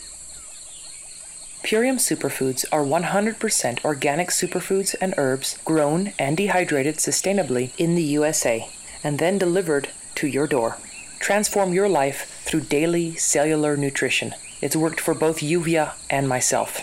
Purium 1.65 1.97
superfoods 1.99 2.65
are 2.71 2.85
100% 2.85 3.85
organic 3.85 4.29
superfoods 4.29 4.95
and 5.01 5.15
herbs 5.17 5.59
grown 5.65 6.13
and 6.17 6.37
dehydrated 6.37 6.99
sustainably 6.99 7.73
in 7.77 7.97
the 7.97 8.05
USA 8.05 8.71
and 9.03 9.19
then 9.19 9.39
delivered 9.39 9.89
to 10.15 10.29
your 10.29 10.47
door. 10.47 10.79
Transform 11.19 11.73
your 11.73 11.89
life 11.89 12.43
through 12.45 12.61
daily 12.61 13.17
cellular 13.17 13.77
nutrition. 13.77 14.35
It's 14.63 14.77
worked 14.77 15.01
for 15.01 15.15
both 15.15 15.41
Yuvia 15.41 15.93
and 16.09 16.29
myself. 16.29 16.81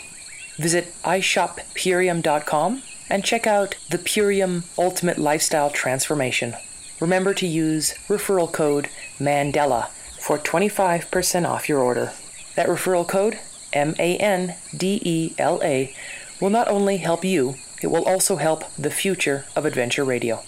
Visit 0.57 0.93
ishoppurium.com 1.03 2.83
and 3.09 3.23
check 3.23 3.47
out 3.47 3.75
the 3.89 3.97
Purium 3.97 4.63
Ultimate 4.77 5.17
Lifestyle 5.17 5.69
Transformation. 5.69 6.55
Remember 6.99 7.33
to 7.33 7.47
use 7.47 7.93
referral 8.07 8.51
code 8.51 8.89
MANDELA 9.19 9.89
for 10.19 10.37
25% 10.37 11.47
off 11.47 11.67
your 11.67 11.79
order. 11.79 12.11
That 12.55 12.67
referral 12.67 13.07
code, 13.07 13.39
M 13.73 13.95
A 13.99 14.17
N 14.17 14.55
D 14.75 15.01
E 15.03 15.33
L 15.37 15.59
A, 15.63 15.93
will 16.39 16.49
not 16.49 16.67
only 16.67 16.97
help 16.97 17.25
you, 17.25 17.55
it 17.81 17.87
will 17.87 18.05
also 18.05 18.37
help 18.37 18.63
the 18.75 18.91
future 18.91 19.45
of 19.55 19.65
adventure 19.65 20.03
radio. 20.03 20.43